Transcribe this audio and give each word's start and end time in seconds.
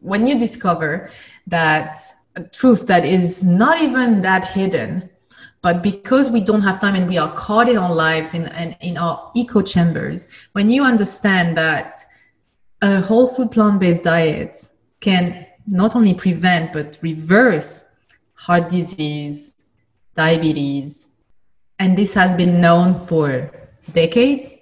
when 0.00 0.26
you 0.26 0.38
discover 0.38 1.10
that 1.46 1.98
truth 2.52 2.86
that 2.86 3.04
is 3.04 3.42
not 3.42 3.80
even 3.80 4.20
that 4.22 4.44
hidden 4.44 5.08
but 5.62 5.82
because 5.82 6.30
we 6.30 6.40
don't 6.40 6.62
have 6.62 6.80
time 6.80 6.94
and 6.94 7.06
we 7.06 7.18
are 7.18 7.34
caught 7.34 7.68
in 7.68 7.76
our 7.76 7.94
lives 7.94 8.32
in, 8.34 8.46
in, 8.54 8.74
in 8.80 8.96
our 8.96 9.30
echo 9.36 9.60
chambers 9.60 10.28
when 10.52 10.70
you 10.70 10.82
understand 10.82 11.56
that 11.56 11.98
a 12.82 13.00
whole 13.00 13.26
food 13.26 13.50
plant-based 13.50 14.04
diet 14.04 14.68
can 15.00 15.46
not 15.66 15.94
only 15.94 16.14
prevent 16.14 16.72
but 16.72 16.98
reverse 17.02 17.96
heart 18.34 18.68
disease 18.68 19.54
diabetes 20.14 21.08
and 21.78 21.96
this 21.96 22.14
has 22.14 22.34
been 22.34 22.60
known 22.60 22.98
for 23.06 23.50
decades 23.92 24.56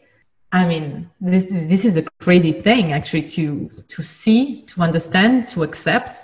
i 0.52 0.66
mean 0.66 1.10
this 1.20 1.46
is 1.46 1.68
this 1.68 1.84
is 1.84 1.96
a 1.96 2.02
crazy 2.20 2.52
thing 2.52 2.92
actually 2.92 3.22
to 3.22 3.68
to 3.86 4.02
see 4.02 4.62
to 4.62 4.80
understand 4.80 5.48
to 5.48 5.62
accept 5.62 6.22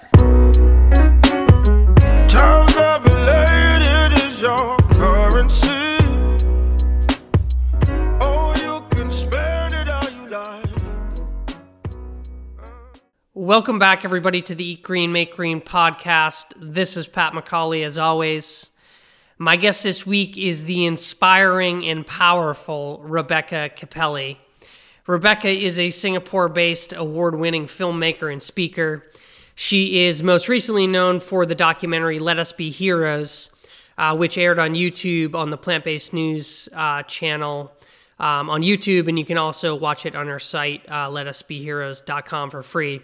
Welcome 13.36 13.78
back, 13.78 14.06
everybody, 14.06 14.40
to 14.42 14.54
the 14.54 14.64
Eat 14.64 14.82
Green, 14.82 15.12
Make 15.12 15.36
Green 15.36 15.60
podcast. 15.60 16.46
This 16.56 16.96
is 16.96 17.06
Pat 17.06 17.34
McCauley, 17.34 17.84
as 17.84 17.98
always. 17.98 18.70
My 19.38 19.56
guest 19.56 19.82
this 19.82 20.06
week 20.06 20.38
is 20.38 20.64
the 20.64 20.86
inspiring 20.86 21.84
and 21.88 22.06
powerful 22.06 23.00
Rebecca 23.02 23.68
Capelli. 23.76 24.36
Rebecca 25.08 25.48
is 25.48 25.80
a 25.80 25.90
Singapore 25.90 26.48
based 26.48 26.92
award 26.92 27.34
winning 27.34 27.66
filmmaker 27.66 28.32
and 28.32 28.40
speaker. 28.40 29.04
She 29.56 30.04
is 30.04 30.22
most 30.22 30.48
recently 30.48 30.86
known 30.86 31.18
for 31.18 31.46
the 31.46 31.56
documentary 31.56 32.20
Let 32.20 32.38
Us 32.38 32.52
Be 32.52 32.70
Heroes, 32.70 33.50
uh, 33.98 34.16
which 34.16 34.38
aired 34.38 34.60
on 34.60 34.74
YouTube 34.74 35.34
on 35.34 35.50
the 35.50 35.58
Plant 35.58 35.82
Based 35.82 36.12
News 36.12 36.68
uh, 36.72 37.02
channel 37.02 37.72
um, 38.20 38.48
on 38.48 38.62
YouTube, 38.62 39.08
and 39.08 39.18
you 39.18 39.24
can 39.24 39.36
also 39.36 39.74
watch 39.74 40.06
it 40.06 40.14
on 40.14 40.28
our 40.28 40.38
site, 40.38 40.82
uh, 40.88 41.08
letusbeheroes.com, 41.08 42.50
for 42.50 42.62
free 42.62 43.02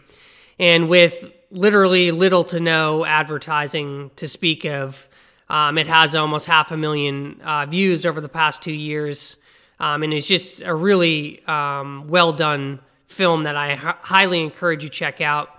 and 0.61 0.91
with 0.91 1.33
literally 1.50 2.12
little 2.12 2.44
to 2.44 2.61
no 2.61 3.05
advertising 3.05 4.11
to 4.15 4.28
speak 4.28 4.65
of. 4.65 5.09
Um, 5.51 5.79
it 5.79 5.89
has 5.89 6.15
almost 6.15 6.47
half 6.47 6.70
a 6.70 6.77
million 6.77 7.41
uh, 7.43 7.67
views 7.67 8.06
over 8.06 8.20
the 8.20 8.29
past 8.29 8.62
two 8.62 8.73
years, 8.73 9.37
um, 9.81 10.05
and 10.05 10.15
it's 10.15 10.29
just 10.29 10.62
a 10.62 10.73
really 10.73 11.45
um, 11.47 12.06
well 12.06 12.33
done 12.33 12.79
film 13.09 13.43
that 13.43 13.56
I 13.56 13.73
h- 13.73 13.97
highly 14.03 14.41
encourage 14.41 14.84
you 14.84 14.89
check 14.89 15.21
out. 15.21 15.51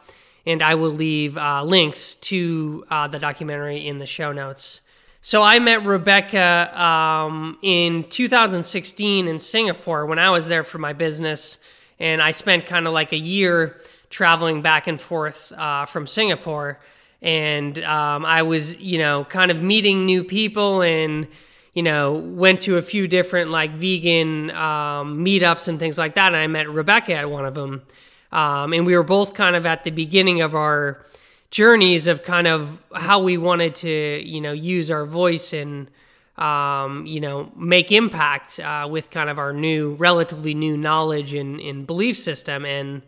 And 0.45 0.61
I 0.61 0.75
will 0.75 0.91
leave 0.91 1.37
uh, 1.37 1.63
links 1.63 2.15
to 2.15 2.85
uh, 2.89 3.07
the 3.09 3.19
documentary 3.19 3.85
in 3.85 3.99
the 3.99 4.05
show 4.05 4.31
notes. 4.31 4.81
So 5.19 5.43
I 5.43 5.59
met 5.59 5.85
Rebecca 5.85 6.71
um, 6.81 7.59
in 7.61 8.05
2016 8.05 9.27
in 9.27 9.39
Singapore 9.39 10.05
when 10.05 10.19
I 10.19 10.29
was 10.29 10.47
there 10.47 10.63
for 10.63 10.77
my 10.77 10.93
business, 10.93 11.57
and 11.99 12.21
I 12.21 12.31
spent 12.31 12.65
kind 12.65 12.87
of 12.87 12.93
like 12.93 13.11
a 13.11 13.17
year 13.17 13.81
traveling 14.09 14.61
back 14.61 14.87
and 14.87 14.99
forth 14.99 15.51
uh, 15.51 15.85
from 15.85 16.07
Singapore. 16.07 16.79
And 17.21 17.77
um, 17.83 18.25
I 18.25 18.41
was, 18.41 18.75
you 18.77 18.97
know, 18.97 19.25
kind 19.25 19.51
of 19.51 19.61
meeting 19.61 20.05
new 20.05 20.23
people 20.23 20.81
and, 20.81 21.27
you 21.73 21.83
know, 21.83 22.13
went 22.13 22.61
to 22.61 22.77
a 22.77 22.81
few 22.81 23.07
different 23.07 23.51
like 23.51 23.71
vegan 23.71 24.49
um, 24.51 25.23
meetups 25.23 25.67
and 25.67 25.79
things 25.79 25.97
like 25.97 26.15
that. 26.15 26.27
And 26.27 26.37
I 26.37 26.47
met 26.47 26.69
Rebecca 26.69 27.13
at 27.13 27.29
one 27.29 27.45
of 27.45 27.53
them. 27.53 27.83
Um, 28.31 28.73
and 28.73 28.85
we 28.85 28.95
were 28.95 29.03
both 29.03 29.33
kind 29.33 29.55
of 29.55 29.65
at 29.65 29.83
the 29.83 29.91
beginning 29.91 30.41
of 30.41 30.55
our 30.55 31.05
journeys 31.51 32.07
of 32.07 32.23
kind 32.23 32.47
of 32.47 32.79
how 32.95 33.21
we 33.21 33.37
wanted 33.37 33.75
to, 33.75 34.23
you 34.25 34.41
know, 34.41 34.53
use 34.53 34.89
our 34.89 35.05
voice 35.05 35.53
and, 35.53 35.91
um, 36.37 37.05
you 37.05 37.19
know, 37.19 37.51
make 37.55 37.91
impact 37.91 38.59
uh, 38.59 38.87
with 38.89 39.11
kind 39.11 39.29
of 39.29 39.37
our 39.37 39.53
new, 39.53 39.93
relatively 39.95 40.53
new 40.53 40.75
knowledge 40.75 41.33
and, 41.33 41.59
and 41.59 41.85
belief 41.85 42.17
system. 42.17 42.65
And, 42.65 43.03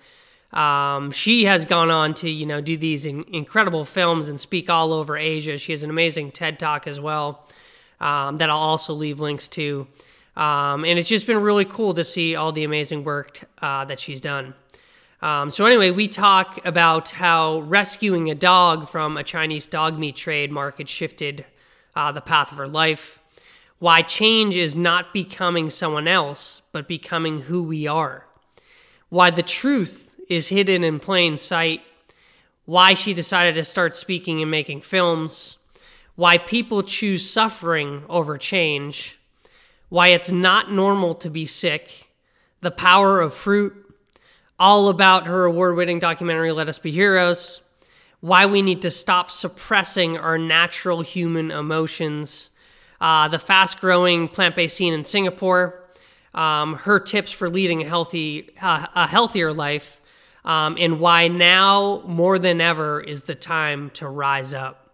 um, 0.54 1.10
she 1.12 1.46
has 1.46 1.66
gone 1.66 1.90
on 1.90 2.14
to, 2.16 2.30
you 2.30 2.46
know, 2.46 2.62
do 2.62 2.78
these 2.78 3.06
in- 3.06 3.26
incredible 3.32 3.86
films 3.86 4.30
and 4.30 4.40
speak 4.40 4.70
all 4.70 4.94
over 4.94 5.18
Asia. 5.18 5.58
She 5.58 5.72
has 5.72 5.84
an 5.84 5.90
amazing 5.90 6.32
TED 6.32 6.60
Talk 6.60 6.86
as 6.86 7.00
well 7.00 7.48
um, 8.00 8.38
that 8.38 8.50
I'll 8.50 8.58
also 8.58 8.94
leave 8.94 9.20
links 9.20 9.48
to. 9.50 9.88
Um, 10.36 10.86
and 10.86 11.00
it's 11.00 11.10
just 11.10 11.28
been 11.28 11.42
really 11.42 11.66
cool 11.66 11.94
to 11.96 12.04
see 12.04 12.36
all 12.36 12.52
the 12.52 12.64
amazing 12.64 13.04
work 13.04 13.42
uh, 13.62 13.86
that 13.86 14.00
she's 14.00 14.22
done. 14.22 14.54
Um, 15.22 15.50
so, 15.50 15.66
anyway, 15.66 15.90
we 15.90 16.08
talk 16.08 16.64
about 16.66 17.10
how 17.12 17.60
rescuing 17.62 18.30
a 18.30 18.36
dog 18.36 18.90
from 18.90 19.16
a 19.16 19.24
Chinese 19.24 19.66
dog 19.66 19.98
meat 19.98 20.16
trade 20.16 20.52
market 20.52 20.90
shifted 20.90 21.46
uh, 21.96 22.12
the 22.12 22.22
path 22.22 22.52
of 22.52 22.58
her 22.58 22.68
life, 22.68 23.20
why 23.80 24.02
change 24.02 24.56
is 24.56 24.76
not 24.76 25.14
becoming 25.14 25.70
someone 25.70 26.08
else, 26.08 26.62
but 26.72 26.88
becoming 26.88 27.42
who 27.42 27.64
we 27.64 27.88
are, 27.88 28.26
why 29.10 29.30
the 29.30 29.44
truth 29.44 30.13
is 30.30 30.50
hidden 30.50 30.84
in 30.84 31.00
plain 31.00 31.38
sight, 31.38 31.82
why 32.66 32.94
she 32.94 33.14
decided 33.14 33.56
to 33.56 33.64
start 33.64 33.96
speaking 33.96 34.42
and 34.42 34.50
making 34.50 34.82
films, 34.82 35.58
why 36.16 36.38
people 36.38 36.84
choose 36.84 37.30
suffering 37.30 38.04
over 38.08 38.38
change, 38.38 39.20
why 39.90 40.10
it's 40.10 40.32
not 40.32 40.72
normal 40.72 41.16
to 41.16 41.30
be 41.30 41.46
sick, 41.46 42.10
the 42.62 42.72
power 42.72 43.20
of 43.20 43.34
fruit, 43.34 43.74
all 44.60 44.88
about 44.88 45.28
her 45.28 45.46
award 45.46 45.76
winning 45.76 46.00
documentary, 46.00 46.52
Let 46.52 46.70
Us 46.70 46.80
Be 46.80 46.92
Heroes, 46.92 47.62
why 48.22 48.46
we 48.46 48.62
need 48.62 48.84
to 48.84 48.92
stop 48.92 49.30
suppressing 49.30 50.18
our 50.18 50.38
natural 50.38 51.02
human 51.02 51.52
emotions, 51.52 52.50
uh, 53.02 53.28
the 53.28 53.40
fast 53.40 53.82
growing 53.82 54.30
plant 54.30 54.56
based 54.56 54.78
scene 54.78 54.94
in 54.94 55.04
Singapore, 55.04 55.84
um, 56.34 56.76
her 56.76 57.00
tips 57.00 57.32
for 57.32 57.50
leading 57.50 57.82
a 57.82 57.88
healthy, 57.88 58.50
uh, 58.62 58.88
a 58.96 59.08
healthier 59.08 59.52
life, 59.52 60.00
um, 60.46 60.78
and 60.80 61.00
why 61.00 61.28
now 61.28 62.04
more 62.06 62.40
than 62.40 62.62
ever 62.62 63.02
is 63.02 63.24
the 63.24 63.36
time 63.36 63.90
to 63.92 64.08
rise 64.08 64.54
up. 64.54 64.92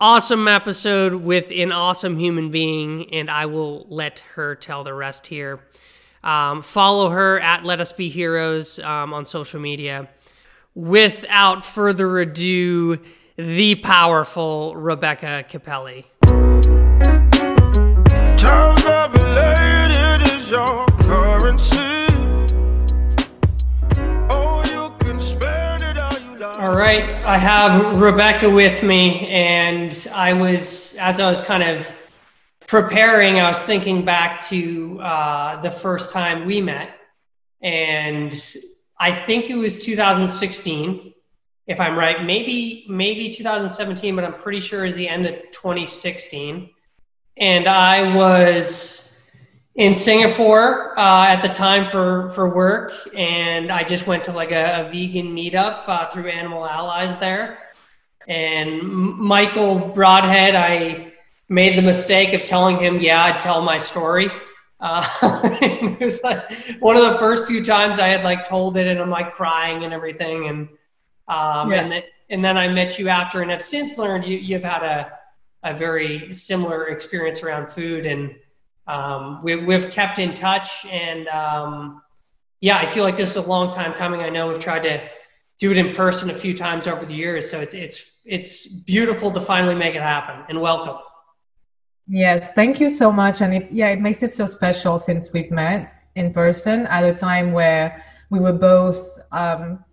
Awesome 0.00 0.48
episode 0.48 1.14
with 1.14 1.50
an 1.50 1.72
awesome 1.72 2.18
human 2.18 2.50
being, 2.50 3.12
and 3.14 3.30
I 3.30 3.46
will 3.46 3.86
let 3.88 4.20
her 4.34 4.54
tell 4.54 4.84
the 4.84 4.92
rest 4.92 5.26
here. 5.26 5.60
Um, 6.22 6.62
follow 6.62 7.10
her 7.10 7.38
at 7.40 7.64
Let 7.64 7.80
Us 7.80 7.92
Be 7.92 8.08
Heroes 8.08 8.78
um, 8.80 9.14
on 9.14 9.24
social 9.24 9.60
media. 9.60 10.08
Without 10.74 11.64
further 11.64 12.18
ado, 12.18 12.98
the 13.36 13.76
powerful 13.76 14.74
Rebecca 14.74 15.44
Capelli. 15.48 16.06
Times 18.38 18.84
is 20.32 20.50
your 20.50 20.86
currency. 21.02 21.83
All 26.64 26.74
right, 26.74 27.22
I 27.26 27.36
have 27.36 28.00
Rebecca 28.00 28.48
with 28.48 28.82
me, 28.82 29.28
and 29.28 30.08
I 30.14 30.32
was, 30.32 30.96
as 30.98 31.20
I 31.20 31.28
was 31.28 31.42
kind 31.42 31.62
of 31.62 31.86
preparing, 32.66 33.38
I 33.38 33.50
was 33.50 33.58
thinking 33.58 34.02
back 34.02 34.42
to 34.46 34.98
uh, 34.98 35.60
the 35.60 35.70
first 35.70 36.10
time 36.10 36.46
we 36.46 36.62
met, 36.62 36.88
and 37.60 38.32
I 38.98 39.14
think 39.14 39.50
it 39.50 39.56
was 39.56 39.76
2016, 39.76 41.12
if 41.66 41.80
I'm 41.80 41.98
right. 41.98 42.24
Maybe 42.24 42.86
maybe 42.88 43.30
2017, 43.30 44.16
but 44.16 44.24
I'm 44.24 44.32
pretty 44.32 44.60
sure 44.60 44.86
is 44.86 44.94
the 44.94 45.06
end 45.06 45.26
of 45.26 45.34
2016, 45.52 46.70
and 47.36 47.68
I 47.68 48.16
was 48.16 49.03
in 49.76 49.94
Singapore 49.94 50.98
uh, 50.98 51.26
at 51.26 51.40
the 51.40 51.48
time 51.48 51.86
for 51.88 52.30
for 52.30 52.48
work, 52.48 52.92
and 53.16 53.72
I 53.72 53.82
just 53.82 54.06
went 54.06 54.24
to 54.24 54.32
like 54.32 54.52
a, 54.52 54.86
a 54.86 54.90
vegan 54.90 55.34
meetup 55.34 55.88
uh, 55.88 56.08
through 56.10 56.28
Animal 56.28 56.66
Allies 56.66 57.16
there. 57.18 57.58
And 58.28 58.82
Michael 58.82 59.78
Broadhead, 59.78 60.54
I 60.54 61.12
made 61.48 61.76
the 61.76 61.82
mistake 61.82 62.32
of 62.32 62.44
telling 62.44 62.78
him, 62.78 62.98
"Yeah, 62.98 63.24
I'd 63.24 63.40
tell 63.40 63.62
my 63.62 63.78
story." 63.78 64.30
Uh, 64.80 65.06
it 65.62 66.00
was 66.00 66.22
like 66.22 66.50
one 66.78 66.96
of 66.96 67.02
the 67.02 67.18
first 67.18 67.46
few 67.46 67.64
times 67.64 67.98
I 67.98 68.08
had 68.08 68.22
like 68.22 68.46
told 68.46 68.76
it, 68.76 68.86
and 68.86 69.00
I'm 69.00 69.10
like 69.10 69.34
crying 69.34 69.84
and 69.84 69.92
everything, 69.92 70.48
and 70.48 70.68
um, 71.26 71.72
yeah. 71.72 71.82
and 71.82 71.92
then 71.92 72.02
and 72.30 72.44
then 72.44 72.56
I 72.56 72.68
met 72.68 72.98
you 72.98 73.08
after, 73.08 73.42
and 73.42 73.50
have 73.50 73.62
since 73.62 73.98
learned 73.98 74.24
you 74.24 74.38
you've 74.38 74.64
had 74.64 74.84
a 74.84 75.18
a 75.64 75.74
very 75.74 76.32
similar 76.32 76.86
experience 76.88 77.42
around 77.42 77.68
food 77.68 78.06
and 78.06 78.36
um, 78.86 79.42
we, 79.42 79.56
we've 79.56 79.90
kept 79.90 80.18
in 80.18 80.34
touch 80.34 80.84
and 80.86 81.26
um, 81.28 82.02
yeah, 82.60 82.78
I 82.78 82.86
feel 82.86 83.04
like 83.04 83.16
this 83.16 83.30
is 83.30 83.36
a 83.36 83.42
long 83.42 83.72
time 83.72 83.92
coming. 83.94 84.20
I 84.20 84.30
know 84.30 84.48
we've 84.48 84.58
tried 84.58 84.84
to 84.84 85.06
do 85.58 85.70
it 85.70 85.76
in 85.76 85.94
person 85.94 86.30
a 86.30 86.34
few 86.34 86.56
times 86.56 86.86
over 86.86 87.04
the 87.04 87.14
years, 87.14 87.50
so 87.50 87.60
it's 87.60 87.74
it's 87.74 88.10
it's 88.24 88.66
beautiful 88.66 89.30
to 89.32 89.40
finally 89.40 89.74
make 89.74 89.94
it 89.94 90.00
happen. 90.00 90.44
And 90.48 90.60
welcome. 90.60 90.96
Yes, 92.08 92.48
thank 92.54 92.80
you 92.80 92.88
so 92.88 93.12
much. 93.12 93.42
And 93.42 93.52
it 93.54 93.70
yeah, 93.70 93.90
it 93.90 94.00
makes 94.00 94.22
it 94.22 94.32
so 94.32 94.46
special 94.46 94.98
since 94.98 95.32
we've 95.32 95.50
met 95.50 95.92
in 96.14 96.32
person 96.32 96.86
at 96.86 97.04
a 97.04 97.14
time 97.14 97.52
where 97.52 98.02
we 98.30 98.40
were 98.40 98.52
both 98.52 99.18
um, 99.30 99.84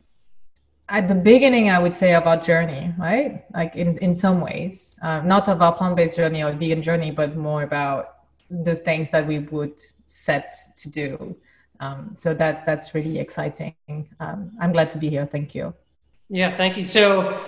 at 0.92 1.08
the 1.08 1.16
beginning, 1.16 1.70
I 1.70 1.80
would 1.80 1.96
say 1.96 2.14
of 2.14 2.26
our 2.28 2.38
journey, 2.38 2.94
right? 2.98 3.46
Like 3.54 3.76
in, 3.76 3.98
in 4.00 4.14
some 4.14 4.42
ways, 4.42 5.00
uh, 5.02 5.22
not 5.22 5.48
of 5.48 5.62
our 5.62 5.74
plant 5.74 5.96
based 5.96 6.18
journey 6.18 6.44
or 6.44 6.52
vegan 6.52 6.82
journey, 6.82 7.12
but 7.12 7.38
more 7.38 7.64
about 7.64 8.21
the 8.52 8.76
things 8.76 9.10
that 9.12 9.26
we 9.26 9.40
would 9.40 9.82
set 10.06 10.54
to 10.78 10.90
do. 10.90 11.36
Um, 11.80 12.12
so 12.14 12.34
that 12.36 12.66
that's 12.66 12.94
really 12.94 13.18
exciting. 13.18 13.74
Um, 14.20 14.52
I'm 14.60 14.72
glad 14.72 14.92
to 14.92 14.98
be 14.98 15.10
here. 15.10 15.26
Thank 15.26 15.56
you. 15.56 15.74
Yeah, 16.30 16.56
thank 16.56 16.78
you. 16.78 16.86
So 16.86 17.42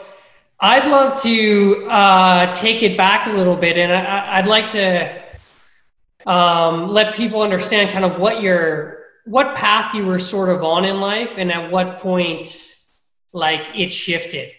I'd 0.59 0.88
love 0.88 1.21
to 1.21 1.88
uh, 1.89 2.53
take 2.55 2.81
it 2.81 2.97
back 2.97 3.27
a 3.27 3.31
little 3.31 3.55
bit, 3.55 3.77
and 3.77 3.91
I, 3.91 4.39
would 4.39 4.50
like 4.50 4.69
to 4.71 5.21
um, 6.25 6.88
let 6.88 7.15
people 7.15 7.41
understand 7.41 7.91
kind 7.91 8.05
of 8.05 8.19
what 8.19 8.41
your 8.41 9.03
what 9.25 9.55
path 9.55 9.94
you 9.94 10.05
were 10.05 10.19
sort 10.19 10.50
of 10.50 10.63
on 10.63 10.83
in 10.83 11.00
life, 11.00 11.35
and 11.38 11.51
at 11.51 11.71
what 11.71 12.00
point 12.00 12.75
like 13.33 13.67
it 13.75 13.91
shifted. 13.91 14.51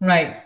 Right. 0.00 0.42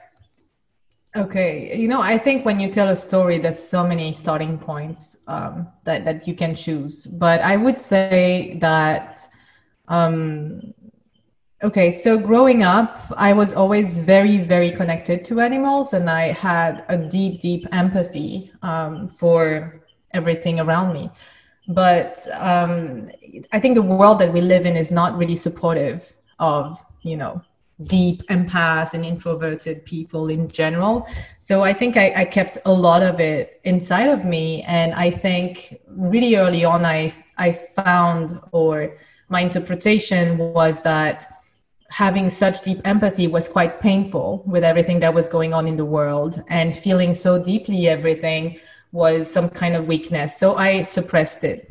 Okay, 1.17 1.75
you 1.75 1.89
know, 1.89 2.03
I 2.03 2.19
think 2.19 2.45
when 2.45 2.61
you 2.61 2.71
tell 2.71 2.89
a 2.89 2.97
story, 2.97 3.39
there's 3.39 3.59
so 3.59 3.87
many 3.87 4.13
starting 4.13 4.59
points 4.59 5.23
um, 5.27 5.67
that 5.85 6.05
that 6.05 6.29
you 6.29 6.35
can 6.35 6.55
choose. 6.55 7.07
But 7.07 7.41
I 7.41 7.57
would 7.57 7.79
say 7.79 8.59
that, 8.61 9.17
um, 9.89 10.75
okay, 11.63 11.91
so 11.91 12.19
growing 12.19 12.63
up, 12.63 13.01
I 13.17 13.33
was 13.33 13.55
always 13.55 13.97
very, 13.97 14.39
very 14.39 14.71
connected 14.71 15.25
to 15.27 15.41
animals, 15.41 15.95
and 15.95 16.11
I 16.11 16.33
had 16.33 16.85
a 16.89 16.99
deep, 16.99 17.41
deep 17.41 17.67
empathy 17.73 18.53
um, 18.61 19.09
for 19.09 19.81
everything 20.13 20.61
around 20.61 20.93
me. 20.93 21.11
But 21.69 22.29
um, 22.35 23.11
I 23.53 23.59
think 23.59 23.75
the 23.75 23.83
world 23.83 24.19
that 24.19 24.31
we 24.31 24.43
live 24.43 24.67
in 24.67 24.77
is 24.77 24.91
not 24.91 25.17
really 25.17 25.37
supportive 25.37 26.13
of, 26.39 26.85
you 27.01 27.17
know, 27.17 27.41
deep 27.83 28.23
empath 28.29 28.95
and 28.95 29.05
introverted 29.05 29.85
people 29.85 30.29
in 30.29 30.49
general. 30.49 31.07
So 31.41 31.63
I 31.63 31.75
think 31.75 31.97
I, 31.97 32.13
I, 32.17 32.25
kept 32.25 32.57
a 32.65 32.73
lot 32.73 33.03
of 33.03 33.21
it 33.21 33.61
inside 33.65 34.09
of 34.09 34.25
me. 34.25 34.63
And 34.63 34.95
I 34.95 35.11
think 35.11 35.79
really 35.87 36.37
early 36.37 36.65
on, 36.65 36.87
I, 36.87 37.13
I 37.37 37.53
found, 37.53 38.41
or 38.53 38.97
my 39.29 39.43
interpretation 39.43 40.39
was 40.39 40.83
that 40.85 41.43
having 41.91 42.31
such 42.31 42.63
deep 42.63 42.81
empathy 42.85 43.27
was 43.27 43.47
quite 43.47 43.79
painful 43.79 44.43
with 44.47 44.65
everything 44.65 44.99
that 45.01 45.13
was 45.13 45.29
going 45.29 45.53
on 45.53 45.69
in 45.69 45.77
the 45.77 45.85
world 45.85 46.43
and 46.49 46.75
feeling 46.75 47.15
so 47.15 47.43
deeply 47.43 47.89
everything 47.89 48.59
was 48.93 49.31
some 49.31 49.49
kind 49.49 49.77
of 49.77 49.87
weakness. 49.87 50.37
So 50.37 50.57
I 50.57 50.83
suppressed 50.83 51.45
it. 51.45 51.71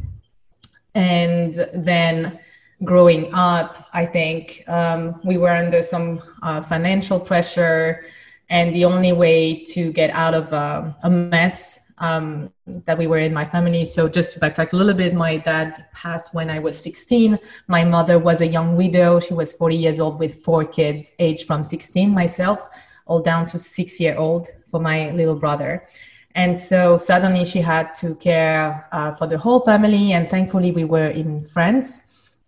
And 0.94 1.54
then 1.74 2.40
growing 2.84 3.34
up, 3.34 3.88
I 3.94 4.06
think 4.06 4.64
um, 4.68 5.20
we 5.24 5.38
were 5.38 5.50
under 5.50 5.82
some 5.82 6.22
uh, 6.44 6.62
financial 6.62 7.20
pressure, 7.20 8.06
and 8.50 8.76
the 8.76 8.86
only 8.86 9.12
way 9.12 9.64
to 9.66 9.92
get 9.92 10.10
out 10.12 10.34
of 10.34 10.54
uh, 10.54 10.92
a 11.04 11.10
mess 11.10 11.80
um, 11.98 12.52
that 12.68 12.98
we 12.98 13.08
were 13.08 13.20
in 13.20 13.34
my 13.34 13.46
family. 13.46 13.86
So, 13.86 14.10
just 14.10 14.34
to 14.34 14.40
backtrack 14.40 14.74
a 14.74 14.76
little 14.76 14.94
bit, 14.94 15.14
my 15.14 15.38
dad 15.38 15.86
passed 15.94 16.34
when 16.34 16.50
I 16.50 16.60
was 16.60 16.78
16. 16.82 17.40
My 17.68 17.86
mother 17.86 18.20
was 18.20 18.42
a 18.42 18.48
young 18.48 18.76
widow. 18.76 19.20
She 19.20 19.34
was 19.34 19.54
40 19.54 19.76
years 19.76 20.00
old 20.00 20.20
with 20.20 20.44
four 20.44 20.66
kids, 20.66 21.12
aged 21.20 21.48
from 21.48 21.64
16, 21.64 22.10
myself, 22.10 22.68
all 23.06 23.22
down 23.22 23.46
to 23.48 23.58
six 23.58 24.00
year 24.00 24.18
old 24.18 24.50
for 24.66 24.80
my 24.80 25.12
little 25.12 25.36
brother. 25.36 25.88
And 26.36 26.60
so 26.60 26.98
suddenly 26.98 27.46
she 27.46 27.62
had 27.62 27.96
to 27.96 28.14
care 28.16 28.90
uh, 28.92 29.14
for 29.14 29.26
the 29.26 29.38
whole 29.38 29.62
family. 29.62 30.12
And 30.12 30.30
thankfully, 30.30 30.72
we 30.72 30.84
were 30.84 31.08
in 31.08 31.46
France 31.46 32.02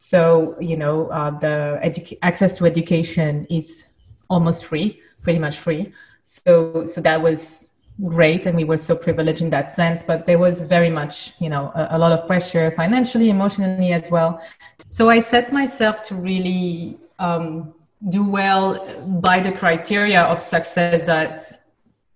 so, 0.08 0.56
you 0.62 0.78
know, 0.78 1.08
uh, 1.08 1.32
the 1.32 1.82
edu- 1.84 2.18
access 2.22 2.58
to 2.60 2.66
education 2.66 3.46
is 3.50 3.88
almost 4.30 4.64
free, 4.64 5.02
pretty 5.22 5.38
much 5.38 5.58
free. 5.58 5.92
So, 6.24 6.86
so 6.86 7.02
that 7.02 7.22
was 7.22 7.84
great. 8.06 8.48
And 8.48 8.56
we 8.56 8.64
were 8.64 8.78
so 8.78 8.96
privileged 8.96 9.42
in 9.42 9.50
that 9.50 9.70
sense, 9.70 10.04
but 10.04 10.26
there 10.26 10.40
was 10.40 10.62
very 10.62 10.90
much, 10.90 11.34
you 11.40 11.50
know, 11.50 11.74
a, 11.76 11.90
a 11.92 11.98
lot 11.98 12.14
of 12.14 12.26
pressure 12.26 12.72
financially, 12.72 13.30
emotionally 13.30 13.92
as 13.92 14.10
well. 14.10 14.42
So 14.88 15.10
I 15.10 15.20
set 15.20 15.52
myself 15.52 16.04
to 16.04 16.16
really 16.16 16.98
um, 17.20 17.74
do 18.08 18.24
well 18.24 18.88
by 19.20 19.42
the 19.42 19.52
criteria 19.52 20.22
of 20.22 20.42
success 20.42 21.06
that 21.06 21.52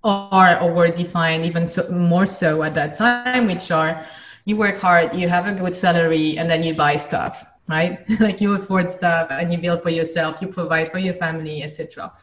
are 0.06 0.62
or 0.62 0.72
were 0.72 0.88
defined 0.88 1.44
even 1.46 1.68
so, 1.68 1.90
more 1.90 2.26
so 2.26 2.64
at 2.64 2.74
that 2.76 2.94
time, 2.94 3.48
which 3.48 3.70
are 3.70 4.06
you 4.46 4.56
work 4.56 4.78
hard, 4.78 5.14
you 5.14 5.28
have 5.28 5.46
a 5.46 5.54
good 5.54 5.76
salary, 5.76 6.38
and 6.38 6.50
then 6.50 6.64
you 6.64 6.74
buy 6.74 6.96
stuff 6.96 7.46
right? 7.72 8.08
like 8.20 8.42
you 8.42 8.54
afford 8.54 8.90
stuff 8.90 9.28
and 9.32 9.52
you 9.52 9.58
build 9.58 9.82
for 9.82 9.90
yourself, 9.90 10.42
you 10.42 10.48
provide 10.48 10.92
for 10.92 11.00
your 11.00 11.16
family, 11.16 11.64
etc. 11.64 12.14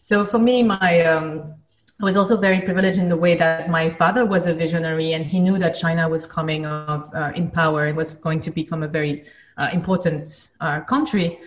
So 0.00 0.24
for 0.24 0.38
me, 0.38 0.62
my 0.62 1.00
um, 1.04 1.54
I 2.00 2.04
was 2.04 2.16
also 2.16 2.36
very 2.38 2.60
privileged 2.60 2.96
in 2.96 3.10
the 3.10 3.16
way 3.16 3.34
that 3.34 3.68
my 3.68 3.90
father 3.90 4.24
was 4.24 4.46
a 4.46 4.54
visionary 4.54 5.12
and 5.12 5.26
he 5.26 5.38
knew 5.38 5.58
that 5.58 5.72
China 5.72 6.08
was 6.08 6.26
coming 6.26 6.64
of, 6.64 7.14
uh, 7.14 7.32
in 7.34 7.50
power 7.50 7.84
and 7.84 7.96
was 7.96 8.12
going 8.12 8.40
to 8.40 8.50
become 8.50 8.82
a 8.82 8.88
very 8.88 9.24
uh, 9.58 9.68
important 9.74 10.50
uh, 10.62 10.80
country 10.80 11.38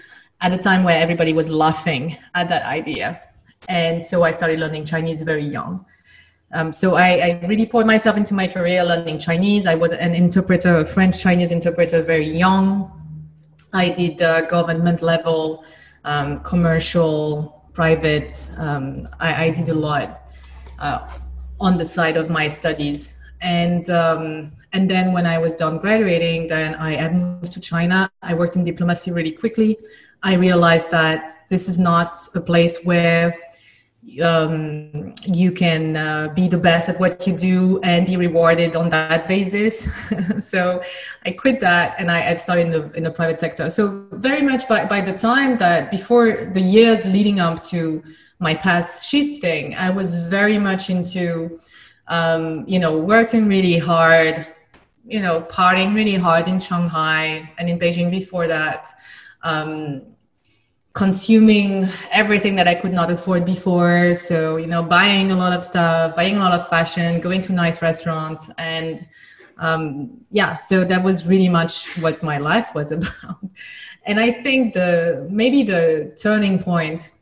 at 0.41 0.53
a 0.53 0.57
time 0.59 0.83
where 0.83 1.01
everybody 1.01 1.33
was 1.33 1.49
laughing 1.49 2.17
at 2.35 2.49
that 2.49 2.63
idea. 2.65 3.19
And 3.67 4.03
so 4.03 4.21
I 4.21 4.31
started 4.31 4.59
learning 4.59 4.85
Chinese 4.85 5.23
very 5.23 5.43
young. 5.43 5.85
Um, 6.53 6.71
so 6.71 6.95
I, 6.95 7.39
I, 7.41 7.45
really 7.47 7.65
poured 7.65 7.87
myself 7.87 8.15
into 8.15 8.35
my 8.35 8.47
career 8.47 8.83
learning 8.83 9.17
Chinese. 9.17 9.65
I 9.65 9.73
was 9.73 9.91
an 9.91 10.13
interpreter, 10.13 10.77
a 10.77 10.85
French 10.85 11.19
Chinese 11.19 11.51
interpreter, 11.51 12.03
very 12.03 12.29
young. 12.29 12.91
I 13.73 13.89
did 13.89 14.21
uh, 14.21 14.41
government 14.41 15.01
level, 15.01 15.65
um, 16.05 16.41
commercial, 16.41 17.63
private. 17.73 18.49
Um, 18.57 19.07
I, 19.19 19.45
I, 19.45 19.49
did 19.49 19.69
a 19.69 19.73
lot 19.73 20.29
uh, 20.79 21.09
on 21.59 21.77
the 21.77 21.85
side 21.85 22.15
of 22.17 22.29
my 22.29 22.47
studies, 22.49 23.19
and 23.41 23.89
um, 23.89 24.51
and 24.73 24.89
then 24.89 25.11
when 25.11 25.25
I 25.25 25.37
was 25.39 25.55
done 25.55 25.79
graduating, 25.79 26.47
then 26.47 26.75
I 26.75 27.09
moved 27.09 27.53
to 27.53 27.59
China. 27.59 28.09
I 28.21 28.33
worked 28.35 28.55
in 28.55 28.63
diplomacy 28.63 29.11
really 29.11 29.31
quickly. 29.31 29.77
I 30.21 30.35
realized 30.35 30.91
that 30.91 31.29
this 31.49 31.67
is 31.67 31.77
not 31.77 32.17
a 32.35 32.41
place 32.41 32.79
where 32.83 33.35
um, 34.21 35.13
you 35.25 35.51
can 35.51 35.95
uh, 35.95 36.27
be 36.35 36.47
the 36.47 36.57
best 36.57 36.89
at 36.89 36.99
what 36.99 37.25
you 37.25 37.35
do 37.35 37.79
and 37.81 38.05
be 38.05 38.17
rewarded 38.17 38.75
on 38.75 38.89
that 38.89 39.27
basis. 39.27 39.87
so 40.39 40.81
I 41.25 41.31
quit 41.31 41.59
that 41.61 41.95
and 41.97 42.11
I, 42.11 42.35
started 42.35 42.67
in 42.67 42.71
the 42.71 42.91
in 42.93 43.03
the 43.03 43.11
private 43.11 43.39
sector. 43.39 43.69
So 43.69 44.07
very 44.11 44.41
much 44.41 44.67
by, 44.67 44.85
by 44.85 45.01
the 45.01 45.17
time 45.17 45.57
that 45.57 45.89
before 45.89 46.51
the 46.53 46.61
years 46.61 47.05
leading 47.05 47.39
up 47.39 47.63
to 47.65 48.03
my 48.39 48.53
path 48.53 49.01
shifting, 49.01 49.75
I 49.75 49.89
was 49.89 50.15
very 50.27 50.59
much 50.59 50.89
into 50.89 51.59
um, 52.07 52.65
you 52.67 52.79
know 52.79 52.97
working 52.97 53.47
really 53.47 53.77
hard, 53.77 54.45
you 55.05 55.21
know 55.21 55.41
partying 55.49 55.95
really 55.95 56.15
hard 56.15 56.47
in 56.47 56.59
Shanghai 56.59 57.49
and 57.57 57.69
in 57.69 57.79
Beijing 57.79 58.11
before 58.11 58.47
that. 58.47 58.89
Um, 59.43 60.13
consuming 60.93 61.87
everything 62.11 62.55
that 62.55 62.67
I 62.67 62.75
could 62.75 62.93
not 62.93 63.11
afford 63.11 63.45
before. 63.45 64.13
So, 64.13 64.57
you 64.57 64.67
know, 64.67 64.83
buying 64.83 65.31
a 65.31 65.35
lot 65.35 65.51
of 65.51 65.65
stuff, 65.65 66.15
buying 66.15 66.37
a 66.37 66.39
lot 66.39 66.53
of 66.53 66.67
fashion, 66.67 67.19
going 67.19 67.41
to 67.41 67.53
nice 67.53 67.81
restaurants. 67.81 68.51
And 68.59 68.99
um, 69.57 70.21
yeah, 70.29 70.57
so 70.57 70.83
that 70.85 71.03
was 71.03 71.25
really 71.25 71.49
much 71.49 71.97
what 71.97 72.21
my 72.21 72.37
life 72.37 72.75
was 72.75 72.91
about. 72.97 73.39
And 74.05 74.19
I 74.19 74.43
think 74.43 74.73
the 74.73 75.27
maybe 75.31 75.63
the 75.63 76.15
turning 76.21 76.61
point 76.61 77.13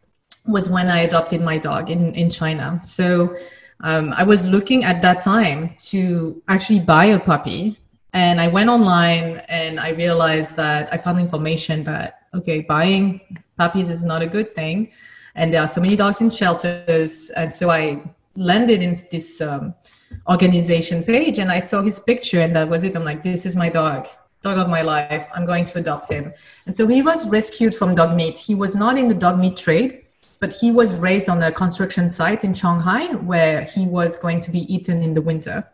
was 0.48 0.70
when 0.70 0.90
I 0.90 1.02
adopted 1.02 1.42
my 1.42 1.58
dog 1.58 1.90
in, 1.90 2.14
in 2.16 2.30
China. 2.30 2.82
So 2.84 3.36
um, 3.82 4.14
I 4.14 4.24
was 4.24 4.46
looking 4.46 4.84
at 4.84 5.02
that 5.02 5.22
time 5.22 5.76
to 5.90 6.42
actually 6.48 6.80
buy 6.80 7.06
a 7.06 7.20
puppy. 7.20 7.78
And 8.14 8.42
I 8.42 8.48
went 8.48 8.70
online 8.70 9.42
and 9.48 9.80
I 9.80 9.90
realized 9.90 10.56
that 10.58 10.94
I 10.94 10.98
found 10.98 11.20
information 11.20 11.84
that 11.86 12.22
okay, 12.34 12.62
buying 12.62 13.22
puppies 13.58 13.90
is 13.90 14.04
not 14.04 14.22
a 14.22 14.28
good 14.28 14.56
thing. 14.56 14.92
And 15.36 15.54
there 15.54 15.62
are 15.62 15.68
so 15.68 15.82
many 15.82 15.96
dogs 15.96 16.22
in 16.22 16.30
shelters. 16.30 17.30
And 17.32 17.52
so 17.52 17.70
I 17.70 18.02
landed 18.36 18.82
in 18.82 18.96
this 19.12 19.42
um, 19.42 19.74
organization 20.30 21.04
page 21.04 21.40
and 21.40 21.52
I 21.52 21.60
saw 21.60 21.82
his 21.82 22.00
picture 22.00 22.42
and 22.42 22.56
that 22.56 22.70
was 22.70 22.84
it. 22.84 22.96
I'm 22.96 23.04
like, 23.04 23.24
this 23.24 23.46
is 23.46 23.56
my 23.56 23.70
dog, 23.70 24.08
dog 24.42 24.58
of 24.58 24.70
my 24.70 24.82
life. 24.82 25.28
I'm 25.34 25.46
going 25.46 25.66
to 25.66 25.80
adopt 25.80 26.12
him. 26.12 26.34
And 26.66 26.76
so 26.76 26.88
he 26.88 27.02
was 27.02 27.28
rescued 27.28 27.76
from 27.76 27.96
dog 27.96 28.16
meat. 28.16 28.38
He 28.38 28.56
was 28.56 28.76
not 28.76 28.98
in 28.98 29.08
the 29.08 29.16
dog 29.16 29.40
meat 29.40 29.58
trade, 29.58 30.04
but 30.40 30.54
he 30.54 30.72
was 30.72 30.96
raised 30.96 31.30
on 31.30 31.42
a 31.44 31.52
construction 31.52 32.10
site 32.10 32.44
in 32.44 32.54
Shanghai 32.54 33.14
where 33.16 33.62
he 33.62 33.86
was 33.86 34.18
going 34.18 34.42
to 34.42 34.52
be 34.52 34.74
eaten 34.74 35.04
in 35.04 35.14
the 35.14 35.22
winter. 35.22 35.66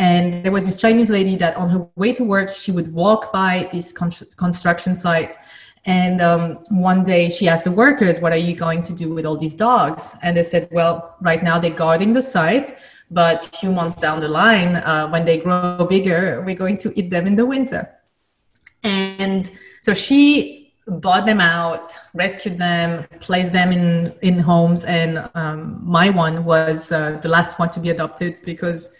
And 0.00 0.42
there 0.42 0.50
was 0.50 0.64
this 0.64 0.80
Chinese 0.80 1.10
lady 1.10 1.36
that 1.36 1.58
on 1.58 1.68
her 1.68 1.86
way 1.94 2.14
to 2.14 2.24
work, 2.24 2.48
she 2.48 2.72
would 2.72 2.90
walk 2.90 3.34
by 3.34 3.68
this 3.70 3.92
construction 3.92 4.96
sites. 4.96 5.36
and 5.84 6.20
um, 6.22 6.42
one 6.70 7.04
day 7.04 7.28
she 7.28 7.48
asked 7.48 7.64
the 7.64 7.76
workers, 7.84 8.18
What 8.18 8.32
are 8.32 8.44
you 8.48 8.54
going 8.56 8.82
to 8.84 8.94
do 8.94 9.12
with 9.14 9.26
all 9.26 9.36
these 9.36 9.54
dogs? 9.54 10.16
And 10.22 10.34
they 10.36 10.42
said, 10.42 10.68
Well, 10.72 11.16
right 11.20 11.42
now 11.42 11.58
they're 11.58 11.80
guarding 11.84 12.14
the 12.14 12.22
site, 12.22 12.68
but 13.10 13.46
a 13.46 13.50
few 13.58 13.72
months 13.72 13.96
down 14.00 14.20
the 14.20 14.28
line, 14.28 14.76
uh, 14.76 15.08
when 15.10 15.26
they 15.26 15.36
grow 15.38 15.86
bigger, 15.86 16.42
we're 16.46 16.62
going 16.64 16.78
to 16.78 16.88
eat 16.98 17.10
them 17.10 17.26
in 17.26 17.36
the 17.36 17.44
winter. 17.44 17.82
And 18.82 19.50
so 19.82 19.92
she 19.92 20.72
bought 20.86 21.26
them 21.26 21.42
out, 21.42 21.94
rescued 22.14 22.56
them, 22.56 23.06
placed 23.20 23.52
them 23.52 23.70
in 23.70 24.14
in 24.22 24.38
homes, 24.38 24.86
and 24.86 25.28
um, 25.34 25.78
my 25.84 26.08
one 26.08 26.36
was 26.44 26.90
uh, 26.90 27.18
the 27.20 27.28
last 27.28 27.58
one 27.58 27.68
to 27.70 27.80
be 27.80 27.90
adopted 27.90 28.40
because 28.46 28.96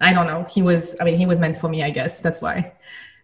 I 0.00 0.12
don't 0.12 0.26
know 0.26 0.46
he 0.48 0.62
was. 0.62 0.96
I 1.00 1.04
mean, 1.04 1.16
he 1.16 1.26
was 1.26 1.38
meant 1.38 1.56
for 1.56 1.68
me. 1.68 1.82
I 1.82 1.90
guess 1.90 2.20
that's 2.20 2.40
why. 2.40 2.72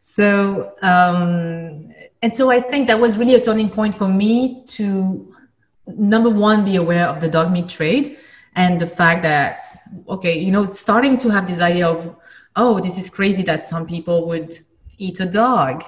So 0.02 0.72
um, 0.82 1.92
and 2.22 2.34
so 2.34 2.50
I 2.50 2.60
think 2.60 2.86
that 2.88 2.98
was 2.98 3.16
really 3.16 3.34
a 3.34 3.40
turning 3.40 3.70
point 3.70 3.94
for 3.94 4.08
me 4.08 4.64
to 4.68 5.34
number 5.86 6.30
one 6.30 6.64
be 6.64 6.76
aware 6.76 7.06
of 7.06 7.20
the 7.20 7.28
dog 7.28 7.52
meat 7.52 7.68
trade 7.68 8.18
and 8.54 8.80
the 8.80 8.86
fact 8.86 9.22
that 9.22 9.64
okay, 10.08 10.38
you 10.38 10.50
know, 10.50 10.64
starting 10.64 11.18
to 11.18 11.28
have 11.28 11.46
this 11.46 11.60
idea 11.60 11.86
of 11.86 12.16
oh, 12.56 12.80
this 12.80 12.98
is 12.98 13.08
crazy 13.08 13.42
that 13.42 13.62
some 13.64 13.86
people 13.86 14.26
would 14.28 14.58
eat 14.98 15.20
a 15.20 15.26
dog 15.26 15.84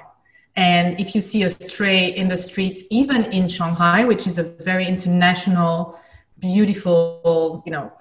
and 0.56 1.00
if 1.00 1.14
you 1.14 1.20
see 1.20 1.42
a 1.42 1.50
stray 1.50 2.08
in 2.08 2.28
the 2.28 2.36
street, 2.36 2.82
even 2.90 3.24
in 3.32 3.48
Shanghai, 3.48 4.04
which 4.04 4.26
is 4.26 4.38
a 4.38 4.44
very 4.44 4.86
international, 4.86 5.98
beautiful, 6.38 7.62
you 7.66 7.72
know, 7.72 7.92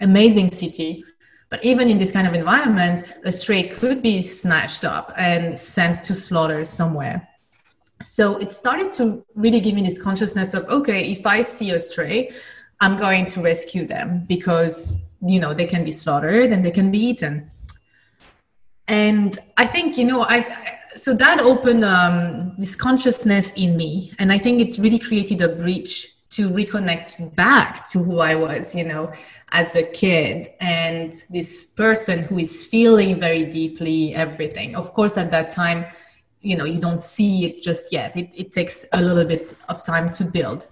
amazing 0.00 0.50
city, 0.50 1.04
but 1.52 1.62
even 1.62 1.90
in 1.90 1.98
this 1.98 2.10
kind 2.10 2.26
of 2.26 2.32
environment, 2.32 3.12
a 3.24 3.30
stray 3.30 3.64
could 3.64 4.02
be 4.02 4.22
snatched 4.22 4.86
up 4.86 5.12
and 5.18 5.60
sent 5.60 6.02
to 6.02 6.14
slaughter 6.14 6.64
somewhere. 6.64 7.28
So 8.06 8.38
it 8.38 8.54
started 8.54 8.90
to 8.94 9.22
really 9.34 9.60
give 9.60 9.74
me 9.74 9.82
this 9.82 10.00
consciousness 10.00 10.54
of 10.54 10.66
okay, 10.70 11.12
if 11.12 11.26
I 11.26 11.42
see 11.42 11.72
a 11.72 11.78
stray, 11.78 12.32
I'm 12.80 12.96
going 12.96 13.26
to 13.26 13.42
rescue 13.42 13.86
them 13.86 14.24
because 14.26 15.10
you 15.20 15.38
know 15.38 15.52
they 15.52 15.66
can 15.66 15.84
be 15.84 15.92
slaughtered 15.92 16.52
and 16.52 16.64
they 16.64 16.70
can 16.70 16.90
be 16.90 16.98
eaten. 16.98 17.50
And 18.88 19.38
I 19.58 19.66
think 19.66 19.98
you 19.98 20.06
know 20.06 20.22
I 20.22 20.78
so 20.96 21.14
that 21.14 21.40
opened 21.42 21.84
um, 21.84 22.54
this 22.56 22.74
consciousness 22.74 23.54
in 23.54 23.78
me 23.78 24.12
and 24.18 24.30
i 24.30 24.36
think 24.36 24.60
it 24.60 24.76
really 24.76 24.98
created 24.98 25.40
a 25.40 25.48
bridge 25.48 26.11
to 26.32 26.48
reconnect 26.48 27.34
back 27.34 27.88
to 27.90 28.02
who 28.02 28.20
i 28.20 28.34
was 28.34 28.74
you 28.74 28.84
know 28.84 29.12
as 29.52 29.76
a 29.76 29.82
kid. 29.82 30.50
And 30.60 31.12
this 31.30 31.62
person 31.62 32.20
who 32.22 32.38
is 32.38 32.64
feeling 32.64 33.20
very 33.20 33.44
deeply 33.44 34.14
everything. 34.14 34.74
Of 34.74 34.92
course 34.94 35.16
at 35.16 35.30
that 35.30 35.50
time 35.50 35.84
you 36.40 36.56
know 36.56 36.64
you 36.64 36.80
don't 36.80 37.02
see 37.02 37.44
it 37.44 37.62
just 37.62 37.92
yet. 37.92 38.16
It, 38.16 38.30
it 38.34 38.52
takes 38.52 38.84
a 38.92 39.00
little 39.00 39.24
bit 39.24 39.54
of 39.68 39.84
time 39.84 40.10
to 40.12 40.24
build. 40.24 40.66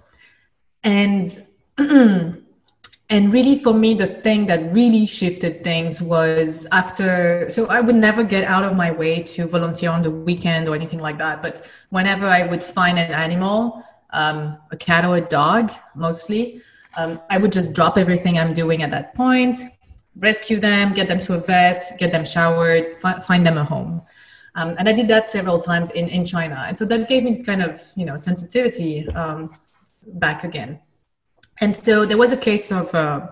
And 0.83 1.47
and 1.79 3.33
really 3.33 3.59
for 3.59 3.75
me 3.75 3.95
the 3.95 4.07
thing 4.07 4.47
that 4.47 4.73
really 4.73 5.07
shifted 5.07 5.63
things 5.65 6.01
was 6.01 6.67
after 6.71 7.49
so 7.51 7.67
i 7.67 7.81
would 7.81 7.97
never 7.97 8.23
get 8.23 8.45
out 8.45 8.65
of 8.65 8.77
my 8.77 8.91
way 8.91 9.23
to 9.23 9.47
volunteer 9.47 9.91
on 9.91 10.01
the 10.03 10.11
weekend 10.11 10.69
or 10.69 10.75
anything 10.75 11.01
like 11.01 11.19
that. 11.19 11.43
But 11.43 11.69
whenever 11.91 12.27
i 12.27 12.47
would 12.47 12.63
find 12.63 12.99
an 12.99 13.13
animal 13.13 13.85
um, 14.13 14.59
a 14.71 14.77
cat 14.77 15.05
or 15.05 15.17
a 15.17 15.21
dog 15.21 15.71
mostly 15.95 16.63
um, 16.97 17.21
i 17.31 17.39
would 17.39 17.53
just 17.53 17.73
drop 17.73 17.97
everything 17.97 18.39
i'm 18.39 18.53
doing 18.53 18.83
at 18.83 18.91
that 18.91 19.15
point 19.15 19.57
rescue 20.17 20.59
them 20.59 20.93
get 20.93 21.09
them 21.09 21.21
to 21.21 21.35
a 21.35 21.39
vet 21.39 21.85
get 21.99 22.13
them 22.13 22.25
showered 22.25 23.01
fi- 23.01 23.21
find 23.21 23.47
them 23.47 23.57
a 23.57 23.65
home 23.65 24.03
um, 24.57 24.75
and 24.79 24.89
i 24.89 24.93
did 24.93 25.09
that 25.09 25.27
several 25.27 25.61
times 25.61 25.91
in, 25.93 26.09
in 26.09 26.25
china 26.25 26.65
and 26.67 26.77
so 26.77 26.85
that 26.85 27.09
gave 27.09 27.23
me 27.23 27.31
this 27.31 27.45
kind 27.45 27.63
of 27.63 27.81
you 27.97 28.05
know 28.05 28.17
sensitivity 28.17 29.09
um, 29.11 29.51
back 30.15 30.45
again 30.45 30.79
and 31.61 31.77
so 31.77 32.07
there 32.07 32.17
was 32.17 32.33
a 32.33 32.37
case 32.37 32.73
of 32.73 32.95
uh, 32.95 33.29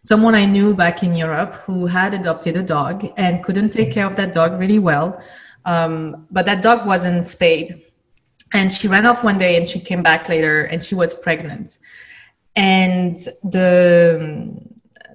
someone 0.00 0.34
I 0.34 0.46
knew 0.46 0.74
back 0.74 1.02
in 1.02 1.14
Europe 1.14 1.54
who 1.54 1.86
had 1.86 2.14
adopted 2.14 2.56
a 2.56 2.62
dog 2.62 3.06
and 3.16 3.42
couldn't 3.42 3.70
take 3.70 3.92
care 3.92 4.06
of 4.06 4.16
that 4.16 4.32
dog 4.32 4.58
really 4.58 4.78
well. 4.78 5.20
Um, 5.64 6.26
but 6.30 6.46
that 6.46 6.62
dog 6.62 6.86
wasn't 6.86 7.24
spayed. 7.24 7.81
And 8.52 8.72
she 8.72 8.88
ran 8.88 9.06
off 9.06 9.24
one 9.24 9.38
day 9.38 9.56
and 9.56 9.68
she 9.68 9.80
came 9.80 10.02
back 10.02 10.28
later 10.28 10.64
and 10.64 10.82
she 10.84 10.94
was 10.94 11.14
pregnant. 11.14 11.78
And 12.56 13.16
the 13.44 14.60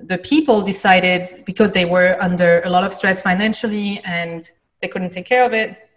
the 0.03 0.17
people 0.19 0.61
decided 0.61 1.29
because 1.45 1.71
they 1.71 1.85
were 1.85 2.17
under 2.21 2.61
a 2.61 2.69
lot 2.69 2.83
of 2.83 2.93
stress 2.93 3.21
financially 3.21 3.99
and 4.05 4.49
they 4.79 4.87
couldn't 4.87 5.09
take 5.09 5.25
care 5.25 5.43
of 5.43 5.53
it 5.53 5.89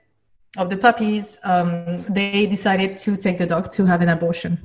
of 0.56 0.68
the 0.68 0.76
puppies 0.76 1.38
um, 1.44 2.02
they 2.08 2.46
decided 2.46 2.96
to 2.96 3.16
take 3.16 3.38
the 3.38 3.46
dog 3.46 3.70
to 3.70 3.84
have 3.84 4.00
an 4.00 4.08
abortion 4.08 4.58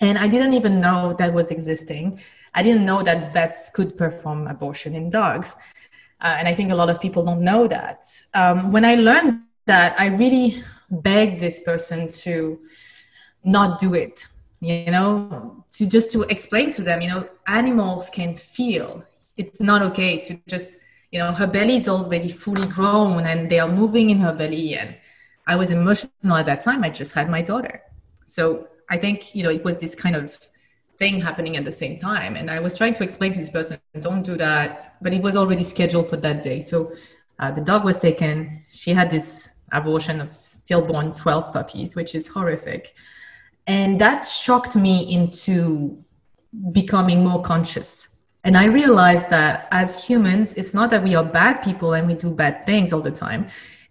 and 0.00 0.16
I 0.18 0.28
didn't 0.28 0.54
even 0.54 0.80
know 0.80 1.14
that 1.18 1.32
was 1.32 1.50
existing. 1.50 2.20
I 2.54 2.62
didn't 2.62 2.84
know 2.84 3.02
that 3.02 3.32
vets 3.32 3.70
could 3.70 3.96
perform 3.96 4.46
abortion 4.46 4.94
in 4.94 5.10
dogs. 5.10 5.56
Uh, 6.20 6.36
and 6.38 6.48
I 6.48 6.54
think 6.54 6.70
a 6.70 6.74
lot 6.74 6.88
of 6.88 7.00
people 7.00 7.24
don't 7.24 7.42
know 7.42 7.66
that. 7.66 8.06
Um, 8.34 8.70
when 8.72 8.84
I 8.84 8.94
learned 8.94 9.42
that, 9.66 9.98
I 9.98 10.06
really 10.06 10.62
begged 10.90 11.40
this 11.40 11.60
person 11.60 12.10
to 12.10 12.58
not 13.44 13.78
do 13.78 13.94
it, 13.94 14.26
you 14.60 14.86
know, 14.86 15.64
to 15.72 15.86
just 15.86 16.12
to 16.12 16.22
explain 16.22 16.70
to 16.72 16.82
them, 16.82 17.00
you 17.00 17.08
know, 17.08 17.28
animals 17.46 18.10
can 18.10 18.34
feel. 18.34 19.02
It's 19.36 19.60
not 19.60 19.82
okay 19.82 20.18
to 20.20 20.38
just, 20.48 20.78
you 21.12 21.20
know, 21.20 21.32
her 21.32 21.46
belly 21.46 21.76
is 21.76 21.88
already 21.88 22.30
fully 22.30 22.66
grown 22.66 23.24
and 23.26 23.48
they 23.48 23.58
are 23.58 23.68
moving 23.68 24.10
in 24.10 24.18
her 24.18 24.32
belly. 24.32 24.76
And 24.76 24.96
I 25.46 25.56
was 25.56 25.70
emotional 25.70 26.36
at 26.36 26.46
that 26.46 26.60
time. 26.60 26.84
I 26.84 26.90
just 26.90 27.14
had 27.14 27.30
my 27.30 27.42
daughter. 27.42 27.82
So 28.26 28.68
I 28.90 28.98
think, 28.98 29.34
you 29.34 29.42
know, 29.42 29.50
it 29.50 29.64
was 29.64 29.78
this 29.78 29.94
kind 29.94 30.16
of 30.16 30.36
thing 30.98 31.20
happening 31.20 31.56
at 31.56 31.64
the 31.64 31.72
same 31.72 31.96
time. 31.96 32.34
And 32.34 32.50
I 32.50 32.58
was 32.58 32.76
trying 32.76 32.94
to 32.94 33.04
explain 33.04 33.32
to 33.32 33.38
this 33.38 33.50
person, 33.50 33.78
don't 34.00 34.22
do 34.22 34.36
that. 34.36 34.80
But 35.00 35.14
it 35.14 35.22
was 35.22 35.36
already 35.36 35.64
scheduled 35.64 36.08
for 36.08 36.16
that 36.16 36.42
day. 36.42 36.60
So 36.60 36.92
uh, 37.38 37.52
the 37.52 37.60
dog 37.60 37.84
was 37.84 37.98
taken. 37.98 38.62
She 38.70 38.92
had 38.92 39.10
this 39.10 39.57
abortion 39.72 40.20
of 40.20 40.32
stillborn 40.32 41.14
12 41.14 41.52
puppies, 41.52 41.96
which 41.96 42.14
is 42.14 42.26
horrific. 42.26 42.94
And 43.66 44.00
that 44.00 44.22
shocked 44.22 44.76
me 44.76 45.12
into 45.12 46.02
becoming 46.72 47.24
more 47.24 47.42
conscious. 47.42 48.08
And 48.44 48.56
I 48.56 48.66
realized 48.66 49.30
that 49.30 49.68
as 49.70 50.04
humans, 50.04 50.54
it's 50.54 50.72
not 50.72 50.90
that 50.90 51.02
we 51.02 51.14
are 51.14 51.24
bad 51.24 51.62
people 51.62 51.92
and 51.92 52.06
we 52.06 52.14
do 52.14 52.30
bad 52.30 52.64
things 52.64 52.92
all 52.92 53.00
the 53.00 53.10
time. 53.10 53.48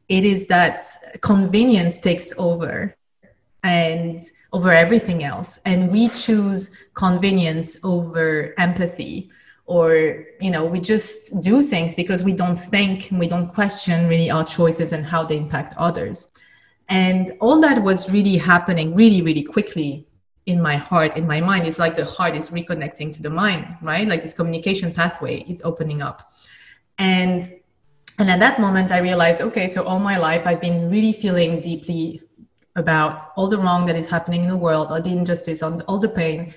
It 0.10 0.26
is 0.26 0.48
that 0.48 0.82
convenience 1.22 2.00
takes 2.00 2.34
over 2.38 2.96
and 3.64 4.20
over 4.54 4.72
everything 4.72 5.24
else 5.24 5.60
and 5.66 5.92
we 5.92 6.08
choose 6.10 6.72
convenience 6.94 7.78
over 7.84 8.54
empathy 8.58 9.30
or 9.68 10.26
you 10.42 10.50
know 10.50 10.66
we 10.66 10.80
just 10.80 11.40
do 11.42 11.62
things 11.62 11.94
because 11.94 12.24
we 12.24 12.34
don't 12.34 12.58
think 12.58 13.10
we 13.12 13.28
don't 13.28 13.54
question 13.54 14.08
really 14.08 14.30
our 14.30 14.44
choices 14.44 14.94
and 14.94 15.06
how 15.06 15.24
they 15.24 15.38
impact 15.38 15.74
others 15.78 16.32
and 16.90 17.34
all 17.40 17.62
that 17.62 17.84
was 17.84 18.10
really 18.10 18.38
happening 18.38 18.96
really 18.96 19.22
really 19.22 19.44
quickly 19.44 20.08
in 20.46 20.62
my 20.62 20.76
heart 20.76 21.16
in 21.18 21.28
my 21.28 21.40
mind 21.42 21.68
it's 21.68 21.80
like 21.80 21.96
the 21.96 22.06
heart 22.06 22.36
is 22.36 22.50
reconnecting 22.50 23.12
to 23.12 23.22
the 23.22 23.30
mind 23.30 23.66
right 23.82 24.08
like 24.08 24.22
this 24.22 24.34
communication 24.34 24.94
pathway 24.94 25.40
is 25.50 25.62
opening 25.64 26.02
up 26.02 26.34
and 26.98 27.54
and 28.20 28.30
at 28.32 28.40
that 28.40 28.60
moment 28.60 28.92
i 28.92 29.00
realized 29.00 29.42
okay 29.42 29.68
so 29.68 29.84
all 29.84 30.00
my 30.00 30.18
life 30.18 30.48
i've 30.48 30.62
been 30.62 30.90
really 30.90 31.14
feeling 31.14 31.60
deeply 31.60 32.22
about 32.78 33.24
all 33.36 33.48
the 33.48 33.58
wrong 33.58 33.86
that 33.88 33.96
is 33.96 34.08
happening 34.08 34.44
in 34.44 34.48
the 34.48 34.56
world, 34.56 34.88
all 34.90 35.02
the 35.02 35.10
injustice, 35.10 35.62
all 35.62 35.98
the 35.98 36.08
pain. 36.08 36.54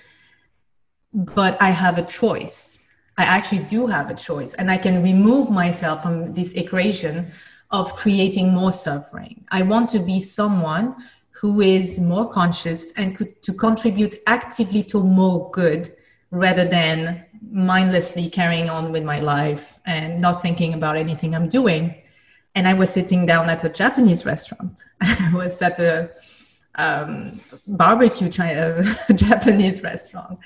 But 1.12 1.60
I 1.60 1.70
have 1.70 1.98
a 1.98 2.04
choice. 2.04 2.89
I 3.20 3.24
actually 3.24 3.64
do 3.64 3.86
have 3.86 4.10
a 4.10 4.14
choice, 4.14 4.54
and 4.54 4.70
I 4.70 4.78
can 4.78 5.02
remove 5.02 5.50
myself 5.50 6.02
from 6.02 6.32
this 6.32 6.54
equation 6.54 7.32
of 7.70 7.94
creating 7.94 8.52
more 8.52 8.72
suffering. 8.72 9.44
I 9.50 9.62
want 9.62 9.90
to 9.90 9.98
be 9.98 10.20
someone 10.20 10.96
who 11.40 11.60
is 11.60 12.00
more 12.00 12.28
conscious 12.28 12.92
and 12.92 13.16
could, 13.16 13.42
to 13.42 13.52
contribute 13.52 14.16
actively 14.26 14.82
to 14.84 15.02
more 15.02 15.50
good 15.50 15.94
rather 16.30 16.66
than 16.66 17.24
mindlessly 17.50 18.28
carrying 18.28 18.68
on 18.68 18.92
with 18.92 19.04
my 19.04 19.20
life 19.20 19.78
and 19.86 20.20
not 20.20 20.42
thinking 20.42 20.74
about 20.74 20.96
anything 20.96 21.34
I'm 21.34 21.48
doing 21.48 21.94
and 22.54 22.66
I 22.66 22.74
was 22.74 22.90
sitting 22.90 23.26
down 23.26 23.48
at 23.48 23.64
a 23.64 23.68
Japanese 23.68 24.26
restaurant. 24.26 24.80
I 25.00 25.30
was 25.34 25.60
at 25.62 25.78
a 25.78 26.10
um, 26.74 27.40
barbecue 27.66 28.28
China, 28.28 28.82
Japanese 29.14 29.82
restaurant 29.82 30.38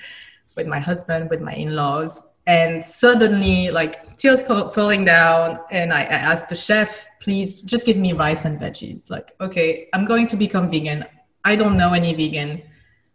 with 0.55 0.67
my 0.67 0.79
husband, 0.79 1.29
with 1.29 1.41
my 1.41 1.53
in-laws, 1.53 2.25
and 2.47 2.83
suddenly, 2.83 3.71
like 3.71 4.17
tears 4.17 4.41
falling 4.43 5.03
down, 5.05 5.59
and 5.71 5.91
I, 5.91 6.01
I 6.01 6.17
asked 6.31 6.49
the 6.49 6.55
chef, 6.55 7.07
"Please, 7.19 7.61
just 7.61 7.85
give 7.85 7.97
me 7.97 8.13
rice 8.13 8.45
and 8.45 8.59
veggies." 8.59 9.09
Like, 9.09 9.35
okay, 9.41 9.89
I'm 9.93 10.05
going 10.05 10.27
to 10.27 10.35
become 10.35 10.69
vegan. 10.69 11.05
I 11.43 11.55
don't 11.55 11.77
know 11.77 11.93
any 11.93 12.13
vegan. 12.13 12.61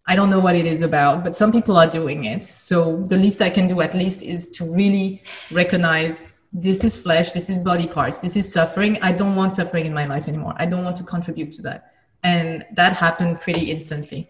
I 0.07 0.17
don't 0.17 0.31
know 0.31 0.41
what 0.41 0.57
it 0.57 0.67
is 0.67 0.83
about, 0.83 1.23
but 1.23 1.37
some 1.37 1.53
people 1.53 1.77
are 1.77 1.89
doing 1.89 2.25
it. 2.25 2.45
So 2.45 3.03
the 3.05 3.17
least 3.17 3.41
I 3.41 3.51
can 3.51 3.69
do, 3.69 3.81
at 3.81 3.95
least, 3.95 4.23
is 4.23 4.51
to 4.51 4.65
really 4.65 5.23
recognize 5.53 6.47
this 6.53 6.83
is 6.83 6.97
flesh, 6.97 7.31
this 7.31 7.49
is 7.49 7.59
body 7.59 7.87
parts, 7.87 8.19
this 8.19 8.35
is 8.35 8.53
suffering. 8.53 8.99
I 9.03 9.13
don't 9.13 9.37
want 9.37 9.55
suffering 9.55 9.87
in 9.87 9.95
my 9.95 10.07
life 10.07 10.27
anymore. 10.27 10.55
I 10.57 10.67
don't 10.67 10.83
want 10.83 10.97
to 10.97 11.05
contribute 11.05 11.53
to 11.53 11.63
that. 11.63 11.93
And 12.25 12.67
that 12.73 12.95
happened 12.95 13.41
pretty 13.41 13.71
instantly. 13.71 14.29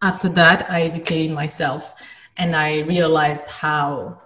After 0.00 0.28
that, 0.28 0.70
I 0.70 0.82
educated 0.82 1.34
myself 1.34 1.94
and 2.38 2.56
I 2.56 2.80
realized 2.80 3.48
how, 3.50 4.20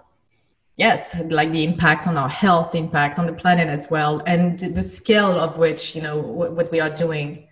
yes, 0.77 1.19
like 1.25 1.51
the 1.51 1.63
impact 1.63 2.07
on 2.07 2.17
our 2.17 2.29
health, 2.29 2.75
impact 2.75 3.19
on 3.19 3.25
the 3.25 3.33
planet 3.33 3.67
as 3.67 3.89
well, 3.89 4.21
and 4.25 4.59
the 4.59 4.83
scale 4.83 5.39
of 5.39 5.57
which, 5.57 5.95
you 5.95 6.01
know, 6.01 6.17
what, 6.19 6.53
what 6.53 6.71
we 6.71 6.79
are 6.79 6.89
doing 6.89 7.47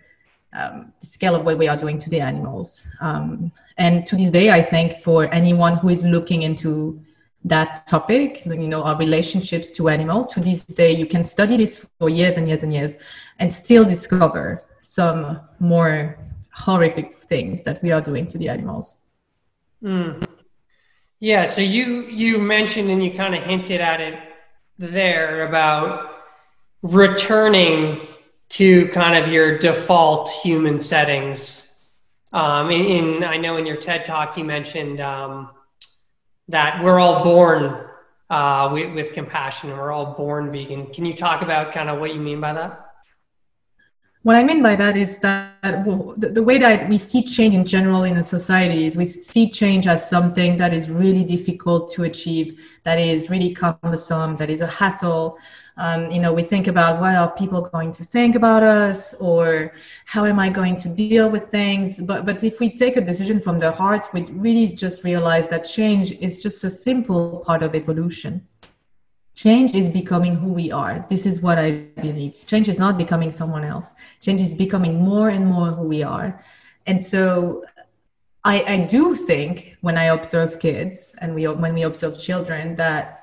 um, 0.54 0.92
the 1.00 1.06
scale 1.06 1.34
of 1.34 1.44
what 1.44 1.58
we 1.58 1.68
are 1.68 1.76
doing 1.76 1.98
to 1.98 2.10
the 2.10 2.20
animals. 2.20 2.86
Um, 3.00 3.52
and 3.78 4.06
to 4.06 4.16
this 4.16 4.30
day, 4.30 4.50
I 4.50 4.62
think 4.62 5.00
for 5.00 5.32
anyone 5.32 5.78
who 5.78 5.88
is 5.88 6.04
looking 6.04 6.42
into 6.42 7.00
that 7.44 7.86
topic, 7.86 8.44
you 8.46 8.68
know, 8.68 8.82
our 8.82 8.96
relationships 8.96 9.70
to 9.70 9.88
animal, 9.88 10.24
to 10.26 10.40
this 10.40 10.62
day, 10.64 10.92
you 10.92 11.06
can 11.06 11.24
study 11.24 11.56
this 11.56 11.86
for 11.98 12.08
years 12.08 12.36
and 12.36 12.46
years 12.46 12.62
and 12.62 12.72
years 12.72 12.96
and 13.38 13.52
still 13.52 13.84
discover 13.84 14.62
some 14.78 15.40
more 15.58 16.18
horrific 16.52 17.16
things 17.16 17.62
that 17.62 17.82
we 17.82 17.90
are 17.90 18.00
doing 18.00 18.26
to 18.26 18.38
the 18.38 18.48
animals. 18.48 18.98
Mm. 19.82 20.22
Yeah, 21.22 21.44
so 21.44 21.60
you 21.60 22.08
you 22.08 22.38
mentioned 22.38 22.90
and 22.90 23.00
you 23.00 23.12
kind 23.12 23.32
of 23.32 23.44
hinted 23.44 23.80
at 23.80 24.00
it 24.00 24.18
there 24.76 25.46
about 25.46 26.16
returning 26.82 28.08
to 28.48 28.88
kind 28.88 29.24
of 29.24 29.32
your 29.32 29.56
default 29.56 30.28
human 30.42 30.80
settings. 30.80 31.78
Um, 32.32 32.72
in, 32.72 32.86
in, 32.86 33.22
I 33.22 33.36
know 33.36 33.56
in 33.56 33.66
your 33.66 33.76
TED 33.76 34.04
talk 34.04 34.36
you 34.36 34.42
mentioned 34.42 35.00
um, 35.00 35.50
that 36.48 36.82
we're 36.82 36.98
all 36.98 37.22
born 37.22 37.86
uh, 38.28 38.70
with, 38.72 38.92
with 38.92 39.12
compassion 39.12 39.70
and 39.70 39.78
we're 39.78 39.92
all 39.92 40.14
born 40.16 40.50
vegan. 40.50 40.86
Can 40.88 41.04
you 41.04 41.12
talk 41.12 41.42
about 41.42 41.72
kind 41.72 41.88
of 41.88 42.00
what 42.00 42.12
you 42.12 42.20
mean 42.20 42.40
by 42.40 42.52
that? 42.54 42.91
What 44.22 44.36
I 44.36 44.44
mean 44.44 44.62
by 44.62 44.76
that 44.76 44.96
is 44.96 45.18
that 45.18 45.60
the, 45.62 46.30
the, 46.32 46.42
way 46.44 46.56
that 46.58 46.88
we 46.88 46.96
see 46.96 47.24
change 47.24 47.54
in 47.54 47.64
general 47.64 48.04
in 48.04 48.16
a 48.18 48.22
society 48.22 48.86
is 48.86 48.96
we 48.96 49.06
see 49.06 49.50
change 49.50 49.88
as 49.88 50.08
something 50.08 50.56
that 50.58 50.72
is 50.72 50.88
really 50.88 51.24
difficult 51.24 51.92
to 51.94 52.04
achieve, 52.04 52.78
that 52.84 53.00
is 53.00 53.30
really 53.30 53.52
cumbersome, 53.52 54.36
that 54.36 54.48
is 54.48 54.60
a 54.60 54.68
hassle, 54.68 55.38
um, 55.76 56.10
you 56.10 56.20
know 56.20 56.32
we 56.32 56.42
think 56.42 56.66
about 56.68 57.00
what 57.00 57.16
are 57.16 57.30
people 57.32 57.62
going 57.62 57.90
to 57.92 58.04
think 58.04 58.34
about 58.34 58.62
us? 58.62 59.14
Or 59.14 59.72
how 60.06 60.24
am 60.26 60.38
i 60.38 60.50
going 60.50 60.76
to 60.76 60.88
deal 60.88 61.28
with 61.28 61.50
things? 61.50 61.98
But 62.00 62.26
but 62.26 62.44
if 62.44 62.60
we 62.60 62.76
take 62.76 62.96
a 62.96 63.00
decision 63.00 63.40
from 63.40 63.58
the 63.58 63.72
heart 63.72 64.06
we 64.12 64.22
really 64.22 64.68
just 64.68 65.02
realize 65.02 65.48
that 65.48 65.64
change 65.64 66.12
is 66.12 66.42
just 66.42 66.62
a 66.64 66.70
simple 66.70 67.42
part 67.46 67.62
of 67.62 67.74
evolution 67.74 68.46
change 69.34 69.74
is 69.74 69.88
becoming 69.88 70.36
who 70.36 70.48
we 70.48 70.70
are. 70.70 71.04
This 71.08 71.26
is 71.26 71.40
what 71.40 71.58
i 71.58 71.72
believe. 71.96 72.44
Change 72.46 72.68
is 72.68 72.78
not 72.78 72.98
becoming 72.98 73.30
someone 73.30 73.64
else. 73.64 73.94
Change 74.20 74.40
is 74.40 74.54
becoming 74.54 75.02
more 75.02 75.30
and 75.30 75.46
more 75.46 75.68
who 75.68 75.84
we 75.84 76.02
are. 76.02 76.40
And 76.86 77.02
so 77.02 77.64
I, 78.44 78.62
I 78.62 78.78
do 78.78 79.14
think 79.14 79.76
when 79.80 79.96
I 79.96 80.06
observe 80.06 80.58
kids 80.58 81.14
and 81.20 81.34
we 81.34 81.46
when 81.46 81.74
we 81.74 81.82
observe 81.82 82.20
children 82.20 82.76
that 82.76 83.20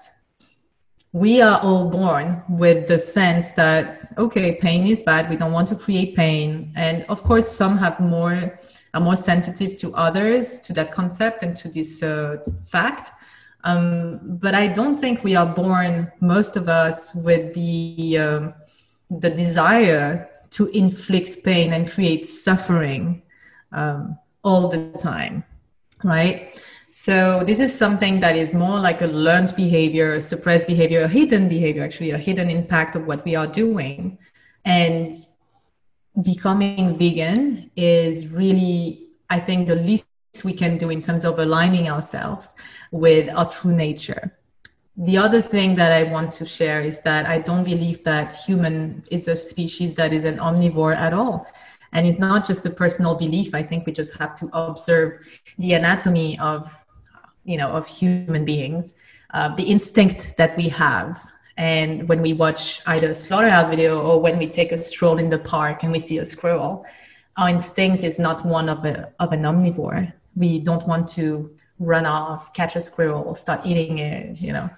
we 1.12 1.42
are 1.42 1.60
all 1.62 1.90
born 1.90 2.44
with 2.48 2.88
the 2.88 3.00
sense 3.00 3.54
that 3.54 4.00
okay 4.18 4.56
pain 4.56 4.88
is 4.88 5.04
bad. 5.04 5.30
We 5.30 5.36
don't 5.36 5.52
want 5.52 5.68
to 5.70 5.76
create 5.76 6.16
pain. 6.16 6.72
And 6.76 7.04
of 7.10 7.22
course 7.22 7.48
some 7.48 7.78
have 7.78 8.00
more 8.00 8.60
are 8.94 9.02
more 9.02 9.16
sensitive 9.16 9.78
to 9.80 9.94
others 9.94 10.60
to 10.62 10.74
that 10.74 10.92
concept 10.92 11.44
and 11.44 11.56
to 11.58 11.68
this 11.68 12.02
uh, 12.02 12.38
fact 12.66 13.12
um, 13.64 14.20
but 14.24 14.54
i 14.56 14.68
don't 14.68 15.00
think 15.00 15.24
we 15.24 15.36
are 15.36 15.54
born 15.54 16.12
most 16.20 16.56
of 16.56 16.68
us 16.70 17.14
with 17.16 17.54
the 17.54 18.18
um, 18.18 18.54
the 19.10 19.30
desire 19.30 20.30
to 20.50 20.68
inflict 20.68 21.44
pain 21.44 21.74
and 21.74 21.92
create 21.92 22.26
suffering 22.28 23.22
um, 23.72 24.18
all 24.44 24.68
the 24.70 24.92
time 24.98 25.44
right 26.04 26.60
so 26.92 27.44
this 27.46 27.60
is 27.60 27.78
something 27.78 28.20
that 28.22 28.36
is 28.36 28.56
more 28.56 28.80
like 28.80 29.02
a 29.02 29.08
learned 29.08 29.56
behavior, 29.56 30.16
a 30.16 30.22
suppressed 30.22 30.68
behavior, 30.68 31.02
a 31.02 31.08
hidden 31.08 31.48
behavior, 31.48 31.84
actually, 31.84 32.12
a 32.12 32.18
hidden 32.18 32.50
impact 32.50 32.96
of 32.96 33.06
what 33.06 33.24
we 33.26 33.36
are 33.36 33.46
doing. 33.46 34.18
And 34.66 35.16
becoming 36.22 36.96
vegan 36.98 37.70
is 37.76 38.30
really, 38.30 39.08
I 39.30 39.40
think, 39.40 39.68
the 39.68 39.76
least 39.76 40.08
we 40.44 40.54
can 40.54 40.78
do 40.78 40.90
in 40.90 41.02
terms 41.02 41.26
of 41.26 41.38
aligning 41.38 41.90
ourselves 41.90 42.56
with 42.92 43.30
our 43.30 43.50
true 43.50 43.76
nature. 43.76 44.36
The 44.98 45.18
other 45.18 45.42
thing 45.42 45.76
that 45.76 45.94
I 45.94 46.12
want 46.12 46.34
to 46.34 46.46
share 46.46 46.82
is 46.82 47.00
that 47.02 47.26
I 47.26 47.40
don't 47.40 47.64
believe 47.64 48.04
that 48.04 48.36
human 48.36 49.04
is 49.10 49.28
a 49.30 49.36
species 49.36 49.96
that 49.96 50.12
is 50.12 50.26
an 50.26 50.38
omnivore 50.38 50.96
at 50.96 51.14
all. 51.14 51.48
And 51.94 52.06
it's 52.06 52.20
not 52.20 52.46
just 52.46 52.66
a 52.66 52.70
personal 52.70 53.16
belief. 53.16 53.56
I 53.56 53.64
think 53.64 53.86
we 53.86 53.94
just 53.94 54.18
have 54.18 54.36
to 54.36 54.50
observe 54.54 55.18
the 55.58 55.74
anatomy 55.74 56.38
of, 56.40 56.84
you 57.46 57.58
know, 57.58 57.70
of 57.70 57.88
human 57.88 58.46
beings, 58.46 58.96
uh, 59.34 59.56
the 59.56 59.64
instinct 59.64 60.36
that 60.38 60.56
we 60.58 60.68
have. 60.70 61.26
And 61.58 62.08
when 62.08 62.22
we 62.22 62.34
watch 62.34 62.82
either 62.86 63.12
a 63.12 63.16
slaughterhouse 63.16 63.70
video 63.70 64.02
or 64.02 64.22
when 64.22 64.38
we 64.38 64.48
take 64.48 64.72
a 64.72 64.82
stroll 64.82 65.18
in 65.18 65.30
the 65.30 65.40
park 65.40 65.84
and 65.84 65.92
we 65.92 66.00
see 66.00 66.18
a 66.18 66.26
squirrel, 66.26 66.86
our 67.38 67.50
instinct 67.50 68.04
is 68.04 68.20
not 68.20 68.46
one 68.46 68.70
of, 68.70 68.86
a, 68.86 69.12
of 69.20 69.32
an 69.32 69.44
omnivore. 69.44 70.12
We 70.36 70.60
don't 70.60 70.86
want 70.88 71.08
to 71.10 71.56
run 71.80 72.06
off, 72.06 72.54
catch 72.54 72.76
a 72.76 72.82
squirrel, 72.82 73.34
start 73.36 73.66
eating 73.66 74.00
it, 74.00 74.40
you 74.40 74.54
know. 74.54 74.70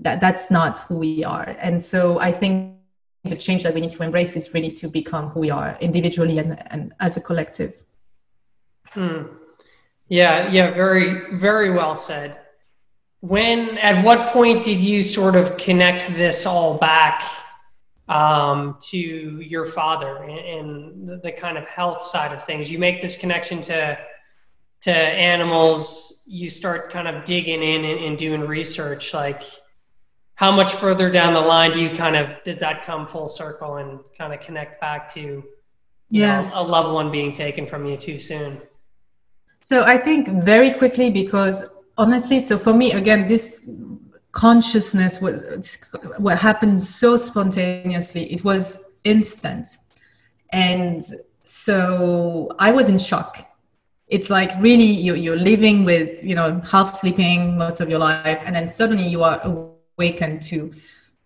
That, 0.00 0.20
that's 0.20 0.50
not 0.50 0.78
who 0.78 0.96
we 0.96 1.24
are. 1.24 1.56
And 1.60 1.82
so 1.84 2.20
I 2.20 2.32
think 2.32 2.76
the 3.24 3.36
change 3.36 3.64
that 3.64 3.74
we 3.74 3.82
need 3.82 3.90
to 3.90 4.02
embrace 4.02 4.34
is 4.34 4.54
really 4.54 4.70
to 4.72 4.88
become 4.88 5.28
who 5.28 5.40
we 5.40 5.50
are 5.50 5.76
individually 5.80 6.38
and, 6.38 6.62
and 6.70 6.94
as 7.00 7.16
a 7.16 7.20
collective. 7.20 7.84
Hmm. 8.86 9.22
Yeah, 10.08 10.50
yeah, 10.50 10.72
very, 10.72 11.36
very 11.36 11.70
well 11.70 11.94
said. 11.94 12.38
When, 13.20 13.76
at 13.78 14.02
what 14.04 14.30
point 14.30 14.64
did 14.64 14.80
you 14.80 15.02
sort 15.02 15.36
of 15.36 15.56
connect 15.58 16.08
this 16.14 16.46
all 16.46 16.78
back 16.78 17.22
um, 18.08 18.78
to 18.88 18.98
your 18.98 19.66
father 19.66 20.24
and, 20.24 20.38
and 20.38 21.08
the, 21.08 21.16
the 21.18 21.32
kind 21.32 21.58
of 21.58 21.64
health 21.66 22.00
side 22.00 22.32
of 22.32 22.42
things? 22.42 22.72
You 22.72 22.78
make 22.78 23.02
this 23.02 23.16
connection 23.16 23.60
to 23.62 23.98
to 24.82 24.92
animals. 24.92 26.22
You 26.26 26.50
start 26.50 26.90
kind 26.90 27.08
of 27.08 27.24
digging 27.24 27.62
in 27.62 27.84
and, 27.84 28.04
and 28.04 28.18
doing 28.18 28.40
research, 28.42 29.14
like 29.14 29.42
how 30.40 30.50
much 30.50 30.72
further 30.72 31.10
down 31.10 31.34
the 31.34 31.40
line 31.40 31.70
do 31.70 31.82
you 31.82 31.90
kind 31.94 32.16
of 32.16 32.42
does 32.44 32.58
that 32.60 32.82
come 32.86 33.06
full 33.06 33.28
circle 33.28 33.76
and 33.76 34.00
kind 34.16 34.32
of 34.32 34.40
connect 34.40 34.80
back 34.80 35.06
to 35.06 35.44
yes 36.08 36.54
know, 36.54 36.62
a 36.62 36.64
loved 36.66 36.94
one 36.94 37.12
being 37.12 37.34
taken 37.34 37.66
from 37.66 37.84
you 37.84 37.94
too 37.94 38.18
soon? 38.18 38.58
So 39.60 39.82
i 39.82 39.98
think 39.98 40.28
very 40.52 40.72
quickly 40.72 41.10
because 41.10 41.58
honestly 41.98 42.42
so 42.42 42.56
for 42.58 42.72
me 42.72 42.92
again 42.92 43.28
this 43.28 43.70
consciousness 44.32 45.20
was 45.20 45.44
what 46.16 46.38
happened 46.38 46.82
so 46.82 47.18
spontaneously 47.18 48.32
it 48.32 48.42
was 48.42 48.96
instant. 49.04 49.66
And 50.52 51.02
so 51.44 52.48
i 52.58 52.72
was 52.72 52.88
in 52.88 52.98
shock 52.98 53.46
it's 54.10 54.28
like 54.28 54.50
really 54.60 54.84
you're, 54.84 55.16
you're 55.16 55.36
living 55.36 55.84
with 55.84 56.22
you 56.22 56.34
know 56.34 56.60
half 56.60 56.94
sleeping 56.94 57.56
most 57.56 57.80
of 57.80 57.88
your 57.88 57.98
life 57.98 58.42
and 58.44 58.54
then 58.54 58.66
suddenly 58.66 59.06
you 59.06 59.22
are 59.22 59.40
awakened 59.96 60.42
to 60.42 60.72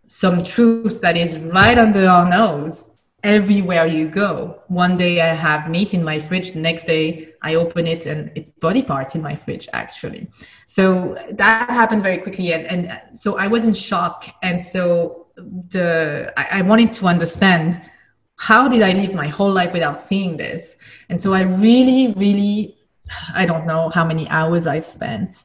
some 0.07 0.44
truth 0.44 1.01
that 1.01 1.16
is 1.16 1.38
right 1.38 1.79
under 1.79 2.07
our 2.07 2.29
nose 2.29 2.94
everywhere 3.25 3.87
you 3.87 4.07
go. 4.07 4.61
One 4.68 4.99
day 4.99 5.23
I 5.23 5.35
have 5.35 5.70
meat 5.70 5.94
in 5.94 6.05
my 6.05 6.18
fridge, 6.18 6.53
the 6.53 6.61
next 6.61 6.85
day 6.85 7.31
I 7.40 7.55
open 7.55 7.87
it 7.87 8.05
and 8.05 8.31
it's 8.35 8.51
body 8.51 8.83
parts 8.83 9.14
in 9.14 9.23
my 9.23 9.35
fridge 9.35 9.66
actually. 9.73 10.29
So 10.66 11.16
that 11.33 11.70
happened 11.70 12.03
very 12.03 12.18
quickly 12.18 12.53
and, 12.53 12.66
and 12.66 13.16
so 13.16 13.38
I 13.38 13.47
was 13.47 13.64
in 13.64 13.73
shock 13.73 14.27
and 14.42 14.62
so 14.62 15.27
the 15.70 16.33
I, 16.37 16.61
I 16.61 16.62
wanted 16.62 16.92
to 16.94 17.07
understand 17.07 17.81
how 18.37 18.68
did 18.68 18.83
I 18.83 18.92
live 18.92 19.14
my 19.14 19.29
whole 19.29 19.53
life 19.53 19.73
without 19.73 19.97
seeing 19.97 20.37
this? 20.37 20.77
And 21.09 21.20
so 21.20 21.33
I 21.33 21.42
really, 21.42 22.12
really 22.14 22.77
I 23.35 23.47
don't 23.47 23.66
know 23.66 23.88
how 23.88 24.05
many 24.05 24.29
hours 24.29 24.66
I 24.66 24.79
spent 24.79 25.44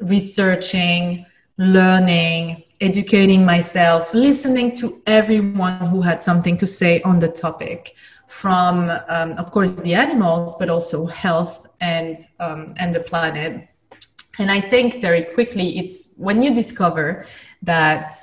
researching, 0.00 1.26
learning, 1.56 2.62
educating 2.80 3.44
myself, 3.44 4.14
listening 4.14 4.74
to 4.76 5.02
everyone 5.06 5.86
who 5.88 6.00
had 6.00 6.20
something 6.20 6.56
to 6.56 6.66
say 6.66 7.02
on 7.02 7.18
the 7.18 7.28
topic, 7.28 7.94
from 8.28 8.90
um, 9.08 9.32
of 9.32 9.50
course 9.50 9.72
the 9.80 9.94
animals, 9.94 10.54
but 10.58 10.68
also 10.68 11.06
health 11.06 11.66
and 11.80 12.20
um, 12.40 12.66
and 12.78 12.94
the 12.94 13.00
planet. 13.00 13.68
And 14.38 14.50
I 14.52 14.60
think 14.60 15.00
very 15.00 15.22
quickly, 15.22 15.78
it's 15.78 16.08
when 16.16 16.42
you 16.42 16.54
discover 16.54 17.26
that 17.62 18.14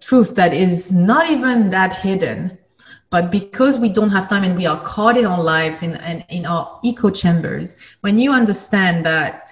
truth 0.00 0.34
that 0.34 0.52
is 0.52 0.90
not 0.90 1.30
even 1.30 1.70
that 1.70 1.92
hidden 1.92 2.58
but 3.10 3.30
because 3.30 3.78
we 3.78 3.88
don't 3.88 4.10
have 4.10 4.28
time 4.28 4.44
and 4.44 4.56
we 4.56 4.66
are 4.66 4.80
caught 4.82 5.16
in 5.16 5.26
our 5.26 5.42
lives 5.42 5.82
in, 5.82 5.96
in, 5.96 6.24
in 6.28 6.46
our 6.46 6.80
echo 6.84 7.10
chambers 7.10 7.76
when 8.00 8.18
you 8.18 8.32
understand 8.32 9.04
that 9.04 9.46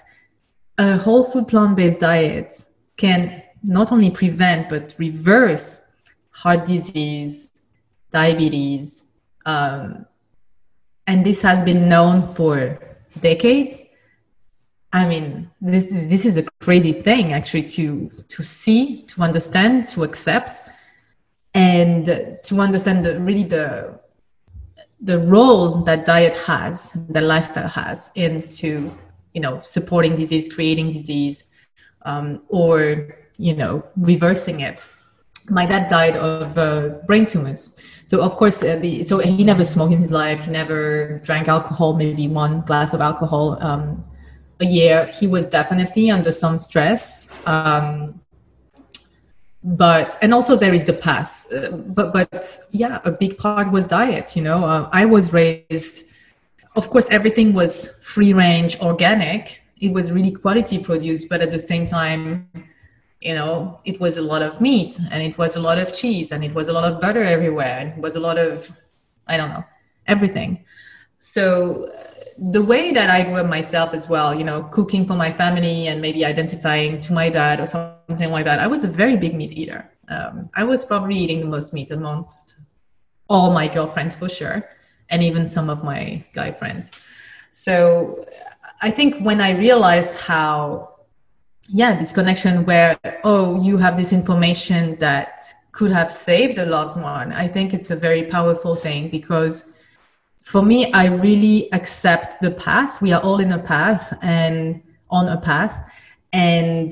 a 0.79 0.97
whole 0.97 1.25
food 1.25 1.49
plant 1.49 1.77
based 1.77 2.01
diet 2.01 2.65
can 2.97 3.43
not 3.63 3.91
only 3.93 4.11
prevent 4.11 4.69
but 4.69 4.95
reverse 4.99 5.85
heart 6.31 6.67
disease, 6.67 7.51
diabetes, 8.13 9.05
um, 9.45 10.07
and 11.09 11.27
this 11.27 11.43
has 11.43 11.65
been 11.65 11.89
known 11.89 12.33
for 12.35 12.79
decades. 13.21 13.85
I 14.93 15.07
mean, 15.09 15.51
this 15.61 15.87
is, 15.87 16.09
this 16.09 16.25
is 16.25 16.37
a 16.37 16.45
crazy 16.61 16.93
thing 16.93 17.33
actually 17.33 17.65
to 17.77 18.11
to 18.29 18.43
see, 18.43 19.03
to 19.07 19.23
understand, 19.23 19.89
to 19.91 20.05
accept, 20.05 20.63
and 21.59 22.05
to 22.45 22.61
understand 22.61 23.05
the, 23.05 23.19
really 23.21 23.45
the 23.45 23.99
the 25.01 25.19
role 25.19 25.83
that 25.85 26.05
diet 26.05 26.37
has, 26.37 26.93
the 27.09 27.21
lifestyle 27.21 27.69
has 27.69 28.11
into, 28.17 28.93
you 29.33 29.41
know, 29.41 29.61
supporting 29.63 30.17
disease, 30.17 30.53
creating 30.53 30.91
disease, 30.91 31.53
um, 32.03 32.43
or, 32.49 33.17
you 33.37 33.55
know, 33.55 33.85
reversing 33.97 34.59
it. 34.61 34.89
My 35.49 35.65
dad 35.67 35.89
died 35.89 36.17
of 36.17 36.59
uh, 36.59 36.89
brain 37.07 37.27
tumors. 37.27 37.61
So 38.07 38.21
of 38.21 38.37
course, 38.37 38.63
uh, 38.63 38.77
the, 38.77 39.05
so 39.05 39.19
he 39.19 39.45
never 39.45 39.65
smoked 39.65 39.93
in 39.93 40.01
his 40.01 40.11
life. 40.11 40.41
He 40.47 40.51
never 40.51 41.21
drank 41.23 41.47
alcohol, 41.47 41.95
maybe 41.95 42.27
one 42.27 42.63
glass 42.63 42.93
of 42.93 43.01
alcohol 43.01 43.57
um, 43.61 44.05
a 44.59 44.67
year. 44.67 45.07
He 45.19 45.27
was 45.29 45.47
definitely 45.47 46.11
under 46.11 46.33
some 46.33 46.59
stress. 46.59 47.31
Um, 47.47 48.21
but 49.77 50.17
and 50.23 50.33
also 50.33 50.57
there 50.57 50.75
is 50.75 50.85
the 50.85 50.93
past 50.93 51.53
uh, 51.53 51.71
but 51.71 52.13
but 52.13 52.59
yeah 52.71 53.01
a 53.05 53.11
big 53.11 53.37
part 53.37 53.71
was 53.71 53.87
diet 53.87 54.35
you 54.37 54.43
know 54.43 54.65
uh, 54.65 54.89
i 54.93 55.05
was 55.05 55.33
raised 55.33 56.05
of 56.77 56.89
course 56.91 57.09
everything 57.11 57.53
was 57.53 57.99
free 58.03 58.33
range 58.33 58.79
organic 58.81 59.63
it 59.81 59.93
was 59.93 60.11
really 60.11 60.31
quality 60.31 60.79
produced 60.79 61.29
but 61.29 61.41
at 61.41 61.51
the 61.51 61.59
same 61.59 61.87
time 61.87 62.49
you 63.21 63.35
know 63.35 63.81
it 63.85 64.01
was 64.01 64.17
a 64.17 64.23
lot 64.23 64.43
of 64.43 64.61
meat 64.61 64.99
and 65.11 65.23
it 65.23 65.37
was 65.39 65.57
a 65.57 65.61
lot 65.61 65.77
of 65.79 65.93
cheese 65.93 66.33
and 66.33 66.45
it 66.45 66.55
was 66.55 66.69
a 66.69 66.73
lot 66.73 66.85
of 66.85 67.01
butter 67.01 67.23
everywhere 67.23 67.79
and 67.81 67.91
it 67.91 67.99
was 67.99 68.17
a 68.17 68.21
lot 68.21 68.39
of 68.39 68.71
i 69.27 69.37
don't 69.37 69.51
know 69.51 69.65
everything. 70.09 70.65
So 71.21 71.93
the 72.39 72.63
way 72.63 72.93
that 72.93 73.11
I 73.11 73.25
grew 73.25 73.37
up 73.37 73.47
myself 73.47 73.93
as 73.93 74.09
well, 74.09 74.35
you 74.35 74.45
know, 74.45 74.63
cooking 74.65 75.05
for 75.05 75.15
my 75.15 75.33
family 75.33 75.89
and 75.89 76.01
maybe 76.01 76.25
identifying 76.25 77.01
to 77.01 77.13
my 77.13 77.29
dad 77.29 77.59
or 77.59 77.67
something 77.67 78.31
like 78.31 78.45
that, 78.45 78.61
I 78.61 78.69
was 78.69 78.85
a 78.85 78.89
very 78.89 79.17
big 79.17 79.35
meat 79.35 79.53
eater. 79.55 79.91
Um, 80.09 80.49
I 80.55 80.63
was 80.65 80.85
probably 80.85 81.17
eating 81.17 81.41
the 81.41 81.47
most 81.47 81.75
meat 81.75 81.91
amongst 81.91 82.57
all 83.29 83.51
my 83.51 83.67
girlfriends 83.67 84.15
for 84.15 84.29
sure, 84.29 84.69
and 85.11 85.23
even 85.23 85.47
some 85.47 85.69
of 85.69 85.83
my 85.83 86.25
guy 86.33 86.53
friends. 86.53 86.93
So 87.51 88.25
I 88.81 88.91
think 88.91 89.19
when 89.21 89.41
I 89.41 89.59
realized 89.59 90.21
how, 90.21 90.95
yeah, 91.69 91.99
this 91.99 92.13
connection 92.13 92.65
where, 92.65 92.99
oh, 93.25 93.61
you 93.61 93.79
have 93.79 93.97
this 93.97 94.13
information 94.13 94.97
that 95.01 95.43
could 95.73 95.91
have 95.91 96.13
saved 96.13 96.59
a 96.59 96.65
loved 96.65 97.01
one, 97.01 97.33
I 97.33 97.49
think 97.49 97.75
it's 97.75 97.91
a 97.91 97.97
very 97.97 98.23
powerful 98.23 98.77
thing 98.77 99.11
because 99.11 99.73
for 100.49 100.63
me, 100.63 100.91
I 100.95 101.09
really 101.09 101.71
accept 101.75 102.41
the 102.41 102.51
path. 102.51 103.03
We 103.03 103.13
are 103.13 103.21
all 103.21 103.39
in 103.39 103.53
a 103.53 103.59
path 103.59 104.17
and 104.23 104.83
on 105.11 105.29
a 105.29 105.37
path. 105.37 105.79
And 106.33 106.91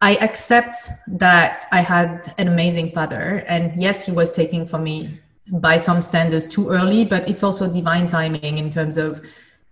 I 0.00 0.14
accept 0.16 0.88
that 1.06 1.66
I 1.70 1.82
had 1.82 2.32
an 2.38 2.48
amazing 2.48 2.92
father. 2.92 3.44
And 3.46 3.78
yes, 3.78 4.06
he 4.06 4.12
was 4.12 4.32
taking 4.32 4.66
for 4.66 4.78
me 4.78 5.20
by 5.52 5.76
some 5.76 6.00
standards 6.00 6.46
too 6.46 6.70
early, 6.70 7.04
but 7.04 7.28
it's 7.28 7.42
also 7.42 7.70
divine 7.70 8.06
timing 8.06 8.56
in 8.56 8.70
terms 8.70 8.96
of 8.96 9.20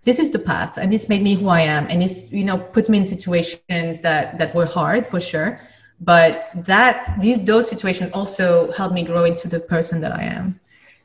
this 0.03 0.19
is 0.19 0.29
the 0.29 0.37
path 0.37 0.77
and 0.77 0.93
this 0.93 1.09
made 1.09 1.23
me 1.23 1.33
who 1.33 1.47
I 1.47 1.61
am. 1.61 1.87
And 1.89 2.03
it's, 2.03 2.31
you 2.31 2.43
know, 2.43 2.59
put 2.59 2.87
me 2.87 2.99
in 2.99 3.05
situations 3.07 4.01
that, 4.01 4.37
that 4.37 4.53
were 4.53 4.67
hard 4.67 5.07
for 5.07 5.19
sure. 5.19 5.59
But 5.99 6.51
that 6.53 7.19
these 7.19 7.43
those 7.43 7.67
situations 7.67 8.11
also 8.13 8.71
helped 8.73 8.93
me 8.93 9.01
grow 9.01 9.25
into 9.25 9.47
the 9.47 9.59
person 9.59 10.01
that 10.01 10.11
I 10.11 10.25
am. 10.25 10.59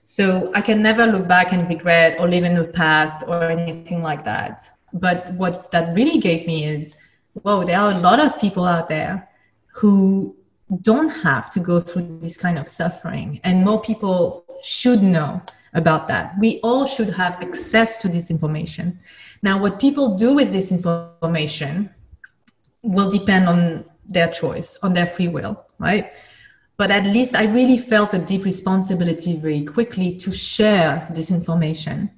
So 0.05 0.51
I 0.55 0.61
can 0.61 0.83
never 0.83 1.07
look 1.07 1.29
back 1.29 1.53
and 1.53 1.69
regret 1.69 2.19
or 2.19 2.29
live 2.29 2.45
in 2.45 2.55
the 2.55 2.65
past 2.65 3.25
or 3.27 3.45
anything 3.45 4.03
like 4.03 4.25
that. 4.25 4.61
But 4.93 5.33
what 5.35 5.71
that 5.71 5.95
really 5.95 6.19
gave 6.19 6.47
me 6.47 6.65
is, 6.65 6.97
whoa, 7.35 7.65
there 7.65 7.79
are 7.79 7.93
a 7.93 7.99
lot 7.99 8.21
of 8.21 8.39
people 8.41 8.65
out 8.65 8.89
there 8.89 9.29
who 9.75 10.37
don't 10.81 11.09
have 11.09 11.51
to 11.53 11.61
go 11.61 11.81
through 11.81 12.19
this 12.21 12.37
kind 12.37 12.59
of 12.59 12.69
suffering. 12.69 13.41
And 13.45 13.65
more 13.65 13.81
people 13.81 14.45
should 14.63 15.03
know 15.03 15.41
about 15.75 16.09
that. 16.09 16.35
We 16.39 16.61
all 16.61 16.87
should 16.87 17.11
have 17.11 17.43
access 17.43 18.01
to 18.03 18.09
this 18.09 18.31
information. 18.31 18.99
Now, 19.43 19.61
what 19.61 19.79
people 19.81 20.17
do 20.17 20.35
with 20.35 20.53
this 20.53 20.71
information 20.71 21.91
will 22.83 23.11
depend 23.11 23.49
on 23.49 23.85
their 24.07 24.29
choice, 24.29 24.77
on 24.83 24.93
their 24.93 25.07
free 25.07 25.29
will, 25.29 25.65
right? 25.79 26.13
But 26.83 26.91
at 26.91 27.05
least 27.05 27.37
I 27.37 27.45
really 27.45 27.79
felt 27.79 28.13
a 28.13 28.19
deep 28.19 28.45
responsibility 28.45 29.37
very 29.37 29.63
quickly 29.63 30.17
to 30.17 30.33
share 30.33 31.07
this 31.15 31.31
information. 31.31 32.11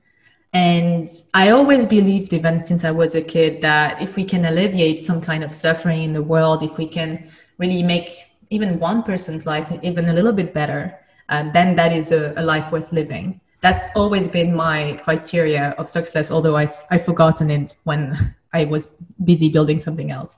And 0.55 1.11
I 1.35 1.51
always 1.51 1.85
believed, 1.85 2.33
even 2.33 2.63
since 2.63 2.83
I 2.83 2.91
was 2.91 3.15
a 3.15 3.21
kid, 3.21 3.61
that 3.61 4.01
if 4.01 4.17
we 4.17 4.25
can 4.25 4.47
alleviate 4.47 5.01
some 5.01 5.21
kind 5.21 5.45
of 5.45 5.55
suffering 5.55 6.03
in 6.05 6.15
the 6.15 6.23
world, 6.23 6.63
if 6.63 6.79
we 6.79 6.89
can 6.89 7.29
really 7.59 7.83
make 7.83 8.09
even 8.49 8.79
one 8.79 9.03
person's 9.03 9.45
life 9.45 9.71
even 9.83 10.09
a 10.09 10.15
little 10.15 10.33
bit 10.33 10.55
better, 10.55 10.99
uh, 11.29 11.53
then 11.53 11.77
that 11.77 11.93
is 11.93 12.11
a, 12.11 12.33
a 12.39 12.43
life 12.43 12.73
worth 12.73 12.91
living. 12.91 13.43
That's 13.61 13.85
always 13.95 14.29
been 14.29 14.57
my 14.57 14.99
criteria 15.05 15.75
of 15.77 15.91
success, 15.91 16.31
although 16.31 16.57
I, 16.57 16.67
I've 16.91 17.05
forgotten 17.05 17.51
it 17.51 17.77
when 17.85 18.17
I 18.55 18.65
was 18.65 18.97
busy 19.25 19.51
building 19.51 19.79
something 19.79 20.11
else. 20.11 20.37